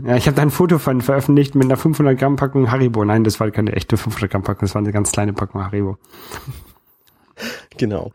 Ja, 0.04 0.16
ich 0.16 0.26
habe 0.26 0.34
da 0.36 0.42
ein 0.42 0.50
Foto 0.50 0.78
von 0.78 1.00
veröffentlicht 1.02 1.54
mit 1.54 1.64
einer 1.66 1.76
500 1.76 2.18
Gramm 2.18 2.36
Packung 2.36 2.70
Haribo. 2.70 3.04
Nein, 3.04 3.24
das 3.24 3.38
war 3.40 3.50
keine 3.50 3.72
echte 3.74 3.96
500 3.96 4.30
Gramm 4.30 4.42
Packung, 4.42 4.62
das 4.62 4.74
war 4.74 4.80
eine 4.82 4.92
ganz 4.92 5.12
kleine 5.12 5.32
Packung 5.32 5.62
Haribo. 5.64 5.98
Genau. 7.76 8.12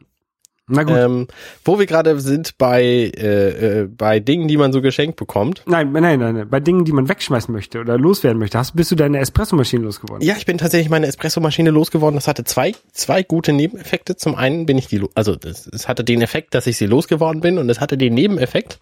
Na 0.71 0.83
gut. 0.83 0.95
Ähm, 0.95 1.27
wo 1.65 1.79
wir 1.79 1.85
gerade 1.85 2.19
sind 2.19 2.57
bei, 2.57 2.83
äh, 2.83 3.81
äh, 3.81 3.87
bei 3.87 4.19
Dingen, 4.19 4.47
die 4.47 4.57
man 4.57 4.71
so 4.71 4.81
geschenkt 4.81 5.17
bekommt. 5.17 5.63
Nein, 5.65 5.91
nein, 5.91 6.19
nein, 6.19 6.35
nein. 6.35 6.49
Bei 6.49 6.59
Dingen, 6.59 6.85
die 6.85 6.93
man 6.93 7.09
wegschmeißen 7.09 7.53
möchte 7.53 7.79
oder 7.79 7.97
loswerden 7.97 8.39
möchte, 8.39 8.57
hast, 8.57 8.75
bist 8.75 8.89
du 8.91 8.95
deine 8.95 9.19
Espressomaschine 9.19 9.83
losgeworden. 9.83 10.25
Ja, 10.25 10.35
ich 10.37 10.45
bin 10.45 10.57
tatsächlich 10.57 10.89
meine 10.89 11.07
Espressomaschine 11.07 11.71
losgeworden. 11.71 12.15
Das 12.15 12.27
hatte 12.27 12.45
zwei, 12.45 12.73
zwei 12.93 13.23
gute 13.23 13.51
Nebeneffekte. 13.51 14.15
Zum 14.15 14.35
einen 14.35 14.65
bin 14.65 14.77
ich 14.77 14.87
die, 14.87 15.01
also 15.13 15.35
es, 15.43 15.67
es 15.67 15.87
hatte 15.87 16.03
den 16.03 16.21
Effekt, 16.21 16.55
dass 16.55 16.67
ich 16.67 16.77
sie 16.77 16.85
losgeworden 16.85 17.41
bin 17.41 17.57
und 17.57 17.69
es 17.69 17.79
hatte 17.81 17.97
den 17.97 18.13
Nebeneffekt, 18.13 18.79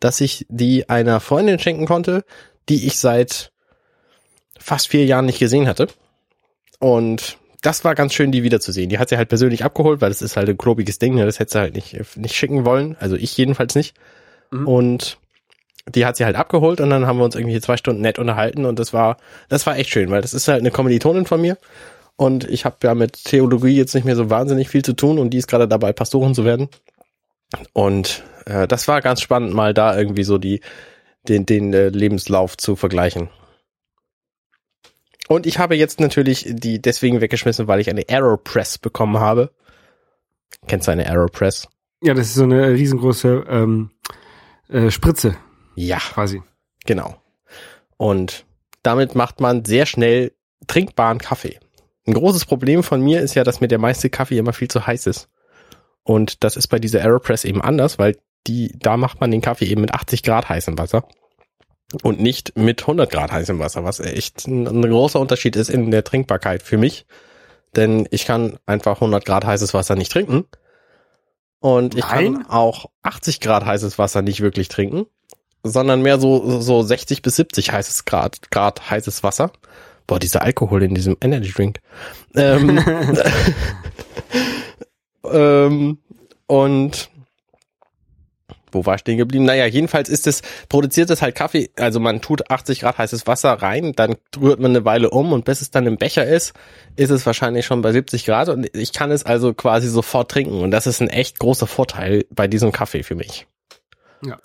dass 0.00 0.20
ich 0.20 0.46
die 0.48 0.88
einer 0.88 1.20
Freundin 1.20 1.58
schenken 1.58 1.86
konnte, 1.86 2.24
die 2.68 2.86
ich 2.86 2.98
seit 2.98 3.52
fast 4.58 4.88
vier 4.88 5.04
Jahren 5.04 5.26
nicht 5.26 5.38
gesehen 5.38 5.68
hatte. 5.68 5.88
Und 6.78 7.38
das 7.62 7.84
war 7.84 7.94
ganz 7.94 8.14
schön, 8.14 8.32
die 8.32 8.42
wiederzusehen. 8.42 8.88
Die 8.88 8.98
hat 8.98 9.08
sie 9.08 9.16
halt 9.16 9.28
persönlich 9.28 9.64
abgeholt, 9.64 10.00
weil 10.00 10.10
das 10.10 10.22
ist 10.22 10.36
halt 10.36 10.48
ein 10.48 10.58
klobiges 10.58 10.98
Ding, 10.98 11.14
ne? 11.14 11.26
das 11.26 11.38
hätte 11.38 11.52
sie 11.52 11.58
halt 11.58 11.74
nicht, 11.74 12.16
nicht 12.16 12.34
schicken 12.34 12.64
wollen. 12.64 12.96
Also 13.00 13.16
ich 13.16 13.36
jedenfalls 13.36 13.74
nicht. 13.74 13.94
Mhm. 14.50 14.66
Und 14.66 15.18
die 15.88 16.06
hat 16.06 16.16
sie 16.16 16.24
halt 16.24 16.36
abgeholt 16.36 16.80
und 16.80 16.90
dann 16.90 17.06
haben 17.06 17.18
wir 17.18 17.24
uns 17.24 17.34
irgendwie 17.34 17.60
zwei 17.60 17.76
Stunden 17.76 18.02
nett 18.02 18.18
unterhalten 18.18 18.64
und 18.64 18.78
das 18.78 18.92
war, 18.92 19.16
das 19.48 19.66
war 19.66 19.76
echt 19.76 19.90
schön, 19.90 20.10
weil 20.10 20.22
das 20.22 20.34
ist 20.34 20.46
halt 20.46 20.60
eine 20.60 20.70
Kommilitonin 20.70 21.26
von 21.26 21.40
mir 21.40 21.56
und 22.16 22.48
ich 22.48 22.64
habe 22.64 22.76
ja 22.82 22.94
mit 22.94 23.24
Theologie 23.24 23.76
jetzt 23.76 23.94
nicht 23.94 24.04
mehr 24.04 24.16
so 24.16 24.30
wahnsinnig 24.30 24.68
viel 24.68 24.84
zu 24.84 24.92
tun 24.92 25.18
und 25.18 25.30
die 25.30 25.38
ist 25.38 25.48
gerade 25.48 25.66
dabei, 25.66 25.92
Pastorin 25.92 26.34
zu 26.34 26.44
werden. 26.44 26.68
Und 27.72 28.22
äh, 28.44 28.68
das 28.68 28.88
war 28.88 29.00
ganz 29.00 29.22
spannend, 29.22 29.54
mal 29.54 29.74
da 29.74 29.96
irgendwie 29.96 30.22
so 30.22 30.38
die, 30.38 30.60
den, 31.28 31.46
den 31.46 31.72
äh, 31.72 31.88
Lebenslauf 31.88 32.56
zu 32.56 32.76
vergleichen. 32.76 33.30
Und 35.30 35.46
ich 35.46 35.60
habe 35.60 35.76
jetzt 35.76 36.00
natürlich 36.00 36.44
die 36.48 36.82
deswegen 36.82 37.20
weggeschmissen, 37.20 37.68
weil 37.68 37.78
ich 37.78 37.88
eine 37.88 38.02
Aeropress 38.08 38.78
bekommen 38.78 39.20
habe. 39.20 39.52
Kennst 40.66 40.88
du 40.88 40.92
eine 40.92 41.06
Aeropress? 41.06 41.68
Ja, 42.02 42.14
das 42.14 42.26
ist 42.26 42.34
so 42.34 42.42
eine 42.42 42.70
riesengroße 42.70 43.44
ähm, 43.48 43.92
äh, 44.68 44.90
Spritze 44.90 45.36
Ja. 45.76 45.98
quasi. 45.98 46.42
Genau. 46.84 47.14
Und 47.96 48.44
damit 48.82 49.14
macht 49.14 49.38
man 49.38 49.64
sehr 49.64 49.86
schnell 49.86 50.32
trinkbaren 50.66 51.18
Kaffee. 51.18 51.60
Ein 52.08 52.14
großes 52.14 52.44
Problem 52.44 52.82
von 52.82 53.00
mir 53.00 53.20
ist 53.20 53.36
ja, 53.36 53.44
dass 53.44 53.60
mir 53.60 53.68
der 53.68 53.78
meiste 53.78 54.10
Kaffee 54.10 54.38
immer 54.38 54.52
viel 54.52 54.66
zu 54.68 54.84
heiß 54.84 55.06
ist. 55.06 55.28
Und 56.02 56.42
das 56.42 56.56
ist 56.56 56.66
bei 56.66 56.80
dieser 56.80 57.02
Aeropress 57.02 57.44
eben 57.44 57.62
anders, 57.62 58.00
weil 58.00 58.16
die, 58.48 58.76
da 58.76 58.96
macht 58.96 59.20
man 59.20 59.30
den 59.30 59.42
Kaffee 59.42 59.66
eben 59.66 59.82
mit 59.82 59.94
80 59.94 60.24
Grad 60.24 60.48
heißem 60.48 60.76
Wasser 60.76 61.06
und 62.02 62.20
nicht 62.20 62.56
mit 62.56 62.82
100 62.82 63.10
Grad 63.10 63.32
heißem 63.32 63.58
Wasser, 63.58 63.84
was 63.84 64.00
echt 64.00 64.46
ein, 64.46 64.66
ein 64.66 64.82
großer 64.82 65.20
Unterschied 65.20 65.56
ist 65.56 65.70
in 65.70 65.90
der 65.90 66.04
Trinkbarkeit 66.04 66.62
für 66.62 66.78
mich. 66.78 67.06
Denn 67.76 68.06
ich 68.10 68.24
kann 68.24 68.58
einfach 68.66 68.96
100 68.96 69.24
Grad 69.24 69.44
heißes 69.44 69.74
Wasser 69.74 69.96
nicht 69.96 70.12
trinken. 70.12 70.44
Und 71.60 71.94
ich 71.94 72.04
Nein? 72.04 72.34
kann 72.34 72.46
auch 72.46 72.86
80 73.02 73.40
Grad 73.40 73.64
heißes 73.64 73.98
Wasser 73.98 74.22
nicht 74.22 74.40
wirklich 74.40 74.68
trinken, 74.68 75.06
sondern 75.62 76.02
mehr 76.02 76.18
so, 76.18 76.60
so 76.60 76.82
60 76.82 77.22
bis 77.22 77.36
70 77.36 77.70
heißes 77.72 78.04
Grad, 78.06 78.50
Grad 78.50 78.90
heißes 78.90 79.22
Wasser. 79.22 79.52
Boah, 80.06 80.18
dieser 80.18 80.42
Alkohol 80.42 80.82
in 80.82 80.94
diesem 80.94 81.16
Energy 81.20 81.52
Drink. 81.52 81.80
Ähm, 82.34 82.82
ähm, 85.24 85.98
und 86.46 87.09
wo 88.72 88.86
war 88.86 88.94
ich 88.94 89.00
stehen 89.00 89.18
geblieben? 89.18 89.44
Naja, 89.44 89.66
jedenfalls 89.66 90.08
ist 90.08 90.26
es, 90.26 90.42
produziert 90.68 91.10
es 91.10 91.22
halt 91.22 91.34
Kaffee, 91.34 91.70
also 91.76 92.00
man 92.00 92.20
tut 92.20 92.50
80 92.50 92.80
Grad 92.80 92.98
heißes 92.98 93.26
Wasser 93.26 93.52
rein, 93.54 93.92
dann 93.94 94.16
rührt 94.40 94.60
man 94.60 94.70
eine 94.72 94.84
Weile 94.84 95.10
um 95.10 95.32
und 95.32 95.44
bis 95.44 95.60
es 95.60 95.70
dann 95.70 95.86
im 95.86 95.96
Becher 95.96 96.26
ist, 96.26 96.52
ist 96.96 97.10
es 97.10 97.26
wahrscheinlich 97.26 97.66
schon 97.66 97.82
bei 97.82 97.92
70 97.92 98.24
Grad 98.26 98.48
und 98.48 98.68
ich 98.76 98.92
kann 98.92 99.10
es 99.10 99.24
also 99.24 99.54
quasi 99.54 99.88
sofort 99.88 100.30
trinken 100.30 100.60
und 100.60 100.70
das 100.70 100.86
ist 100.86 101.00
ein 101.00 101.08
echt 101.08 101.38
großer 101.38 101.66
Vorteil 101.66 102.24
bei 102.30 102.46
diesem 102.48 102.72
Kaffee 102.72 103.02
für 103.02 103.14
mich. 103.14 103.46
Ja. 104.24 104.38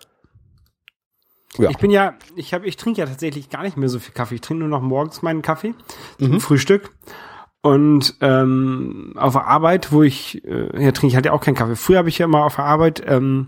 Ja. 1.57 1.69
Ich 1.69 1.77
bin 1.77 1.89
ja, 1.91 2.15
ich 2.35 2.53
habe, 2.53 2.67
ich 2.67 2.75
trinke 2.75 2.99
ja 2.99 3.07
tatsächlich 3.07 3.49
gar 3.49 3.63
nicht 3.63 3.77
mehr 3.77 3.87
so 3.87 3.99
viel 3.99 4.13
Kaffee. 4.13 4.35
Ich 4.35 4.41
trinke 4.41 4.59
nur 4.59 4.69
noch 4.69 4.81
morgens 4.81 5.21
meinen 5.21 5.41
Kaffee 5.41 5.73
Mhm. 6.19 6.31
zum 6.31 6.41
Frühstück. 6.41 6.91
Und 7.61 8.15
ähm, 8.21 9.13
auf 9.15 9.33
der 9.33 9.47
Arbeit, 9.47 9.91
wo 9.91 10.03
ich, 10.03 10.43
äh, 10.45 10.83
ja, 10.83 10.91
trinke 10.91 11.07
ich 11.07 11.15
halt 11.15 11.25
ja 11.25 11.31
auch 11.31 11.41
keinen 11.41 11.55
Kaffee. 11.55 11.75
Früher 11.75 11.97
habe 11.99 12.09
ich 12.09 12.17
ja 12.17 12.25
immer 12.25 12.43
auf 12.45 12.57
der 12.57 12.65
Arbeit 12.65 13.01
ähm, 13.07 13.47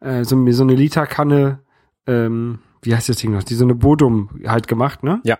äh, 0.00 0.24
so, 0.24 0.50
so 0.52 0.62
eine 0.62 0.74
Literkanne, 0.74 1.60
ähm, 2.06 2.58
wie 2.82 2.94
heißt 2.94 3.08
das 3.08 3.16
Ding 3.16 3.32
noch, 3.32 3.42
die 3.42 3.54
so 3.54 3.64
eine 3.64 3.74
Bodum 3.74 4.28
halt 4.46 4.68
gemacht, 4.68 5.02
ne? 5.02 5.20
Ja. 5.24 5.38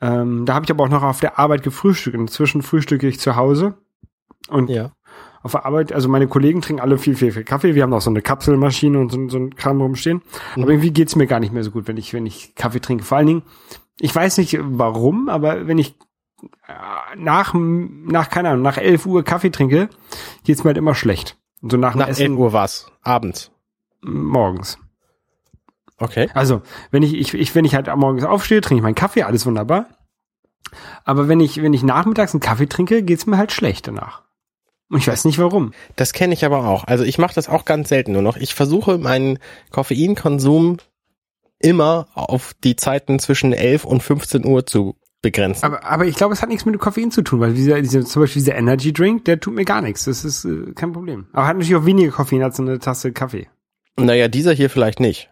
Ähm, 0.00 0.44
da 0.46 0.54
habe 0.54 0.64
ich 0.64 0.70
aber 0.70 0.84
auch 0.84 0.88
noch 0.88 1.02
auf 1.02 1.20
der 1.20 1.38
Arbeit 1.38 1.62
gefrühstückt. 1.62 2.16
Inzwischen 2.16 2.62
frühstücke 2.62 3.08
ich 3.08 3.18
zu 3.20 3.36
Hause. 3.36 3.74
Und 4.48 4.68
Ja. 4.70 4.92
auf 5.42 5.52
der 5.52 5.64
Arbeit, 5.64 5.92
also 5.92 6.08
meine 6.08 6.28
Kollegen 6.28 6.60
trinken 6.60 6.82
alle 6.82 6.98
viel, 6.98 7.16
viel, 7.16 7.32
viel 7.32 7.44
Kaffee. 7.44 7.74
Wir 7.74 7.82
haben 7.82 7.92
auch 7.94 8.00
so 8.00 8.10
eine 8.10 8.20
Kapselmaschine 8.22 8.98
und 8.98 9.10
so, 9.10 9.28
so 9.28 9.38
ein 9.38 9.54
Kram 9.54 9.80
rumstehen. 9.80 10.22
Mhm. 10.54 10.62
Aber 10.62 10.72
irgendwie 10.72 10.90
geht's 10.92 11.16
mir 11.16 11.26
gar 11.26 11.40
nicht 11.40 11.52
mehr 11.52 11.64
so 11.64 11.70
gut, 11.70 11.88
wenn 11.88 11.96
ich, 11.96 12.12
wenn 12.12 12.26
ich 12.26 12.54
Kaffee 12.54 12.80
trinke. 12.80 13.04
Vor 13.04 13.18
allen 13.18 13.26
Dingen, 13.26 13.42
ich 14.00 14.14
weiß 14.14 14.36
nicht 14.38 14.58
warum, 14.62 15.28
aber 15.30 15.66
wenn 15.66 15.78
ich 15.78 15.94
äh, 16.68 17.16
nach, 17.16 17.54
nach, 17.54 18.28
keine 18.28 18.50
Ahnung, 18.50 18.62
nach 18.62 18.76
11 18.76 19.06
Uhr 19.06 19.24
Kaffee 19.24 19.50
trinke, 19.50 19.88
geht's 20.44 20.62
mir 20.62 20.68
halt 20.68 20.78
immer 20.78 20.94
schlecht. 20.94 21.38
Und 21.62 21.72
so 21.72 21.78
nach 21.78 21.94
Nach 21.94 22.08
Essen 22.08 22.22
11 22.32 22.38
Uhr 22.38 22.52
war's, 22.52 22.92
abends. 23.02 23.50
Morgens. 24.00 24.78
Okay. 25.98 26.28
Also, 26.34 26.62
wenn 26.90 27.02
ich, 27.02 27.14
ich, 27.14 27.34
ich, 27.34 27.54
wenn 27.54 27.64
ich 27.64 27.74
halt 27.74 27.94
morgens 27.96 28.24
aufstehe, 28.24 28.60
trinke 28.60 28.80
ich 28.80 28.82
meinen 28.82 28.94
Kaffee, 28.94 29.22
alles 29.22 29.46
wunderbar. 29.46 29.86
Aber 31.04 31.28
wenn 31.28 31.40
ich, 31.40 31.62
wenn 31.62 31.72
ich 31.72 31.82
nachmittags 31.82 32.34
einen 32.34 32.40
Kaffee 32.40 32.66
trinke, 32.66 33.02
geht's 33.02 33.26
mir 33.26 33.38
halt 33.38 33.52
schlecht 33.52 33.86
danach. 33.86 34.22
Und 34.88 34.98
ich 34.98 35.08
weiß 35.08 35.24
nicht 35.24 35.38
warum. 35.38 35.72
Das 35.96 36.12
kenne 36.12 36.34
ich 36.34 36.44
aber 36.44 36.66
auch. 36.66 36.84
Also 36.84 37.04
ich 37.04 37.18
mache 37.18 37.34
das 37.34 37.48
auch 37.48 37.64
ganz 37.64 37.88
selten 37.88 38.12
nur 38.12 38.22
noch. 38.22 38.36
Ich 38.36 38.54
versuche 38.54 38.98
meinen 38.98 39.38
Koffeinkonsum 39.70 40.78
immer 41.58 42.06
auf 42.14 42.54
die 42.62 42.76
Zeiten 42.76 43.18
zwischen 43.18 43.52
11 43.52 43.84
und 43.84 44.02
15 44.02 44.44
Uhr 44.44 44.66
zu 44.66 44.96
begrenzen. 45.22 45.64
Aber, 45.64 45.84
aber 45.84 46.04
ich 46.04 46.14
glaube, 46.14 46.34
es 46.34 46.42
hat 46.42 46.50
nichts 46.50 46.66
mit 46.66 46.74
dem 46.74 46.80
Koffein 46.80 47.10
zu 47.10 47.22
tun, 47.22 47.40
weil 47.40 47.54
dieser, 47.54 47.80
dieser, 47.80 48.04
zum 48.04 48.22
Beispiel 48.22 48.42
dieser 48.42 48.54
Energy 48.54 48.92
Drink, 48.92 49.24
der 49.24 49.40
tut 49.40 49.54
mir 49.54 49.64
gar 49.64 49.80
nichts. 49.80 50.04
Das 50.04 50.24
ist 50.24 50.44
äh, 50.44 50.72
kein 50.74 50.92
Problem. 50.92 51.26
Aber 51.32 51.46
hat 51.46 51.56
natürlich 51.56 51.76
auch 51.76 51.86
weniger 51.86 52.12
Koffein 52.12 52.42
als 52.42 52.60
eine 52.60 52.78
Tasse 52.78 53.12
Kaffee. 53.12 53.48
Naja, 53.98 54.28
dieser 54.28 54.52
hier 54.52 54.70
vielleicht 54.70 55.00
nicht. 55.00 55.30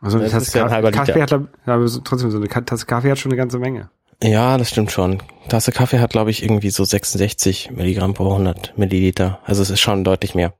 Also 0.00 0.16
eine 0.16 0.24
Das 0.26 0.32
Tasse 0.32 0.46
ist 0.46 0.54
ja 0.54 0.62
ein 0.62 0.68
Kaffee, 0.68 0.74
halber 0.74 0.90
Kaffee 0.92 1.12
Liter. 1.12 1.22
hat 1.22 1.28
glaub- 1.28 1.48
aber 1.76 2.04
trotzdem 2.04 2.30
so 2.30 2.38
eine 2.38 2.48
Tasse 2.48 2.86
Kaffee 2.86 3.10
hat 3.10 3.18
schon 3.18 3.30
eine 3.32 3.36
ganze 3.36 3.58
Menge. 3.58 3.90
Ja, 4.22 4.58
das 4.58 4.68
stimmt 4.70 4.90
schon. 4.92 5.22
Tasse 5.48 5.72
Kaffee 5.72 5.98
hat, 6.00 6.10
glaube 6.10 6.30
ich, 6.30 6.42
irgendwie 6.42 6.70
so 6.70 6.84
66 6.84 7.70
Milligramm 7.70 8.14
pro 8.14 8.30
100 8.32 8.76
Milliliter. 8.76 9.40
Also 9.44 9.62
es 9.62 9.70
ist 9.70 9.80
schon 9.80 10.04
deutlich 10.04 10.34
mehr. 10.34 10.52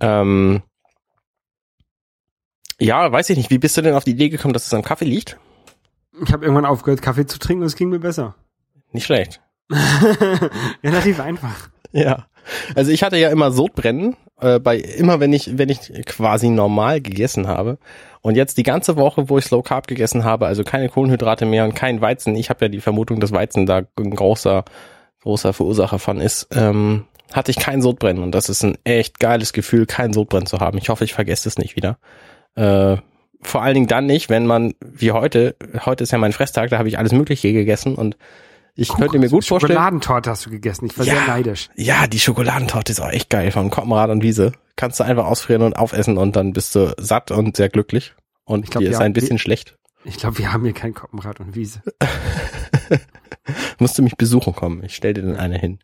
Ähm 0.00 0.62
ja, 2.80 3.10
weiß 3.10 3.30
ich 3.30 3.36
nicht. 3.36 3.50
Wie 3.50 3.58
bist 3.58 3.76
du 3.76 3.82
denn 3.82 3.94
auf 3.94 4.04
die 4.04 4.12
Idee 4.12 4.28
gekommen, 4.28 4.54
dass 4.54 4.66
es 4.66 4.74
am 4.74 4.82
Kaffee 4.82 5.04
liegt? 5.04 5.38
Ich 6.24 6.32
habe 6.32 6.44
irgendwann 6.44 6.64
aufgehört, 6.66 7.02
Kaffee 7.02 7.26
zu 7.26 7.38
trinken 7.38 7.62
und 7.62 7.66
es 7.66 7.76
ging 7.76 7.88
mir 7.88 7.98
besser. 8.00 8.34
Nicht 8.92 9.04
schlecht. 9.06 9.40
Relativ 10.82 11.20
einfach. 11.20 11.68
Ja. 11.92 12.26
Also 12.74 12.90
ich 12.90 13.02
hatte 13.02 13.16
ja 13.16 13.30
immer 13.30 13.50
Sodbrennen, 13.50 14.16
äh, 14.44 14.58
bei 14.60 14.76
immer 14.76 15.20
wenn 15.20 15.32
ich, 15.32 15.58
wenn 15.58 15.68
ich 15.68 15.80
quasi 16.06 16.48
normal 16.48 17.00
gegessen 17.00 17.48
habe. 17.48 17.78
Und 18.20 18.36
jetzt 18.36 18.58
die 18.58 18.62
ganze 18.62 18.96
Woche, 18.96 19.28
wo 19.28 19.38
ich 19.38 19.44
Slow 19.44 19.62
Carb 19.62 19.86
gegessen 19.86 20.24
habe, 20.24 20.46
also 20.46 20.64
keine 20.64 20.88
Kohlenhydrate 20.88 21.46
mehr 21.46 21.64
und 21.64 21.74
kein 21.74 22.00
Weizen, 22.00 22.36
ich 22.36 22.50
habe 22.50 22.66
ja 22.66 22.68
die 22.68 22.80
Vermutung, 22.80 23.20
dass 23.20 23.32
Weizen 23.32 23.66
da 23.66 23.82
ein 23.98 24.10
großer, 24.10 24.64
großer 25.22 25.52
Verursacher 25.52 25.98
von 25.98 26.20
ist, 26.20 26.48
ähm, 26.52 27.04
hatte 27.32 27.50
ich 27.50 27.58
kein 27.58 27.82
Sodbrennen. 27.82 28.22
Und 28.22 28.34
das 28.34 28.48
ist 28.48 28.62
ein 28.62 28.78
echt 28.84 29.18
geiles 29.18 29.52
Gefühl, 29.52 29.86
kein 29.86 30.12
Sodbrennen 30.12 30.46
zu 30.46 30.60
haben. 30.60 30.78
Ich 30.78 30.88
hoffe, 30.88 31.04
ich 31.04 31.14
vergesse 31.14 31.48
es 31.48 31.58
nicht 31.58 31.76
wieder. 31.76 31.98
Äh, 32.54 32.96
vor 33.42 33.62
allen 33.62 33.74
Dingen 33.74 33.88
dann 33.88 34.06
nicht, 34.06 34.30
wenn 34.30 34.46
man, 34.46 34.74
wie 34.80 35.12
heute, 35.12 35.56
heute 35.84 36.04
ist 36.04 36.12
ja 36.12 36.18
mein 36.18 36.32
Fresstag, 36.32 36.70
da 36.70 36.78
habe 36.78 36.88
ich 36.88 36.98
alles 36.98 37.12
Mögliche 37.12 37.52
gegessen 37.52 37.94
und 37.94 38.16
ich 38.76 38.88
könnte 38.88 39.18
mir 39.18 39.28
gut 39.28 39.44
vorstellen. 39.44 39.72
Schokoladentorte 39.72 40.30
hast 40.30 40.46
du 40.46 40.50
gegessen. 40.50 40.86
Ich 40.86 40.98
war 40.98 41.04
sehr 41.04 41.26
neidisch. 41.26 41.70
Ja, 41.76 42.06
die 42.06 42.18
Schokoladentorte 42.18 42.92
ist 42.92 43.00
auch 43.00 43.10
echt 43.10 43.30
geil 43.30 43.50
von 43.52 43.70
Koppenrad 43.70 44.10
und 44.10 44.22
Wiese. 44.22 44.52
Kannst 44.76 44.98
du 45.00 45.04
einfach 45.04 45.26
ausfrieren 45.26 45.62
und 45.62 45.74
aufessen 45.76 46.18
und 46.18 46.34
dann 46.36 46.52
bist 46.52 46.74
du 46.74 46.94
satt 46.98 47.30
und 47.30 47.56
sehr 47.56 47.68
glücklich. 47.68 48.14
Und 48.44 48.64
Ich 48.64 48.70
glaub, 48.70 48.82
dir 48.82 48.90
ist 48.90 48.98
ja, 48.98 49.04
ein 49.04 49.12
bisschen 49.12 49.36
die- 49.36 49.42
schlecht. 49.42 49.76
Ich 50.06 50.18
glaube, 50.18 50.36
wir 50.38 50.52
haben 50.52 50.64
hier 50.64 50.74
kein 50.74 50.92
Koppenrad 50.92 51.40
und 51.40 51.54
Wiese. 51.54 51.80
Musst 53.78 53.96
du 53.98 54.02
mich 54.02 54.16
besuchen 54.16 54.54
kommen. 54.54 54.82
Ich 54.84 54.94
stell 54.96 55.14
dir 55.14 55.22
dann 55.22 55.36
eine 55.36 55.58
hin. 55.58 55.78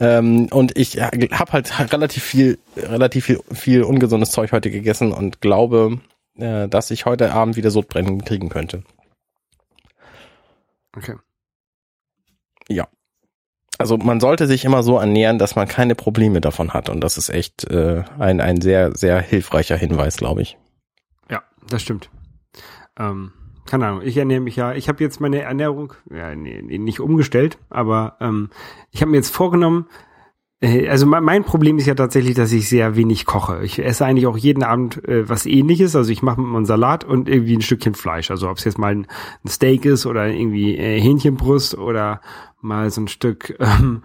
Ähm, 0.00 0.46
und 0.50 0.78
ich 0.78 0.94
ja, 0.94 1.10
habe 1.32 1.52
halt 1.52 1.92
relativ 1.92 2.22
viel, 2.22 2.58
relativ 2.76 3.26
viel, 3.26 3.40
viel 3.52 3.82
ungesundes 3.82 4.30
Zeug 4.30 4.52
heute 4.52 4.70
gegessen 4.70 5.12
und 5.12 5.40
glaube, 5.42 6.00
äh, 6.36 6.66
dass 6.68 6.90
ich 6.90 7.04
heute 7.04 7.32
Abend 7.34 7.56
wieder 7.56 7.70
Sodbrennen 7.70 8.24
kriegen 8.24 8.48
könnte. 8.48 8.84
Okay. 10.96 11.16
Ja. 12.68 12.88
Also 13.78 13.96
man 13.96 14.20
sollte 14.20 14.46
sich 14.46 14.64
immer 14.64 14.82
so 14.82 14.98
ernähren, 14.98 15.38
dass 15.38 15.56
man 15.56 15.66
keine 15.66 15.94
Probleme 15.94 16.40
davon 16.40 16.72
hat. 16.72 16.88
Und 16.88 17.00
das 17.00 17.18
ist 17.18 17.30
echt 17.30 17.64
äh, 17.70 18.04
ein, 18.18 18.40
ein 18.40 18.60
sehr, 18.60 18.94
sehr 18.94 19.20
hilfreicher 19.20 19.76
Hinweis, 19.76 20.16
glaube 20.16 20.42
ich. 20.42 20.56
Ja, 21.30 21.42
das 21.68 21.82
stimmt. 21.82 22.10
Ähm, 22.98 23.32
keine 23.66 23.86
Ahnung, 23.86 24.02
ich 24.04 24.16
ernähre 24.16 24.40
mich 24.40 24.56
ja, 24.56 24.74
ich 24.74 24.88
habe 24.88 25.02
jetzt 25.02 25.20
meine 25.20 25.40
Ernährung, 25.40 25.94
ja, 26.10 26.34
nee, 26.34 26.60
nicht 26.62 27.00
umgestellt, 27.00 27.58
aber 27.70 28.16
ähm, 28.20 28.50
ich 28.90 29.00
habe 29.00 29.10
mir 29.10 29.16
jetzt 29.16 29.34
vorgenommen, 29.34 29.86
also 30.62 31.06
mein, 31.06 31.44
Problem 31.44 31.78
ist 31.78 31.86
ja 31.86 31.94
tatsächlich, 31.94 32.34
dass 32.34 32.52
ich 32.52 32.68
sehr 32.68 32.94
wenig 32.94 33.26
koche. 33.26 33.64
Ich 33.64 33.84
esse 33.84 34.06
eigentlich 34.06 34.26
auch 34.26 34.36
jeden 34.36 34.62
Abend 34.62 35.06
äh, 35.08 35.28
was 35.28 35.44
ähnliches, 35.44 35.96
also 35.96 36.10
ich 36.10 36.22
mache 36.22 36.40
immer 36.40 36.56
einen 36.56 36.66
Salat 36.66 37.04
und 37.04 37.28
irgendwie 37.28 37.56
ein 37.56 37.62
Stückchen 37.62 37.94
Fleisch, 37.94 38.30
also 38.30 38.48
ob 38.48 38.58
es 38.58 38.64
jetzt 38.64 38.78
mal 38.78 38.92
ein, 38.92 39.06
ein 39.44 39.48
Steak 39.48 39.84
ist 39.84 40.06
oder 40.06 40.28
irgendwie 40.28 40.76
äh, 40.76 41.00
Hähnchenbrust 41.00 41.76
oder 41.76 42.20
mal 42.60 42.90
so 42.90 43.00
ein 43.00 43.08
Stück 43.08 43.56
ähm, 43.58 44.04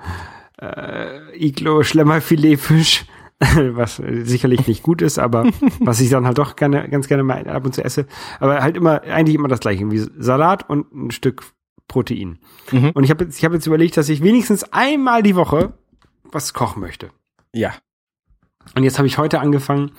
äh, 0.59 1.37
Iglo 1.37 1.83
Schlemmerfiletfisch, 1.83 3.05
was 3.39 3.99
äh, 3.99 4.23
sicherlich 4.23 4.67
nicht 4.67 4.81
gut 4.81 5.03
ist, 5.03 5.19
aber 5.19 5.45
was 5.79 5.99
ich 5.99 6.09
dann 6.09 6.25
halt 6.25 6.39
doch 6.39 6.55
gerne, 6.55 6.89
ganz 6.89 7.07
gerne 7.07 7.23
mal 7.23 7.47
ab 7.47 7.65
und 7.65 7.75
zu 7.75 7.83
esse. 7.83 8.07
Aber 8.39 8.61
halt 8.61 8.77
immer, 8.77 9.03
eigentlich 9.03 9.35
immer 9.35 9.47
das 9.47 9.59
gleiche, 9.59 9.81
irgendwie 9.81 10.05
Salat 10.17 10.67
und 10.69 10.91
ein 10.91 11.11
Stück 11.11 11.43
Protein. 11.87 12.39
Mhm. 12.71 12.91
Und 12.95 13.03
ich 13.03 13.11
habe 13.11 13.25
jetzt, 13.25 13.37
ich 13.37 13.45
habe 13.45 13.55
jetzt 13.55 13.67
überlegt, 13.67 13.95
dass 13.95 14.09
ich 14.09 14.21
wenigstens 14.21 14.63
einmal 14.73 15.23
die 15.23 15.35
Woche 15.35 15.73
was 16.31 16.53
kochen 16.53 16.81
möchte. 16.81 17.09
Ja. 17.53 17.73
Und 18.75 18.83
jetzt 18.83 18.97
habe 18.97 19.07
ich 19.07 19.17
heute 19.17 19.39
angefangen 19.39 19.91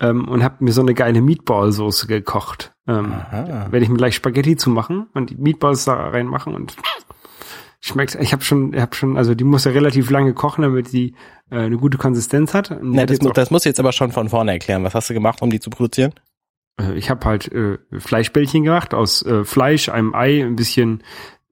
ähm, 0.00 0.28
und 0.28 0.42
habe 0.42 0.64
mir 0.64 0.72
so 0.72 0.80
eine 0.80 0.94
geile 0.94 1.20
Meatball-Soße 1.20 2.06
gekocht. 2.06 2.72
Ähm, 2.86 3.12
werde 3.32 3.80
ich 3.80 3.88
mir 3.88 3.96
gleich 3.96 4.14
Spaghetti 4.14 4.56
zumachen 4.56 5.06
und 5.14 5.30
die 5.30 5.36
Meatballs 5.36 5.84
da 5.84 5.94
reinmachen 5.94 6.54
und 6.54 6.76
schmeckt. 7.80 8.14
Ich 8.16 8.32
habe 8.32 8.42
schon, 8.44 8.72
ich 8.72 8.80
habe 8.80 8.94
schon, 8.94 9.16
also 9.16 9.34
die 9.34 9.44
muss 9.44 9.64
ja 9.64 9.72
relativ 9.72 10.10
lange 10.10 10.32
kochen, 10.34 10.62
damit 10.62 10.92
die 10.92 11.14
äh, 11.50 11.60
eine 11.60 11.76
gute 11.76 11.98
Konsistenz 11.98 12.54
hat. 12.54 12.70
Hat 12.70 13.10
das, 13.10 13.20
mu- 13.20 13.30
das 13.30 13.50
musst 13.50 13.64
du 13.64 13.68
jetzt 13.70 13.80
aber 13.80 13.92
schon 13.92 14.12
von 14.12 14.28
vorne 14.28 14.52
erklären. 14.52 14.84
Was 14.84 14.94
hast 14.94 15.10
du 15.10 15.14
gemacht, 15.14 15.42
um 15.42 15.50
die 15.50 15.60
zu 15.60 15.70
produzieren? 15.70 16.12
Äh, 16.80 16.94
Ich 16.94 17.10
habe 17.10 17.24
halt 17.26 17.50
äh, 17.52 17.78
Fleischbällchen 17.98 18.64
gemacht 18.64 18.94
aus 18.94 19.22
äh, 19.22 19.44
Fleisch, 19.44 19.88
einem 19.88 20.14
Ei, 20.14 20.42
ein 20.44 20.56
bisschen 20.56 21.02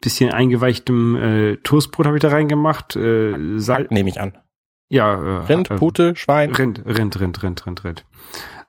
bisschen 0.03 0.31
eingeweichtem 0.31 1.17
äh, 1.17 1.57
Toastbrot 1.57 2.07
habe 2.07 2.19
ich 2.19 2.23
da 2.23 2.29
reingemacht. 2.29 2.95
Äh, 2.97 3.59
Sal 3.59 3.87
Nehme 3.91 4.11
ich 4.11 4.21
an. 4.21 4.37
ja, 4.91 5.15
äh, 5.15 5.45
Rind, 5.47 5.71
äh, 5.71 5.77
Pute, 5.77 6.15
Schwein. 6.17 6.55
Rind, 6.55 6.85
Rind, 6.85 7.19
Rind, 7.19 7.43
Rind, 7.43 7.67
Rind, 7.67 7.85
Rind. 7.85 8.05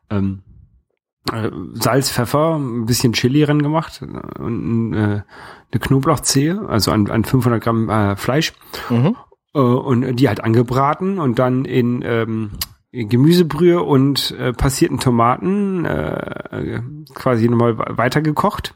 Ähm, 0.09 0.43
äh, 1.31 1.49
Salz, 1.73 2.09
Pfeffer, 2.11 2.55
ein 2.57 2.85
bisschen 2.85 3.13
Chili 3.13 3.43
ran 3.43 3.61
gemacht 3.61 4.01
äh, 4.01 4.41
und 4.41 4.93
äh, 4.93 4.97
eine 5.71 5.79
Knoblauchzehe, 5.79 6.65
also 6.67 6.91
an, 6.91 7.09
an 7.09 7.23
500 7.25 7.61
Gramm 7.63 7.89
äh, 7.89 8.15
Fleisch 8.15 8.53
Mhm. 8.89 9.15
äh, 9.53 9.59
und 9.59 10.15
die 10.17 10.27
halt 10.27 10.43
angebraten 10.43 11.19
und 11.19 11.39
dann 11.39 11.65
in 11.65 12.01
ähm, 12.05 12.51
Gemüsebrühe 12.91 13.81
und 13.81 14.31
äh, 14.37 14.53
passierten 14.53 14.99
Tomaten 14.99 15.83
äh, 15.85 16.81
quasi 17.15 17.49
nochmal 17.49 17.77
weitergekocht 17.79 18.75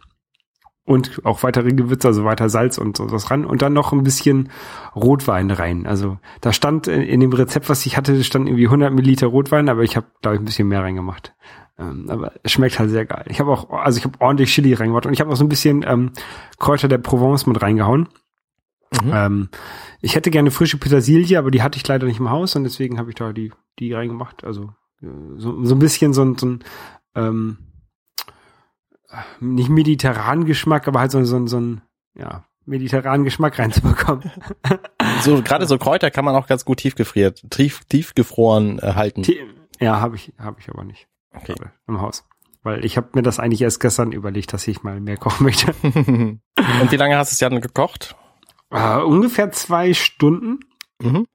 und 0.88 1.26
auch 1.26 1.44
weitere 1.44 1.74
Gewürze, 1.74 2.08
also 2.08 2.24
weiter 2.24 2.48
Salz 2.48 2.78
und 2.78 2.96
sowas 2.96 3.30
ran 3.30 3.44
und 3.44 3.62
dann 3.62 3.74
noch 3.74 3.92
ein 3.92 4.04
bisschen 4.04 4.50
Rotwein 4.96 5.52
rein. 5.52 5.86
Also 5.86 6.18
da 6.40 6.54
stand 6.54 6.88
in, 6.88 7.20
dem 7.20 7.34
Rezept, 7.34 7.68
was 7.68 7.86
ich 7.86 7.98
hatte, 7.98 8.24
stand 8.24 8.48
irgendwie 8.48 8.68
100 8.68 8.94
Milliliter 8.94 9.28
Rotwein, 9.28 9.68
aber 9.68 9.84
ich 9.84 9.98
habe 9.98 10.08
glaube 10.22 10.36
ich 10.36 10.42
ein 10.42 10.46
bisschen 10.46 10.70
mehr 10.70 10.82
reingemacht. 10.82 11.36
Ähm, 11.78 12.06
aber 12.08 12.32
es 12.42 12.54
schmeckt 12.54 12.80
halt 12.80 12.90
sehr 12.90 13.06
geil. 13.06 13.26
Ich 13.28 13.42
habe 13.42 13.52
auch, 13.52 13.70
also 13.70 13.98
ich 13.98 14.06
habe 14.06 14.18
ordentlich 14.22 14.50
Chili 14.50 14.74
reingemacht 14.74 15.06
und 15.06 15.12
ich 15.12 15.20
habe 15.20 15.30
auch 15.30 15.36
so 15.36 15.44
ein 15.44 15.50
bisschen 15.50 15.84
ähm, 15.86 16.12
Kräuter 16.58 16.88
der 16.88 17.00
Provence 17.00 17.46
mit 17.46 17.62
reingehauen. 17.62 18.08
Mhm. 19.04 19.12
Ähm, 19.14 19.50
ich 20.00 20.16
hätte 20.16 20.32
gerne 20.32 20.52
frische 20.52 20.78
Petersilie, 20.78 21.38
aber 21.38 21.52
die 21.52 21.64
hatte 21.64 21.76
ich 21.76 21.86
leider 21.86 22.08
nicht 22.08 22.22
im 22.22 22.30
Haus 22.30 22.56
und 22.56 22.64
deswegen 22.64 22.98
habe 22.98 23.10
ich 23.10 23.16
da 23.16 23.34
die, 23.34 23.52
die 23.78 23.92
reingemacht. 23.92 24.46
Also 24.46 24.74
äh, 25.02 25.08
so, 25.36 25.66
so 25.66 25.76
ein 25.76 25.80
bisschen 25.80 26.14
so 26.14 26.24
ein, 26.24 26.38
so 26.38 26.46
ein 26.46 26.64
ähm, 27.14 27.58
nicht 29.40 29.70
mediterranen 29.70 30.46
Geschmack, 30.46 30.88
aber 30.88 31.00
halt 31.00 31.12
so, 31.12 31.24
so, 31.24 31.46
so 31.48 31.60
ein 31.60 31.82
ja, 32.16 32.44
mediterranen 32.66 33.24
Geschmack 33.24 33.60
reinzubekommen. 33.60 34.32
So, 35.22 35.42
gerade 35.42 35.66
so 35.66 35.78
Kräuter 35.80 36.12
kann 36.12 36.26
man 36.26 36.36
auch 36.36 36.46
ganz 36.46 36.64
gut 36.64 36.78
tiefgefriert, 36.80 37.44
tief, 37.50 37.86
tiefgefroren 37.86 38.78
äh, 38.80 38.94
halten. 38.94 39.24
Ja, 39.80 40.00
habe 40.00 40.16
ich, 40.16 40.32
habe 40.38 40.58
ich 40.60 40.70
aber 40.70 40.84
nicht 40.84 41.08
Okay. 41.34 41.56
gerade 41.56 41.72
im 41.88 42.02
Haus. 42.02 42.24
Weil 42.62 42.86
ich 42.86 42.98
habe 42.98 43.10
mir 43.14 43.24
das 43.24 43.40
eigentlich 43.40 43.62
erst 43.62 43.80
gestern 43.80 44.12
überlegt, 44.12 44.54
dass 44.54 44.68
ich 44.68 44.84
mal 44.84 45.00
mehr 45.00 45.18
kochen 45.18 45.44
möchte. 45.46 45.74
Und 45.84 46.42
wie 46.92 46.96
lange 46.98 47.18
hast 47.18 47.32
du 47.32 47.34
es 47.34 47.40
dann 47.40 47.62
gekocht? 47.62 48.16
äh, 48.70 48.98
ungefähr 49.00 49.52
zwei 49.52 49.94
Stunden. 49.94 50.60
Mhm. 51.02 51.26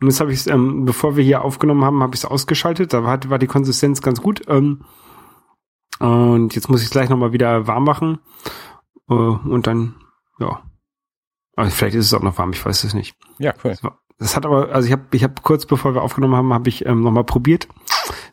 Und 0.00 0.08
jetzt 0.08 0.20
habe 0.20 0.32
ich 0.32 0.40
es, 0.40 0.46
ähm, 0.46 0.84
bevor 0.84 1.16
wir 1.16 1.24
hier 1.24 1.42
aufgenommen 1.42 1.84
haben, 1.84 2.02
habe 2.02 2.14
ich 2.14 2.20
es 2.20 2.24
ausgeschaltet. 2.24 2.92
Da 2.92 3.04
war, 3.04 3.20
war 3.30 3.38
die 3.38 3.46
Konsistenz 3.46 4.02
ganz 4.02 4.20
gut. 4.20 4.42
Ähm, 4.48 4.84
und 6.00 6.54
jetzt 6.54 6.68
muss 6.68 6.80
ich 6.80 6.86
es 6.86 6.90
gleich 6.92 7.08
nochmal 7.08 7.32
wieder 7.32 7.66
warm 7.66 7.84
machen. 7.84 8.18
Äh, 9.08 9.14
und 9.14 9.66
dann, 9.66 9.94
ja. 10.38 10.62
Aber 11.56 11.70
vielleicht 11.70 11.94
ist 11.96 12.06
es 12.06 12.14
auch 12.14 12.22
noch 12.22 12.38
warm, 12.38 12.52
ich 12.52 12.64
weiß 12.64 12.84
es 12.84 12.94
nicht. 12.94 13.14
Ja, 13.38 13.52
cool. 13.64 13.74
So. 13.74 13.90
Das 14.18 14.36
hat 14.36 14.44
aber, 14.46 14.70
also 14.72 14.86
ich 14.86 14.92
habe 14.92 15.04
ich 15.12 15.24
hab 15.24 15.42
kurz 15.42 15.66
bevor 15.66 15.94
wir 15.94 16.02
aufgenommen 16.02 16.36
haben, 16.36 16.52
habe 16.52 16.68
ich 16.68 16.84
ähm, 16.86 17.02
nochmal 17.02 17.24
probiert. 17.24 17.68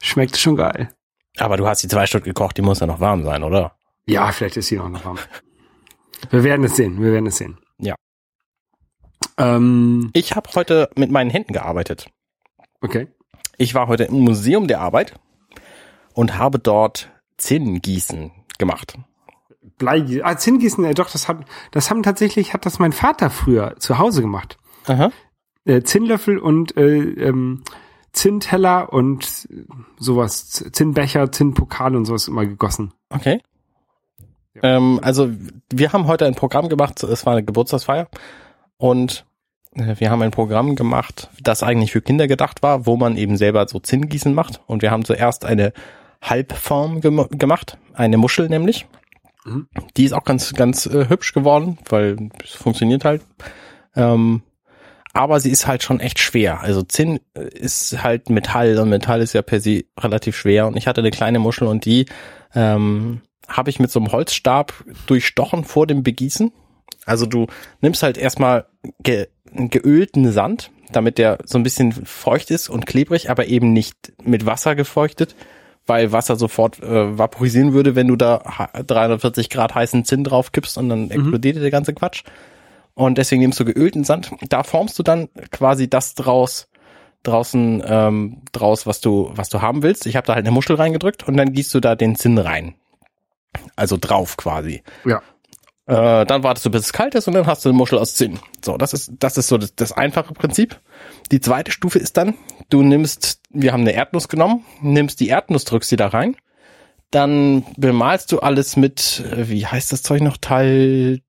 Schmeckt 0.02 0.38
schon 0.38 0.56
geil. 0.56 0.90
Aber 1.38 1.58
du 1.58 1.68
hast 1.68 1.84
die 1.84 1.88
zwei 1.88 2.06
Stunden 2.08 2.26
gekocht, 2.26 2.58
die 2.58 2.62
muss 2.62 2.80
ja 2.80 2.88
noch 2.88 3.00
warm 3.00 3.24
sein, 3.24 3.44
oder? 3.44 3.76
Ja, 4.06 4.32
vielleicht 4.32 4.58
ist 4.58 4.68
sie 4.68 4.78
noch, 4.78 4.90
noch 4.90 5.06
warm. 5.06 5.18
Wir 6.30 6.44
werden 6.44 6.64
es 6.66 6.76
sehen, 6.76 7.02
wir 7.02 7.12
werden 7.12 7.28
es 7.28 7.38
sehen. 7.38 7.58
Ja. 7.80 7.96
Ähm, 9.38 10.10
Ich 10.14 10.36
habe 10.36 10.50
heute 10.56 10.90
mit 10.96 11.12
meinen 11.12 11.30
Händen 11.30 11.54
gearbeitet. 11.54 12.10
okay. 12.82 13.08
Ich 13.60 13.74
war 13.74 13.88
heute 13.88 14.04
im 14.04 14.20
Museum 14.20 14.68
der 14.68 14.82
Arbeit 14.82 15.20
und 16.14 16.38
habe 16.38 16.60
dort 16.60 17.10
Zinngießen 17.38 18.32
gemacht. 18.58 18.98
Bleigießen. 19.78 20.24
Ah, 20.24 20.38
Zinngießen, 20.38 20.84
äh, 20.86 20.94
doch, 20.94 21.10
das 21.10 21.28
hat, 21.28 21.38
das 21.72 21.90
haben 21.90 22.04
tatsächlich, 22.04 22.54
hat 22.54 22.66
das 22.66 22.80
mein 22.80 22.94
Vater 22.94 23.30
früher 23.30 23.76
zu 23.78 23.98
Hause 23.98 24.22
gemacht. 24.22 24.58
Aha. 24.86 25.12
Äh, 25.66 25.82
Zinnlöffel 25.84 26.38
und 26.40 26.78
äh, 26.78 26.98
ähm, 26.98 27.64
Zinnteller 28.14 28.92
und 28.92 29.48
sowas, 30.00 30.50
Zinnbecher, 30.72 31.32
Zinnpokal 31.32 31.96
und 31.96 32.06
sowas 32.06 32.28
immer 32.28 32.46
gegossen. 32.46 32.94
Okay. 33.10 33.42
Ähm, 34.64 35.00
also 35.04 35.30
wir 35.72 35.94
haben 35.94 36.08
heute 36.08 36.26
ein 36.26 36.36
Programm 36.36 36.70
gemacht, 36.70 37.04
es 37.04 37.26
war 37.26 37.34
eine 37.34 37.44
Geburtstagsfeier 37.44 38.08
und 38.78 39.26
äh, 39.76 39.96
wir 40.00 40.10
haben 40.10 40.22
ein 40.24 40.32
Programm 40.32 40.76
gemacht, 40.76 41.30
das 41.42 41.62
eigentlich 41.62 41.92
für 41.92 42.02
Kinder 42.02 42.28
gedacht 42.28 42.64
war, 42.64 42.88
wo 42.88 42.98
man 42.98 43.18
eben 43.18 43.38
selber 43.38 43.68
so 43.68 43.80
Zinngießen 43.80 44.34
macht 44.34 44.62
und 44.66 44.82
wir 44.82 44.90
haben 44.90 45.06
zuerst 45.06 45.46
eine 45.46 45.74
Halbform 46.30 47.02
gem 47.02 47.28
gemacht, 47.32 47.78
eine 47.94 48.18
Muschel 48.18 48.50
nämlich. 48.50 48.88
Mhm. 49.46 49.68
Die 49.96 50.06
ist 50.06 50.14
auch 50.14 50.24
ganz, 50.24 50.54
ganz 50.54 50.86
äh, 50.86 51.10
hübsch 51.10 51.34
geworden, 51.34 51.78
weil 51.90 52.30
es 52.44 52.52
funktioniert 52.52 53.06
halt. 53.06 53.22
Ähm, 53.96 54.42
aber 55.14 55.40
sie 55.40 55.50
ist 55.50 55.66
halt 55.66 55.82
schon 55.82 56.00
echt 56.00 56.20
schwer. 56.20 56.62
Also 56.62 56.84
Zinn 56.84 57.20
äh, 57.34 57.48
ist 57.48 58.04
halt 58.04 58.30
Metall 58.30 58.78
und 58.78 58.90
Metall 58.90 59.22
ist 59.22 59.34
ja 59.34 59.42
per 59.42 59.60
se 59.60 59.86
relativ 60.00 60.38
schwer 60.38 60.68
und 60.68 60.78
ich 60.78 60.88
hatte 60.88 61.02
eine 61.02 61.12
kleine 61.12 61.40
Muschel 61.40 61.68
und 61.68 61.86
die 61.86 62.06
ähm, 62.54 63.22
habe 63.48 63.70
ich 63.70 63.80
mit 63.80 63.90
so 63.90 64.00
einem 64.00 64.12
Holzstab 64.12 64.74
durchstochen 65.08 65.64
vor 65.64 65.88
dem 65.88 66.04
Begießen. 66.04 66.52
Also 67.06 67.26
du 67.26 67.48
nimmst 67.82 68.04
halt 68.04 68.18
erstmal 68.18 68.68
ge 69.02 69.28
geölten 69.54 70.32
Sand, 70.34 70.72
damit 70.92 71.18
der 71.18 71.40
so 71.46 71.58
ein 71.58 71.64
bisschen 71.64 71.94
feucht 71.94 72.52
ist 72.52 72.70
und 72.70 72.86
klebrig, 72.86 73.30
aber 73.30 73.48
eben 73.48 73.72
nicht 73.72 74.14
mit 74.22 74.46
Wasser 74.46 74.76
gefeuchtet, 74.76 75.36
weil 75.88 76.12
Wasser 76.12 76.36
sofort 76.36 76.82
äh, 76.84 77.18
vaporisieren 77.18 77.74
würde, 77.74 77.96
wenn 77.96 78.08
du 78.08 78.16
da 78.16 78.70
340 78.86 79.50
Grad 79.50 79.74
heißen 79.74 80.06
Zinn 80.06 80.24
drauf 80.24 80.52
kippst 80.52 80.78
und 80.78 80.90
dann 80.90 81.10
explodiert 81.10 81.58
der 81.58 81.72
ganze 81.72 81.94
Quatsch. 81.94 82.24
Und 82.94 83.18
deswegen 83.18 83.42
nimmst 83.42 83.60
du 83.60 83.66
geölten 83.66 84.04
Sand. 84.04 84.32
Da 84.50 84.64
formst 84.64 84.98
du 84.98 85.04
dann 85.04 85.30
quasi 85.52 85.90
das 85.90 86.16
draus, 86.16 86.68
draußen 87.24 87.84
ähm, 87.86 88.42
draus, 88.52 88.86
was 88.88 89.02
du 89.02 89.32
was 89.36 89.50
du 89.50 89.62
haben 89.62 89.84
willst. 89.84 90.08
Ich 90.08 90.16
habe 90.16 90.28
da 90.28 90.36
halt 90.36 90.46
eine 90.46 90.54
Muschel 90.54 90.76
reingedrückt 90.76 91.28
und 91.28 91.38
dann 91.38 91.54
gießt 91.54 91.74
du 91.74 91.80
da 91.80 91.96
den 91.96 92.16
Zinn 92.16 92.38
rein. 92.38 92.76
Also 93.76 93.98
drauf 94.00 94.38
quasi. 94.38 94.84
Ja. 95.06 95.22
Äh, 95.88 96.26
dann 96.26 96.44
wartest 96.44 96.66
du, 96.66 96.70
bis 96.70 96.82
es 96.82 96.94
kalt 96.94 97.16
ist 97.16 97.28
und 97.28 97.34
dann 97.34 97.48
hast 97.48 97.64
du 97.64 97.70
eine 97.70 97.78
Muschel 97.78 97.98
aus 97.98 98.14
Zinn. 98.14 98.40
So, 98.64 98.78
das 98.78 98.92
ist, 98.92 99.12
das 99.20 99.38
ist 99.38 99.48
so 99.48 99.58
das, 99.58 99.74
das 99.74 99.94
einfache 99.94 100.34
Prinzip. 100.34 100.80
Die 101.32 101.40
zweite 101.40 101.72
Stufe 101.72 101.98
ist 101.98 102.18
dann, 102.18 102.34
du 102.70 102.84
nimmst, 102.84 103.42
wir 103.52 103.72
haben 103.72 103.82
eine 103.82 103.94
Erdnuss 103.94 104.28
genommen, 104.28 104.66
nimmst 104.82 105.22
die 105.22 105.30
Erdnuss, 105.30 105.64
drückst 105.64 105.90
sie 105.90 105.96
da 105.96 106.08
rein, 106.08 106.36
dann 107.10 107.64
bemalst 107.78 108.34
du 108.34 108.40
alles 108.40 108.76
mit, 108.76 109.24
äh, 109.32 109.48
wie 109.48 109.66
heißt 109.66 109.94
das 109.94 110.04
Zeug 110.04 110.22
noch, 110.22 110.36
Tal, 110.36 111.22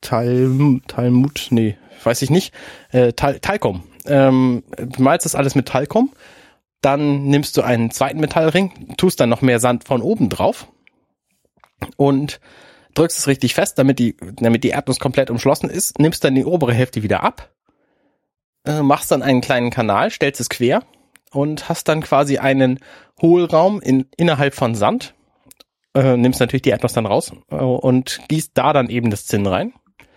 Tal, 0.00 0.80
Talmud, 0.88 1.46
nee, 1.50 1.76
weiß 2.02 2.22
ich 2.22 2.30
nicht, 2.30 2.52
äh, 2.90 3.12
Tal, 3.12 3.38
Talcum. 3.38 3.84
Ähm, 4.06 4.64
bemalst 4.76 5.24
das 5.24 5.36
alles 5.36 5.54
mit 5.54 5.68
Talcum, 5.68 6.10
dann 6.80 7.26
nimmst 7.26 7.56
du 7.56 7.62
einen 7.62 7.92
zweiten 7.92 8.18
Metallring, 8.18 8.96
tust 8.96 9.20
dann 9.20 9.28
noch 9.28 9.42
mehr 9.42 9.60
Sand 9.60 9.84
von 9.84 10.02
oben 10.02 10.30
drauf 10.30 10.66
und 11.96 12.40
drückst 12.94 13.18
es 13.18 13.26
richtig 13.26 13.54
fest, 13.54 13.78
damit 13.78 13.98
die, 13.98 14.16
damit 14.36 14.64
die 14.64 14.70
Erdnuss 14.70 14.98
komplett 14.98 15.30
umschlossen 15.30 15.70
ist, 15.70 15.98
nimmst 15.98 16.24
dann 16.24 16.34
die 16.34 16.44
obere 16.44 16.72
Hälfte 16.72 17.02
wieder 17.02 17.22
ab, 17.22 17.50
äh, 18.64 18.82
machst 18.82 19.10
dann 19.10 19.22
einen 19.22 19.40
kleinen 19.40 19.70
Kanal, 19.70 20.10
stellst 20.10 20.40
es 20.40 20.48
quer 20.48 20.82
und 21.32 21.68
hast 21.68 21.88
dann 21.88 22.02
quasi 22.02 22.38
einen 22.38 22.78
Hohlraum 23.20 23.80
in, 23.80 24.06
innerhalb 24.16 24.54
von 24.54 24.74
Sand, 24.74 25.14
äh, 25.94 26.16
nimmst 26.16 26.40
natürlich 26.40 26.62
die 26.62 26.70
Erdnuss 26.70 26.92
dann 26.92 27.06
raus 27.06 27.32
äh, 27.50 27.56
und 27.56 28.20
gießt 28.28 28.52
da 28.54 28.72
dann 28.72 28.88
eben 28.88 29.10
das 29.10 29.26
Zinn 29.26 29.46
rein. 29.46 29.72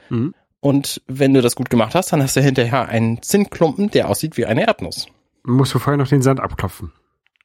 Mhm. 0.09 0.33
Und 0.59 1.01
wenn 1.07 1.33
du 1.33 1.41
das 1.41 1.55
gut 1.55 1.69
gemacht 1.69 1.93
hast, 1.93 2.13
dann 2.13 2.23
hast 2.23 2.37
du 2.37 2.41
hinterher 2.41 2.87
einen 2.87 3.21
Zinnklumpen, 3.21 3.91
der 3.91 4.09
aussieht 4.09 4.37
wie 4.37 4.45
eine 4.45 4.65
Erdnuss. 4.65 5.07
Musst 5.43 5.73
du 5.73 5.79
vorher 5.79 5.97
noch 5.97 6.07
den 6.07 6.21
Sand 6.21 6.39
abklopfen. 6.39 6.93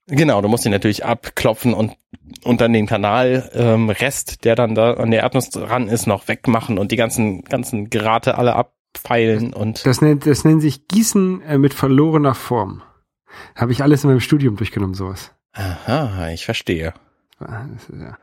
Genau, 0.09 0.41
du 0.41 0.49
musst 0.49 0.65
ihn 0.65 0.73
natürlich 0.73 1.05
abklopfen 1.05 1.75
und, 1.75 1.97
und 2.43 2.61
dann 2.61 2.73
den 2.73 2.87
Kanal 2.87 3.51
ähm, 3.55 3.91
Rest, 3.91 4.45
der 4.45 4.57
dann 4.57 4.75
da 4.75 4.95
an 4.95 5.11
der 5.11 5.21
Erdnuss 5.21 5.51
dran 5.51 5.89
ist, 5.89 6.07
noch 6.07 6.29
wegmachen 6.29 6.79
und 6.79 6.93
die 6.93 6.97
ganzen 6.97 7.45
ganzen 7.45 7.91
Gerate 7.91 8.39
alle 8.39 8.57
abfeilen 8.57 9.53
und 9.53 9.85
Das 9.85 10.01
nennt, 10.01 10.27
das 10.27 10.45
nennt 10.45 10.63
sich 10.63 10.89
Gießen 10.89 11.43
äh, 11.43 11.59
mit 11.59 11.75
verlorener 11.75 12.35
Form. 12.35 12.83
Habe 13.55 13.73
ich 13.73 13.83
alles 13.83 14.03
in 14.05 14.11
meinem 14.11 14.21
Studium 14.21 14.57
durchgenommen, 14.57 14.95
sowas. 14.95 15.33
aha, 15.53 16.31
ich 16.31 16.45
verstehe. 16.45 16.95
Ist, 17.77 17.91
ja. 17.91 18.17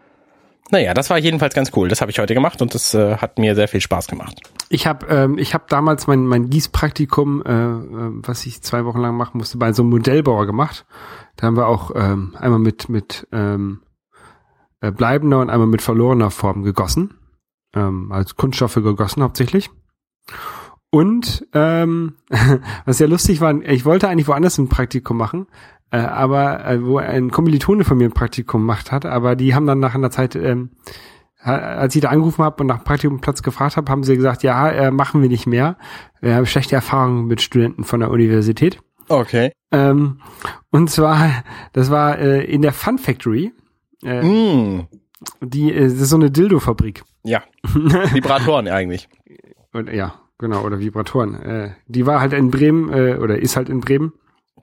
Naja, 0.71 0.93
das 0.95 1.09
war 1.09 1.17
jedenfalls 1.19 1.53
ganz 1.53 1.71
cool. 1.75 1.89
Das 1.89 2.01
habe 2.01 2.11
ich 2.11 2.19
heute 2.19 2.33
gemacht 2.33 2.61
und 2.61 2.73
das 2.73 2.93
äh, 2.95 3.17
hat 3.17 3.37
mir 3.37 3.53
sehr 3.53 3.67
viel 3.67 3.81
Spaß 3.81 4.07
gemacht. 4.07 4.41
Ich 4.69 4.87
habe 4.87 5.05
ähm, 5.07 5.37
ich 5.37 5.53
hab 5.53 5.67
damals 5.67 6.07
mein, 6.07 6.25
mein 6.25 6.49
Gießpraktikum, 6.49 7.43
äh, 7.45 7.51
äh, 7.51 7.79
was 8.25 8.45
ich 8.47 8.61
zwei 8.63 8.83
Wochen 8.85 8.99
lang 8.99 9.15
machen 9.15 9.37
musste, 9.37 9.59
bei 9.59 9.73
so 9.73 9.83
einem 9.83 9.91
Modellbauer 9.91 10.47
gemacht. 10.47 10.85
Da 11.35 11.47
haben 11.47 11.57
wir 11.57 11.67
auch 11.67 11.91
ähm, 11.95 12.35
einmal 12.39 12.59
mit, 12.59 12.89
mit 12.89 13.27
ähm, 13.31 13.81
äh, 14.81 14.91
bleibender 14.91 15.39
und 15.39 15.51
einmal 15.51 15.67
mit 15.67 15.83
verlorener 15.83 16.31
Form 16.31 16.63
gegossen. 16.63 17.13
Ähm, 17.75 18.11
als 18.11 18.35
Kunststoffe 18.35 18.75
gegossen 18.75 19.21
hauptsächlich. 19.21 19.69
Und 20.89 21.45
ähm, 21.53 22.15
was 22.85 22.97
sehr 22.97 23.07
lustig 23.07 23.41
war, 23.41 23.53
ich 23.61 23.85
wollte 23.85 24.07
eigentlich 24.07 24.27
woanders 24.27 24.57
ein 24.57 24.69
Praktikum 24.69 25.17
machen, 25.17 25.45
äh, 25.95 25.99
aber 25.99 26.65
äh, 26.65 26.85
wo 26.85 26.97
ein 26.97 27.31
Kommilitone 27.31 27.83
von 27.83 27.97
mir 27.97 28.05
ein 28.05 28.13
Praktikum 28.13 28.61
gemacht 28.61 28.91
hat, 28.91 29.05
aber 29.05 29.35
die 29.35 29.55
haben 29.55 29.65
dann 29.65 29.79
nach 29.79 29.95
einer 29.95 30.11
Zeit, 30.11 30.35
ähm, 30.35 30.71
als 31.41 31.95
ich 31.95 32.01
da 32.01 32.09
angerufen 32.09 32.43
habe 32.43 32.61
und 32.61 32.67
nach 32.67 32.83
Praktikumplatz 32.83 33.43
gefragt 33.43 33.77
habe, 33.77 33.91
haben 33.91 34.03
sie 34.03 34.15
gesagt, 34.15 34.43
ja, 34.43 34.69
äh, 34.69 34.91
machen 34.91 35.21
wir 35.21 35.29
nicht 35.29 35.45
mehr. 35.45 35.77
Wir 36.19 36.35
haben 36.35 36.47
schlechte 36.47 36.75
Erfahrungen 36.75 37.27
mit 37.27 37.41
Studenten 37.41 37.83
von 37.83 37.99
der 37.99 38.09
Universität. 38.09 38.79
Okay. 39.09 39.51
Ähm, 39.71 40.19
und 40.71 40.89
zwar, 40.89 41.43
das 41.73 41.91
war 41.91 42.17
äh, 42.17 42.43
in 42.43 42.61
der 42.63 42.73
Fun 42.73 42.97
Factory. 42.97 43.53
Äh, 44.03 44.23
Mm, 44.23 44.87
die 45.41 45.71
äh, 45.71 45.83
das 45.83 45.93
ist 45.93 46.09
so 46.09 46.15
eine 46.15 46.31
Dildo-Fabrik. 46.31 47.03
ja, 47.23 47.43
Vibratoren 47.63 48.67
eigentlich. 48.67 49.07
Und, 49.71 49.91
ja, 49.91 50.15
genau, 50.39 50.63
oder 50.63 50.79
Vibratoren. 50.79 51.35
Äh, 51.35 51.69
die 51.87 52.05
war 52.05 52.21
halt 52.21 52.33
in 52.33 52.49
Bremen, 52.49 52.91
äh, 52.91 53.17
oder 53.17 53.37
ist 53.37 53.55
halt 53.55 53.69
in 53.69 53.81
Bremen. 53.81 54.13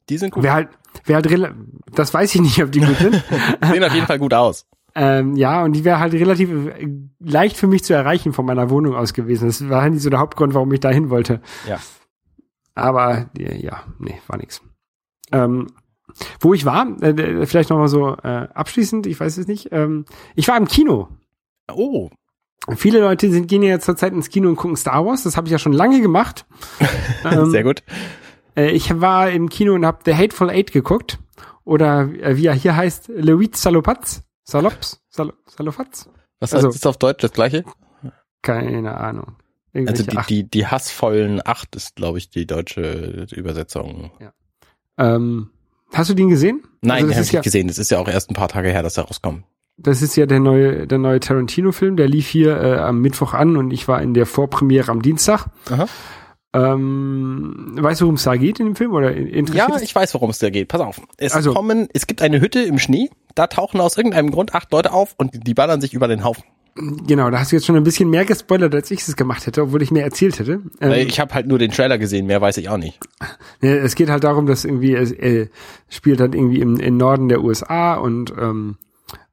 Die 0.09 0.19
sind 0.19 0.33
gut. 0.33 0.43
Wer 0.43 0.53
halt, 0.55 0.69
wer 1.05 1.17
halt, 1.17 1.55
das 1.93 2.13
weiß 2.13 2.35
ich 2.35 2.41
nicht, 2.41 2.63
ob 2.63 2.73
die 2.73 2.81
gut 2.81 2.97
sind. 2.97 3.15
Sehen 3.65 3.85
auf 3.85 3.95
jeden 3.95 4.07
Fall 4.07 4.19
gut 4.19 4.35
aus. 4.35 4.67
ähm, 4.95 5.37
ja, 5.37 5.63
und 5.65 5.73
die 5.73 5.85
wäre 5.85 5.99
halt 5.99 6.13
relativ 6.13 6.51
äh, 6.51 6.89
leicht 7.21 7.57
für 7.57 7.67
mich 7.67 7.85
zu 7.85 7.95
erreichen 7.95 8.33
von 8.33 8.45
meiner 8.45 8.71
Wohnung 8.71 8.95
aus 8.95 9.15
gewesen. 9.15 9.47
Das 9.47 9.69
war 9.69 9.83
halt 9.83 9.95
nicht 9.95 10.03
so 10.03 10.11
der 10.11 10.19
Hauptgrund, 10.21 10.55
warum 10.55 10.73
ich 10.73 10.81
da 10.81 10.91
hin 10.91 11.11
wollte. 11.11 11.41
Ja. 11.69 11.79
Aber 12.75 13.31
äh, 13.39 13.57
ja, 13.59 13.85
nee, 13.99 14.21
war 14.27 14.39
nix. 14.39 14.61
Ähm, 15.31 15.69
wo 16.41 16.53
ich 16.53 16.65
war, 16.67 16.87
äh, 17.03 17.47
vielleicht 17.47 17.71
noch 17.71 17.79
mal 17.79 17.89
so 17.89 18.17
äh, 18.23 18.49
abschließend, 18.53 19.07
ich 19.07 19.19
weiß 19.19 19.39
es 19.39 19.47
nicht. 19.47 19.69
Ähm, 19.73 20.05
ich 20.35 20.47
war 20.49 20.57
im 20.57 20.67
Kino. 20.69 21.09
Oh, 21.73 22.11
Viele 22.77 23.01
Leute 23.01 23.29
sind, 23.29 23.49
gehen 23.49 23.63
ja 23.65 23.81
zurzeit 23.81 24.13
ins 24.13 24.29
Kino 24.29 24.49
und 24.49 24.55
gucken 24.57 24.77
Star 24.77 25.05
Wars. 25.05 25.25
Das 25.25 25.37
habe 25.37 25.49
ich 25.49 25.53
ja 25.53 25.59
schon 25.59 25.73
lange 25.73 26.01
gemacht. 26.01 26.47
Ähm, 27.25 27.51
sehr 27.51 27.63
gut. 27.63 27.85
Äh, 28.57 28.71
ich 28.71 29.01
war 29.01 29.31
im 29.31 29.49
Kino 29.49 29.75
und 29.75 29.87
habe 29.87 29.99
The 30.05 30.15
Hateful 30.15 30.51
Eight 30.51 30.73
geguckt. 30.73 31.19
Oder 31.65 32.09
äh, 32.21 32.37
wie 32.37 32.47
er 32.47 32.55
hier 32.55 32.77
heißt, 32.77 33.11
Louis 33.15 33.51
Salopatz. 33.55 34.23
Salops? 34.45 35.01
Sal 35.09 35.33
Salopatz? 35.47 36.09
Was 36.41 36.53
also- 36.55 36.69
heißt 36.69 36.77
das 36.77 36.87
auf 36.87 36.97
Deutsch? 36.97 37.23
Das 37.23 37.33
gleiche? 37.33 37.65
Keine 38.43 38.97
Ahnung. 38.97 39.37
Also 39.75 40.05
die, 40.05 40.19
die, 40.29 40.51
die 40.51 40.67
hassvollen 40.67 41.41
acht 41.45 41.75
ist, 41.77 41.97
glaube 41.97 42.19
ich, 42.19 42.29
die 42.29 42.47
deutsche 42.47 43.27
Übersetzung. 43.31 44.11
ähm, 44.99 45.51
hast 45.95 46.11
du 46.11 46.15
den 46.15 46.29
gesehen? 46.29 46.63
Nein, 46.83 47.05
Also 47.05 47.07
den 47.07 47.15
habe 47.15 47.25
ich 47.25 47.33
ja, 47.33 47.39
nicht 47.39 47.45
gesehen. 47.45 47.69
Das 47.69 47.79
ist 47.79 47.91
ja 47.91 47.99
auch 47.99 48.09
erst 48.09 48.31
ein 48.31 48.35
paar 48.35 48.49
Tage 48.49 48.69
her, 48.69 48.83
dass 48.83 48.99
er 48.99 49.05
rauskommt. 49.05 49.45
Das 49.79 50.03
ist 50.03 50.17
ja 50.17 50.27
der 50.27 50.41
neue, 50.41 50.87
der 50.87 50.99
neue 50.99 51.21
Tarantino-Film. 51.21 51.97
Der 51.97 52.07
lief 52.09 52.29
hier 52.29 52.61
äh, 52.61 52.79
am 52.79 53.01
Mittwoch 53.01 53.33
an 53.33 53.57
und 53.57 53.71
ich 53.71 53.89
war 53.89 54.03
in 54.03 54.13
der 54.13 54.27
Vorpremiere 54.27 54.91
am 54.93 55.01
Dienstag. 55.01 55.47
Aha. 55.71 55.87
Ähm, 56.55 57.73
weißt 57.79 58.01
du, 58.01 58.05
worum 58.07 58.17
es 58.17 58.25
da 58.25 58.37
geht 58.37 58.61
in 58.61 58.67
dem 58.67 58.77
Film? 58.77 58.93
Oder 58.93 59.13
in- 59.15 59.27
interessiert 59.29 59.69
Ja, 59.71 59.81
ich 59.81 59.95
weiß, 59.95 60.15
worum 60.15 60.31
es 60.31 60.39
da 60.39 60.51
geht. 60.51 60.69
Pass 60.69 60.81
auf. 60.81 61.01
Es 61.17 61.33
Also- 61.35 61.53
kommen, 61.55 61.89
es 61.93 62.07
gibt 62.07 62.23
eine 62.23 62.41
Hütte 62.41 62.61
im 62.63 62.79
Schnee. 62.79 63.11
Da 63.35 63.47
tauchen 63.47 63.81
aus 63.81 63.97
irgendeinem 63.97 64.31
Grund 64.31 64.55
acht 64.55 64.71
Leute 64.73 64.93
auf 64.93 65.15
und 65.17 65.47
die 65.47 65.55
ballern 65.55 65.81
sich 65.81 65.95
über 65.95 66.09
den 66.09 66.25
Haufen. 66.25 66.45
Genau, 66.75 67.29
da 67.31 67.39
hast 67.39 67.53
du 67.53 67.57
jetzt 67.57 67.67
schon 67.67 67.77
ein 67.77 67.85
bisschen 67.85 68.09
mehr 68.09 68.25
gespoilert, 68.25 68.75
als 68.75 68.91
ich 68.91 69.01
es 69.07 69.15
gemacht 69.15 69.47
hätte, 69.47 69.63
obwohl 69.63 69.83
ich 69.83 69.91
mehr 69.91 70.05
erzählt 70.05 70.39
hätte. 70.39 70.63
Ähm, 70.81 70.93
Ich 71.07 71.21
habe 71.21 71.35
halt 71.35 71.47
nur 71.47 71.59
den 71.59 71.71
Trailer 71.71 71.99
gesehen, 71.99 72.27
mehr 72.27 72.41
weiß 72.41 72.57
ich 72.57 72.71
auch 72.71 72.79
nicht. 72.79 72.99
Es 73.61 73.95
geht 73.95 74.09
halt 74.09 74.25
darum, 74.25 74.47
dass 74.47 74.65
irgendwie 74.65 74.95
es 74.95 75.13
äh, 75.13 75.49
spielt 75.91 76.21
halt 76.21 76.35
irgendwie 76.35 76.61
im, 76.61 76.79
im 76.79 76.97
Norden 76.97 77.29
der 77.29 77.43
USA 77.43 77.95
und 77.95 78.33
ähm, 78.39 78.77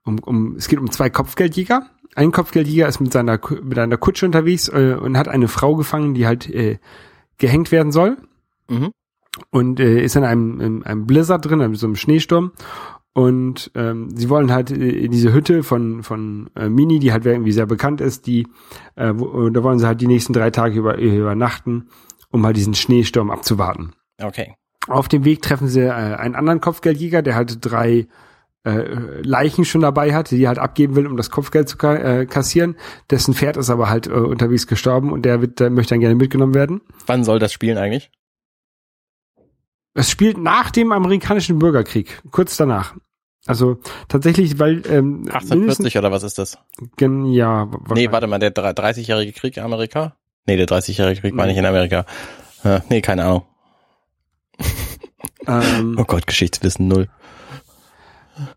um, 0.04 0.20
um 0.20 0.56
es 0.58 0.68
geht 0.68 0.80
um 0.80 0.92
zwei 0.92 1.10
Kopfgeldjäger. 1.10 1.84
Ein 2.16 2.34
Kopfgeldjäger 2.34 2.88
ist 2.90 3.00
mit 3.00 3.14
seiner 3.14 3.40
mit 3.64 3.80
einer 3.80 3.96
Kutsche 3.98 4.26
unterwegs 4.26 4.68
äh, 4.68 4.98
und 5.00 5.18
hat 5.18 5.30
eine 5.30 5.48
Frau 5.48 5.76
gefangen, 5.76 6.14
die 6.16 6.28
halt 6.28 6.50
äh, 6.50 6.78
gehängt 7.40 7.72
werden 7.72 7.92
soll 7.92 8.18
Mhm. 8.70 8.92
und 9.52 9.80
äh, 9.80 10.04
ist 10.04 10.16
in 10.16 10.24
einem, 10.24 10.62
in 10.62 10.84
einem 10.84 11.08
Blizzard 11.08 11.44
drin, 11.46 11.62
in 11.62 11.74
so 11.76 11.88
einem 11.88 11.96
Schneesturm. 11.96 12.52
Und 13.14 13.72
ähm, 13.74 14.12
sie 14.16 14.30
wollen 14.30 14.52
halt 14.52 14.70
äh, 14.70 14.76
in 14.76 15.12
diese 15.12 15.34
Hütte 15.34 15.64
von 15.64 16.04
von 16.04 16.52
äh, 16.56 16.70
Mini, 16.70 17.00
die 17.00 17.12
halt 17.12 17.26
irgendwie 17.26 17.52
sehr 17.52 17.66
bekannt 17.66 18.02
ist, 18.02 18.28
die 18.28 18.48
äh, 18.96 19.12
wo, 19.16 19.50
da 19.50 19.64
wollen 19.64 19.80
sie 19.80 19.88
halt 19.88 20.00
die 20.02 20.08
nächsten 20.08 20.32
drei 20.34 20.52
Tage 20.52 20.78
über, 20.78 20.98
übernachten, 21.00 21.90
um 22.30 22.46
halt 22.46 22.56
diesen 22.56 22.76
Schneesturm 22.76 23.32
abzuwarten. 23.32 23.94
Okay. 24.22 24.54
Auf 24.88 25.08
dem 25.08 25.26
Weg 25.26 25.42
treffen 25.42 25.68
sie 25.68 25.82
äh, 25.82 25.90
einen 25.92 26.36
anderen 26.36 26.62
Kopfgeldjäger, 26.62 27.22
der 27.24 27.36
halt 27.36 27.58
drei 27.62 28.08
äh, 28.78 29.22
Leichen 29.22 29.66
schon 29.66 29.82
dabei 29.82 30.14
hat, 30.14 30.32
die 30.32 30.42
er 30.44 30.50
halt 30.50 30.60
abgeben 30.60 30.96
will, 30.96 31.08
um 31.08 31.18
das 31.18 31.30
Kopfgeld 31.30 31.68
zu 31.70 31.78
ka 31.78 31.96
äh, 31.96 32.26
kassieren. 32.26 32.76
Dessen 33.10 33.34
Pferd 33.34 33.58
ist 33.58 33.70
aber 33.70 33.90
halt 33.90 34.08
äh, 34.08 34.12
unterwegs 34.12 34.68
gestorben 34.68 35.12
und 35.12 35.24
der, 35.24 35.42
wird, 35.42 35.60
der 35.60 35.70
möchte 35.70 35.94
dann 35.94 36.00
gerne 36.02 36.16
mitgenommen 36.16 36.54
werden. 36.54 36.82
Wann 37.08 37.24
soll 37.24 37.40
das 37.40 37.52
spielen 37.54 37.78
eigentlich? 37.78 38.12
Es 39.94 40.10
spielt 40.12 40.38
nach 40.38 40.72
dem 40.72 40.92
amerikanischen 40.92 41.60
Bürgerkrieg, 41.60 42.22
kurz 42.32 42.56
danach. 42.58 42.96
Also 43.48 43.80
tatsächlich, 44.08 44.60
weil 44.60 44.84
ähm, 44.88 45.24
1840 45.26 45.98
oder 45.98 46.12
was 46.12 46.24
ist 46.24 46.38
das? 46.38 46.58
gen- 46.98 47.26
ja, 47.26 47.70
Nee, 47.96 48.12
warte 48.12 48.28
mal, 48.28 48.38
der 48.38 48.52
drei- 48.52 48.72
30-jährige 48.72 49.32
Krieg 49.34 49.58
in 49.58 49.64
Amerika? 49.64 50.16
Nee, 50.46 50.58
der 50.58 50.68
30-jährige 50.68 51.22
Krieg 51.22 51.36
war 51.38 51.48
nicht 51.48 51.58
in 51.58 51.66
Amerika. 51.66 52.06
Äh, 52.64 52.82
nee, 52.90 53.02
keine 53.02 53.26
Ahnung. 53.26 53.44
ähm, 55.48 55.96
Oh 56.00 56.04
Gott, 56.04 56.28
Geschichtswissen 56.28 56.88
null. 56.88 57.08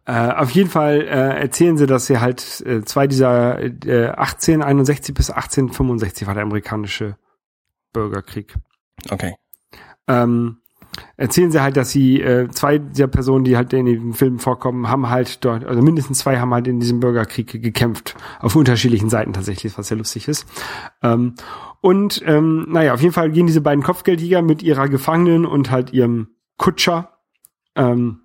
Äh, 0.05 0.13
auf 0.13 0.51
jeden 0.51 0.71
Fall 0.71 1.03
äh, 1.03 1.41
erzählen 1.41 1.77
sie, 1.77 1.87
dass 1.87 2.07
sie 2.07 2.21
halt 2.21 2.63
äh, 2.67 2.83
zwei 2.85 3.07
dieser 3.07 3.61
äh, 3.61 4.09
1861 4.09 5.15
bis 5.15 5.31
1865 5.31 6.27
war 6.27 6.35
der 6.35 6.45
amerikanische 6.45 7.17
Bürgerkrieg. 7.93 8.55
Okay. 9.11 9.35
Ähm, 10.09 10.59
erzählen 11.17 11.51
sie 11.51 11.63
halt, 11.63 11.77
dass 11.77 11.91
sie 11.91 12.21
äh, 12.21 12.49
zwei 12.51 12.79
der 12.79 13.07
Personen, 13.07 13.45
die 13.45 13.57
halt 13.57 13.73
in 13.73 13.87
dem 13.87 14.15
Film 14.15 14.39
vorkommen, 14.39 14.89
haben 14.89 15.09
halt 15.09 15.45
dort, 15.45 15.65
also 15.65 15.83
mindestens 15.83 16.19
zwei 16.19 16.39
haben 16.39 16.53
halt 16.53 16.69
in 16.69 16.81
diesem 16.81 17.01
Bürgerkrieg 17.01 17.63
gekämpft, 17.63 18.15
auf 18.41 18.57
unterschiedlichen 18.57 19.09
Seiten 19.09 19.33
tatsächlich, 19.33 19.77
was 19.79 19.89
sehr 19.89 19.97
lustig 19.97 20.29
ist. 20.29 20.47
Ähm, 21.03 21.35
und 21.81 22.23
ähm, 22.27 22.67
naja, 22.69 22.95
auf 22.95 23.01
jeden 23.01 23.15
Fall 23.15 23.31
gehen 23.31 23.47
diese 23.47 23.61
beiden 23.61 23.83
Kopfgeldjäger 23.83 24.43
mit 24.43 24.63
ihrer 24.63 24.89
Gefangenen 24.89 25.47
und 25.47 25.71
halt 25.71 25.93
ihrem 25.93 26.29
Kutscher 26.57 27.19
ähm, 27.75 28.22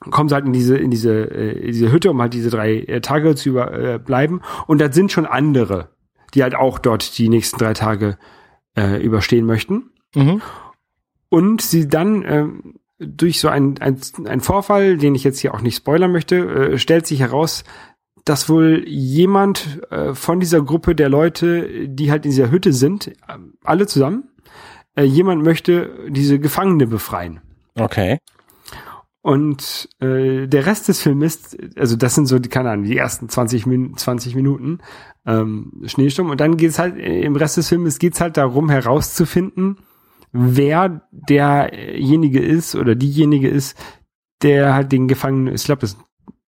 kommen 0.00 0.28
sie 0.28 0.34
halt 0.34 0.46
in 0.46 0.52
diese 0.52 0.76
in 0.76 0.90
diese 0.90 1.12
äh, 1.12 1.58
in 1.58 1.72
diese 1.72 1.92
Hütte, 1.92 2.10
um 2.10 2.20
halt 2.20 2.34
diese 2.34 2.50
drei 2.50 2.76
äh, 2.76 3.00
Tage 3.00 3.34
zu 3.34 3.50
überbleiben. 3.50 4.42
Und 4.66 4.80
da 4.80 4.92
sind 4.92 5.12
schon 5.12 5.26
andere, 5.26 5.90
die 6.34 6.42
halt 6.42 6.54
auch 6.54 6.78
dort 6.78 7.18
die 7.18 7.28
nächsten 7.28 7.58
drei 7.58 7.72
Tage 7.72 8.18
äh, 8.76 9.02
überstehen 9.02 9.46
möchten. 9.46 9.90
Mhm. 10.14 10.40
Und 11.28 11.60
sie 11.60 11.88
dann 11.88 12.24
ähm, 12.26 12.74
durch 12.98 13.40
so 13.40 13.48
ein, 13.48 13.78
ein, 13.80 14.40
Vorfall, 14.40 14.96
den 14.96 15.14
ich 15.14 15.24
jetzt 15.24 15.38
hier 15.38 15.54
auch 15.54 15.60
nicht 15.60 15.76
spoilern 15.76 16.10
möchte, 16.10 16.36
äh, 16.36 16.78
stellt 16.78 17.06
sich 17.06 17.20
heraus, 17.20 17.64
dass 18.24 18.48
wohl 18.48 18.84
jemand 18.86 19.80
äh, 19.90 20.14
von 20.14 20.40
dieser 20.40 20.62
Gruppe 20.62 20.94
der 20.94 21.08
Leute, 21.08 21.88
die 21.88 22.10
halt 22.10 22.24
in 22.24 22.32
dieser 22.32 22.50
Hütte 22.50 22.72
sind, 22.72 23.08
äh, 23.08 23.12
alle 23.62 23.86
zusammen, 23.86 24.30
äh, 24.96 25.04
jemand 25.04 25.42
möchte 25.42 26.08
diese 26.08 26.38
Gefangene 26.38 26.86
befreien. 26.86 27.40
Okay. 27.74 28.18
Und 29.28 29.90
äh, 30.00 30.46
der 30.46 30.64
Rest 30.64 30.88
des 30.88 31.02
Films 31.02 31.22
ist, 31.22 31.58
also 31.78 31.96
das 31.96 32.14
sind 32.14 32.24
so, 32.24 32.38
die, 32.38 32.48
keine 32.48 32.70
Ahnung, 32.70 32.86
die 32.86 32.96
ersten 32.96 33.28
20, 33.28 33.66
Min 33.66 33.94
20 33.94 34.34
Minuten 34.34 34.78
ähm, 35.26 35.82
Schneesturm. 35.84 36.30
Und 36.30 36.40
dann 36.40 36.56
geht's 36.56 36.78
halt, 36.78 36.96
äh, 36.96 37.20
im 37.20 37.36
Rest 37.36 37.58
des 37.58 37.68
Films 37.68 37.98
geht's 37.98 38.22
halt 38.22 38.38
darum 38.38 38.70
herauszufinden, 38.70 39.80
wer 40.32 41.02
derjenige 41.12 42.40
ist 42.40 42.74
oder 42.74 42.94
diejenige 42.94 43.50
ist, 43.50 43.76
der 44.40 44.72
halt 44.72 44.92
den 44.92 45.08
Gefangenen, 45.08 45.54
ich 45.54 45.64
glaube, 45.64 45.82
das 45.82 45.90
sind 45.90 46.04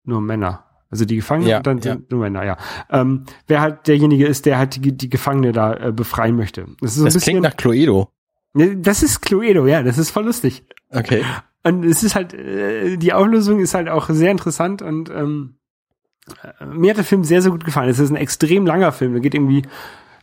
nur 0.04 0.22
Männer. 0.22 0.66
Also 0.92 1.06
die 1.06 1.16
Gefangenen 1.16 1.50
Ja, 1.50 1.58
und 1.58 1.66
dann 1.66 1.78
ja. 1.80 1.94
sind 1.94 2.12
nur 2.12 2.20
Männer, 2.20 2.46
ja. 2.46 2.58
Ähm, 2.92 3.24
wer 3.48 3.62
halt 3.62 3.88
derjenige 3.88 4.28
ist, 4.28 4.46
der 4.46 4.60
halt 4.60 4.76
die, 4.76 4.96
die 4.96 5.10
Gefangene 5.10 5.52
da 5.52 5.74
äh, 5.74 5.92
befreien 5.92 6.36
möchte. 6.36 6.68
Das 6.80 6.92
ist 6.92 6.98
so 6.98 7.02
ein 7.02 7.06
Das 7.06 7.16
bisschen. 7.16 7.32
klingt 7.32 7.44
nach 7.44 7.58
Cluedo. 7.58 8.12
Das 8.54 9.02
ist 9.02 9.22
Cluedo, 9.22 9.66
ja, 9.66 9.82
das 9.82 9.98
ist 9.98 10.12
voll 10.12 10.26
lustig. 10.26 10.64
Okay. 10.92 11.24
Und 11.68 11.84
es 11.84 12.02
ist 12.02 12.16
halt, 12.16 12.34
äh, 12.34 12.98
die 12.98 13.14
Auflösung 13.14 13.60
ist 13.60 13.74
halt 13.74 13.90
auch 13.90 14.10
sehr 14.10 14.32
interessant 14.32 14.82
und 14.82 15.10
ähm, 15.10 15.56
äh, 16.60 16.66
mir 16.66 16.92
hat 16.92 16.98
der 16.98 17.04
Film 17.04 17.24
sehr, 17.24 17.42
sehr 17.42 17.52
gut 17.52 17.66
gefallen. 17.66 17.90
Es 17.90 18.00
ist 18.00 18.10
ein 18.10 18.16
extrem 18.16 18.66
langer 18.66 18.92
Film, 18.94 19.12
der 19.12 19.22
geht 19.22 19.36
irgendwie 19.36 19.64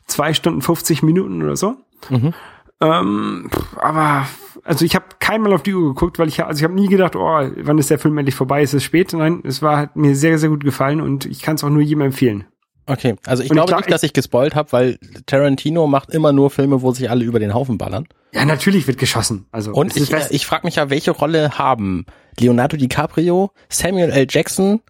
zwei 0.07 0.33
Stunden 0.33 0.63
50 0.63 1.03
Minuten 1.03 1.43
oder 1.43 1.57
so. 1.57 1.77
Mhm. 2.09 2.33
Ähm, 2.81 3.51
aber 3.77 4.27
also 4.65 4.87
ich 4.87 4.95
habe 4.95 5.05
keinmal 5.19 5.53
auf 5.53 5.63
die 5.63 5.75
Uhr 5.75 5.95
geguckt, 5.95 6.19
weil 6.19 6.29
ich 6.29 6.43
also 6.43 6.59
ich 6.59 6.65
habe 6.65 6.75
nie 6.75 6.89
gedacht, 6.89 7.15
oh, 7.15 7.51
wann 7.63 7.79
ist 7.79 7.91
der 7.91 7.99
Film 7.99 8.17
endlich 8.17 8.35
vorbei? 8.35 8.63
Ist 8.63 8.73
es 8.73 8.83
spät? 8.83 9.13
Nein, 9.13 9.43
es 9.45 9.61
war 9.61 9.77
hat 9.77 9.97
mir 9.97 10.17
sehr 10.17 10.39
sehr 10.39 10.49
gut 10.49 10.65
gefallen 10.65 11.03
und 11.03 11.27
ich 11.27 11.43
kann 11.43 11.57
es 11.57 11.65
auch 11.65 11.71
nur 11.71 11.83
jedem 11.83 12.03
empfehlen. 12.03 12.45
Okay, 12.87 13.17
also 13.27 13.43
ich 13.43 13.51
Und 13.51 13.57
ich 13.57 13.59
glaube 13.59 13.69
glaub, 13.69 13.81
nicht, 13.81 13.91
dass 13.91 14.03
ich 14.03 14.13
gespoilt 14.13 14.55
habe, 14.55 14.73
weil 14.73 14.99
Tarantino 15.27 15.87
macht 15.87 16.11
immer 16.11 16.33
nur 16.33 16.51
Filme, 16.51 16.83
wo 16.83 16.93
sich 16.93 17.09
alle 17.09 17.25
über 17.25 17.39
den 17.39 17.55
Haufen 17.55 17.79
ballern. 17.79 18.07
Ja, 18.33 18.45
natürlich 18.45 18.87
wird 18.87 18.99
geschossen. 18.99 19.47
Also 19.53 19.73
Und 19.73 19.97
ich, 19.97 20.13
äh, 20.13 20.27
ich 20.31 20.45
frage 20.45 20.67
mich 20.67 20.77
ja, 20.77 20.91
welche 20.91 21.13
Rolle 21.13 21.59
haben 21.59 22.05
Leonardo 22.39 22.77
DiCaprio, 22.77 23.53
Samuel 23.69 24.11
L. 24.11 24.27
Jackson 24.29 24.81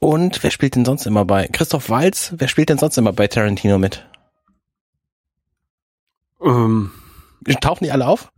und 0.00 0.42
wer 0.42 0.50
spielt 0.50 0.74
denn 0.76 0.84
sonst 0.84 1.06
immer 1.06 1.24
bei? 1.24 1.46
Christoph 1.48 1.88
Waltz, 1.90 2.34
wer 2.36 2.48
spielt 2.48 2.68
denn 2.68 2.78
sonst 2.78 2.98
immer 2.98 3.12
bei 3.12 3.28
Tarantino 3.28 3.78
mit? 3.78 4.06
ähm, 6.42 6.90
Tauchen 7.60 7.84
die 7.84 7.92
alle 7.92 8.06
auf? 8.06 8.30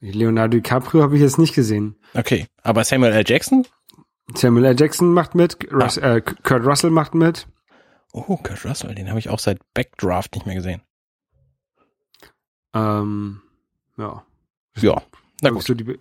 Leonardo 0.00 0.58
DiCaprio 0.58 1.02
habe 1.02 1.16
ich 1.16 1.22
jetzt 1.22 1.38
nicht 1.38 1.54
gesehen. 1.54 1.96
Okay, 2.14 2.46
aber 2.62 2.84
Samuel 2.84 3.12
L. 3.12 3.24
Jackson? 3.26 3.66
Samuel 4.34 4.66
L. 4.66 4.76
Jackson 4.78 5.12
macht 5.12 5.34
mit, 5.34 5.56
Rus 5.72 5.96
äh, 5.96 6.20
Kurt 6.20 6.64
Russell 6.64 6.90
macht 6.90 7.14
mit. 7.14 7.46
Oh, 8.16 8.36
Kurt 8.36 8.64
Russell, 8.64 8.94
den 8.94 9.08
habe 9.08 9.18
ich 9.18 9.28
auch 9.28 9.40
seit 9.40 9.58
Backdraft 9.74 10.36
nicht 10.36 10.46
mehr 10.46 10.54
gesehen. 10.54 10.80
Ähm, 12.72 13.42
ja. 13.96 14.24
Ja, 14.76 15.02
na 15.42 15.50
Glaubst 15.50 15.66
gut. 15.66 15.98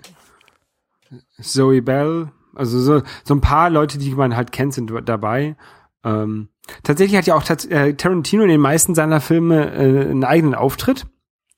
Zoe 1.42 1.82
Bell, 1.82 2.32
also 2.54 2.80
so, 2.80 3.02
so 3.24 3.34
ein 3.34 3.42
paar 3.42 3.72
Leute, 3.72 3.98
die 3.98 4.12
man 4.12 4.36
halt 4.36 4.52
kennt, 4.52 4.76
sind 4.76 4.92
dabei. 5.06 5.56
Ähm, 6.04 6.50
tatsächlich 6.84 7.18
hat 7.18 7.26
ja 7.26 7.34
auch 7.34 7.50
äh, 7.50 7.94
Tarantino 7.94 8.44
in 8.44 8.50
den 8.50 8.62
meisten 8.62 8.94
seiner 8.94 9.20
Filme 9.20 9.74
äh, 9.74 10.10
einen 10.12 10.24
eigenen 10.24 10.54
Auftritt. 10.54 11.08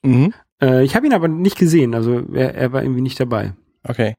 Mhm. 0.04 0.34
Äh, 0.62 0.86
ich 0.86 0.96
habe 0.96 1.06
ihn 1.06 1.14
aber 1.14 1.28
nicht 1.28 1.58
gesehen, 1.58 1.94
also 1.94 2.24
er, 2.34 2.56
er 2.56 2.72
war 2.72 2.82
irgendwie 2.82 3.02
nicht 3.02 3.20
dabei. 3.20 3.54
Okay. 3.84 4.16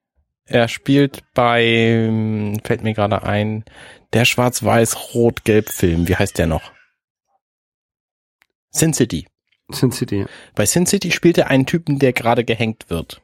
Er 0.47 0.69
spielt 0.69 1.23
bei, 1.35 2.59
fällt 2.65 2.83
mir 2.83 2.95
gerade 2.95 3.23
ein, 3.25 3.65
der 4.13 4.25
Schwarz-Weiß-Rot-Gelb-Film. 4.25 6.07
Wie 6.09 6.17
heißt 6.17 6.39
der 6.39 6.47
noch? 6.47 6.73
Sin 8.71 8.93
City. 8.95 9.27
Sin 9.71 9.91
City. 9.91 10.21
ja. 10.21 10.27
Bei 10.55 10.65
Sin 10.67 10.87
City 10.87 11.11
spielt 11.11 11.39
er 11.39 11.49
einen 11.51 11.67
Typen, 11.67 11.99
der 11.99 12.13
gerade 12.13 12.45
gehängt 12.45 12.87
wird. 12.89 13.21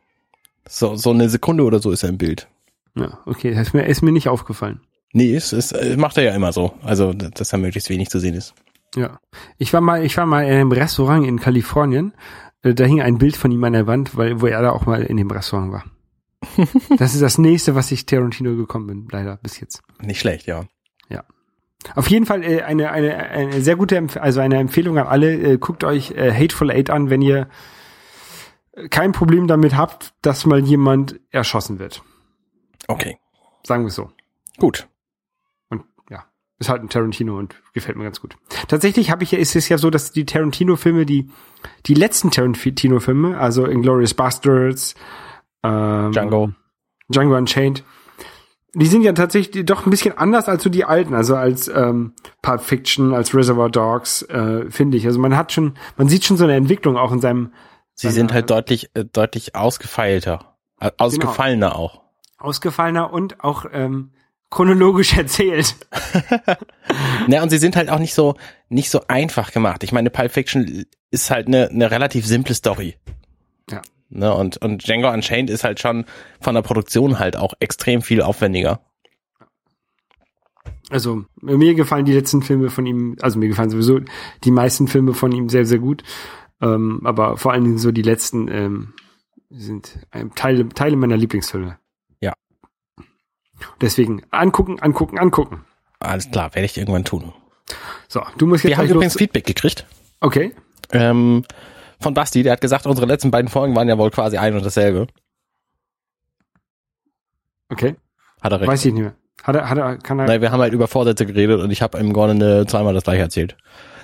So, 0.68 0.96
so 0.96 1.10
eine 1.10 1.28
Sekunde 1.28 1.64
oder 1.64 1.78
so 1.78 1.90
ist 1.92 2.02
er 2.02 2.08
im 2.08 2.18
Bild. 2.18 2.48
Ja, 2.94 3.18
okay, 3.26 3.54
das 3.54 3.68
ist 3.68 3.74
mir, 3.74 3.84
ist 3.86 4.02
mir 4.02 4.12
nicht 4.12 4.28
aufgefallen. 4.28 4.80
Nee, 5.12 5.34
es, 5.34 5.52
es 5.52 5.72
macht 5.96 6.16
er 6.16 6.24
ja 6.24 6.34
immer 6.34 6.52
so. 6.52 6.74
Also, 6.82 7.12
dass 7.12 7.52
er 7.52 7.58
möglichst 7.58 7.90
wenig 7.90 8.08
zu 8.08 8.18
sehen 8.18 8.34
ist. 8.34 8.54
Ja. 8.96 9.20
Ich 9.58 9.72
war 9.72 9.80
mal, 9.80 10.04
ich 10.04 10.16
war 10.16 10.26
mal 10.26 10.44
in 10.44 10.52
einem 10.52 10.72
Restaurant 10.72 11.26
in 11.26 11.38
Kalifornien. 11.38 12.12
Äh, 12.62 12.74
Da 12.74 12.84
hing 12.84 13.00
ein 13.00 13.18
Bild 13.18 13.36
von 13.36 13.50
ihm 13.52 13.62
an 13.64 13.72
der 13.74 13.86
Wand, 13.86 14.16
weil, 14.16 14.40
wo 14.40 14.46
er 14.46 14.62
da 14.62 14.70
auch 14.70 14.86
mal 14.86 15.02
in 15.02 15.16
dem 15.16 15.30
Restaurant 15.30 15.72
war. 15.72 15.84
das 16.98 17.14
ist 17.14 17.22
das 17.22 17.38
nächste, 17.38 17.74
was 17.74 17.90
ich 17.92 18.06
Tarantino 18.06 18.56
gekommen 18.56 18.86
bin, 18.86 19.08
leider 19.10 19.36
bis 19.36 19.60
jetzt. 19.60 19.82
Nicht 20.00 20.20
schlecht, 20.20 20.46
ja. 20.46 20.66
Auf 21.94 22.08
jeden 22.08 22.26
Fall 22.26 22.44
äh, 22.44 22.62
eine, 22.62 22.90
eine, 22.90 23.16
eine 23.16 23.60
sehr 23.60 23.76
gute, 23.76 23.96
Empf 23.96 24.16
also 24.16 24.40
eine 24.40 24.58
Empfehlung 24.58 24.98
an 24.98 25.06
alle. 25.06 25.34
Äh, 25.34 25.58
guckt 25.58 25.84
euch 25.84 26.12
äh, 26.12 26.32
Hateful 26.32 26.70
Eight 26.70 26.90
an, 26.90 27.10
wenn 27.10 27.22
ihr 27.22 27.48
kein 28.90 29.12
Problem 29.12 29.48
damit 29.48 29.76
habt, 29.76 30.14
dass 30.22 30.46
mal 30.46 30.60
jemand 30.60 31.20
erschossen 31.30 31.78
wird. 31.78 32.02
Okay, 32.88 33.18
Sagen 33.64 33.84
wir 33.84 33.88
es 33.88 33.94
so. 33.94 34.10
gut. 34.58 34.88
Und 35.68 35.84
ja, 36.10 36.24
ist 36.58 36.68
halt 36.68 36.82
ein 36.82 36.88
Tarantino 36.88 37.38
und 37.38 37.54
gefällt 37.74 37.96
mir 37.96 38.04
ganz 38.04 38.20
gut. 38.20 38.36
Tatsächlich 38.68 39.10
habe 39.10 39.24
ich 39.24 39.32
ja, 39.32 39.38
ist 39.38 39.54
es 39.54 39.68
ja 39.68 39.78
so, 39.78 39.90
dass 39.90 40.10
die 40.12 40.24
Tarantino-Filme, 40.24 41.06
die 41.06 41.30
die 41.86 41.94
letzten 41.94 42.30
Tarantino-Filme, 42.30 43.38
also 43.38 43.66
Inglourious 43.66 44.14
Bastards, 44.14 44.94
ähm, 45.62 46.12
Django. 46.12 46.50
Django 47.08 47.36
Unchained, 47.36 47.84
die 48.74 48.86
sind 48.86 49.02
ja 49.02 49.12
tatsächlich 49.12 49.66
doch 49.66 49.86
ein 49.86 49.90
bisschen 49.90 50.16
anders 50.16 50.48
als 50.48 50.62
so 50.62 50.70
die 50.70 50.84
alten, 50.84 51.14
also 51.14 51.36
als 51.36 51.68
ähm, 51.68 52.14
Pulp 52.40 52.62
Fiction, 52.62 53.12
als 53.12 53.34
Reservoir 53.34 53.70
Dogs, 53.70 54.22
äh, 54.22 54.70
finde 54.70 54.96
ich. 54.96 55.06
Also 55.06 55.18
man 55.20 55.36
hat 55.36 55.52
schon, 55.52 55.74
man 55.96 56.08
sieht 56.08 56.24
schon 56.24 56.36
so 56.36 56.44
eine 56.44 56.54
Entwicklung 56.54 56.96
auch 56.96 57.12
in 57.12 57.20
seinem 57.20 57.52
Sie 57.94 58.10
sind 58.10 58.32
halt 58.32 58.50
deutlich, 58.50 58.90
äh, 58.94 59.04
deutlich 59.04 59.54
ausgefeilter. 59.54 60.56
Äh, 60.80 60.90
Ausgefallener 60.96 61.76
auch. 61.76 62.00
ausgefallener 62.38 63.12
und 63.12 63.44
auch 63.44 63.66
ähm, 63.72 64.12
chronologisch 64.50 65.12
erzählt. 65.16 65.76
Ne, 67.26 67.40
und 67.42 67.50
sie 67.50 67.58
sind 67.58 67.76
halt 67.76 67.88
auch 67.88 67.98
nicht 67.98 68.14
so, 68.14 68.36
nicht 68.68 68.90
so 68.90 69.02
einfach 69.06 69.52
gemacht. 69.52 69.84
Ich 69.84 69.92
meine, 69.92 70.10
Pulp 70.10 70.32
Fiction 70.32 70.84
ist 71.10 71.30
halt 71.30 71.46
eine, 71.46 71.68
eine 71.68 71.90
relativ 71.90 72.26
simple 72.26 72.54
Story. 72.54 72.96
Ja. 73.70 73.82
Ne, 74.14 74.32
und, 74.34 74.58
und 74.58 74.86
Django 74.86 75.10
Unchained 75.10 75.48
ist 75.48 75.64
halt 75.64 75.80
schon 75.80 76.04
von 76.38 76.54
der 76.54 76.60
Produktion 76.60 77.18
halt 77.18 77.34
auch 77.36 77.54
extrem 77.60 78.02
viel 78.02 78.20
aufwendiger. 78.20 78.80
Also 80.90 81.24
mir 81.40 81.74
gefallen 81.74 82.04
die 82.04 82.12
letzten 82.12 82.42
Filme 82.42 82.68
von 82.68 82.84
ihm, 82.84 83.16
also 83.22 83.38
mir 83.38 83.48
gefallen 83.48 83.70
sowieso 83.70 84.00
die 84.44 84.50
meisten 84.50 84.86
Filme 84.86 85.14
von 85.14 85.32
ihm 85.32 85.48
sehr, 85.48 85.64
sehr 85.64 85.78
gut. 85.78 86.02
Ähm, 86.60 87.00
aber 87.04 87.38
vor 87.38 87.52
allen 87.52 87.64
Dingen 87.64 87.78
so 87.78 87.90
die 87.90 88.02
letzten 88.02 88.48
ähm, 88.48 88.92
sind 89.48 89.98
ähm, 90.12 90.34
Teile, 90.34 90.68
Teile 90.68 90.96
meiner 90.96 91.16
Lieblingsfilme. 91.16 91.78
Ja. 92.20 92.34
Deswegen 93.80 94.22
angucken, 94.30 94.78
angucken, 94.80 95.18
angucken. 95.18 95.64
Alles 96.00 96.30
klar, 96.30 96.54
werde 96.54 96.66
ich 96.66 96.76
irgendwann 96.76 97.04
tun. 97.04 97.32
So, 98.08 98.22
du 98.36 98.46
musst 98.46 98.64
jetzt 98.64 98.72
Wir 98.72 98.76
haben 98.76 98.90
übrigens. 98.90 99.16
Feedback 99.16 99.46
gekriegt. 99.46 99.86
Okay. 100.20 100.54
Ähm, 100.90 101.44
von 102.02 102.14
Basti, 102.14 102.42
der 102.42 102.52
hat 102.52 102.60
gesagt, 102.60 102.86
unsere 102.86 103.06
letzten 103.06 103.30
beiden 103.30 103.48
Folgen 103.48 103.74
waren 103.74 103.88
ja 103.88 103.98
wohl 103.98 104.10
quasi 104.10 104.38
ein 104.38 104.54
und 104.54 104.64
dasselbe. 104.64 105.06
Okay. 107.70 107.96
Hat 108.40 108.52
er 108.52 108.60
recht. 108.60 108.70
Weiß 108.70 108.84
ich 108.84 108.92
nicht 108.92 109.02
mehr. 109.02 109.14
Hat 109.42 109.56
er, 109.56 109.68
hat 109.68 109.78
er, 109.78 109.96
kann 109.98 110.18
er. 110.18 110.26
Nein, 110.26 110.40
wir 110.40 110.52
haben 110.52 110.60
halt 110.60 110.72
über 110.72 110.86
Vorsätze 110.86 111.26
geredet 111.26 111.60
und 111.60 111.70
ich 111.70 111.82
habe 111.82 111.98
im 111.98 112.12
Grunde 112.12 112.66
zweimal 112.66 112.94
das 112.94 113.04
gleiche 113.04 113.22
erzählt. 113.22 113.56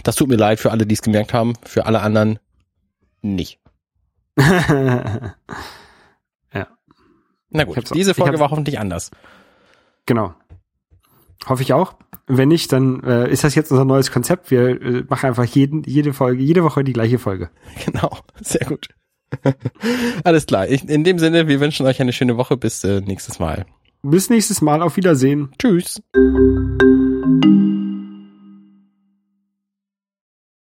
Das 0.03 0.17
tut 0.17 0.29
mir 0.29 0.37
leid 0.37 0.59
für 0.59 0.71
alle, 0.71 0.87
die 0.87 0.95
es 0.95 1.03
gemerkt 1.03 1.35
haben, 1.35 1.55
für 1.65 1.87
alle 1.87 2.01
anderen 2.01 2.39
nicht. 3.21 3.61
ja. 4.39 5.35
Na 7.51 7.65
gut, 7.65 7.95
diese 7.95 8.15
Folge 8.15 8.39
war 8.39 8.51
hoffentlich 8.51 8.79
anders. 8.79 9.11
Genau. 10.07 10.35
Hoffe 11.47 11.63
ich 11.63 11.73
auch. 11.73 11.95
Wenn 12.29 12.49
nicht, 12.49 12.73
dann 12.73 13.03
äh, 13.05 13.31
ist 13.31 13.43
das 13.45 13.55
jetzt 13.55 13.71
unser 13.71 13.85
neues 13.85 14.11
Konzept. 14.11 14.51
Wir 14.51 14.81
äh, 14.81 15.05
machen 15.09 15.27
einfach 15.27 15.45
jeden, 15.45 15.83
jede 15.85 16.13
Folge, 16.13 16.43
jede 16.43 16.63
Woche 16.63 16.85
die 16.85 16.93
gleiche 16.93 17.19
Folge. 17.19 17.51
Genau, 17.85 18.19
sehr 18.41 18.67
gut. 18.67 18.89
Alles 20.25 20.47
klar. 20.47 20.69
Ich, 20.69 20.89
in 20.89 21.05
dem 21.05 21.19
Sinne, 21.19 21.49
wir 21.49 21.61
wünschen 21.61 21.87
euch 21.87 22.01
eine 22.01 22.13
schöne 22.13 22.37
Woche. 22.37 22.57
Bis 22.57 22.85
äh, 22.85 23.01
nächstes 23.01 23.39
Mal. 23.39 23.67
Bis 24.03 24.31
nächstes 24.31 24.61
Mal. 24.61 24.83
Auf 24.83 24.97
Wiedersehen. 24.97 25.51
Tschüss. 25.59 26.01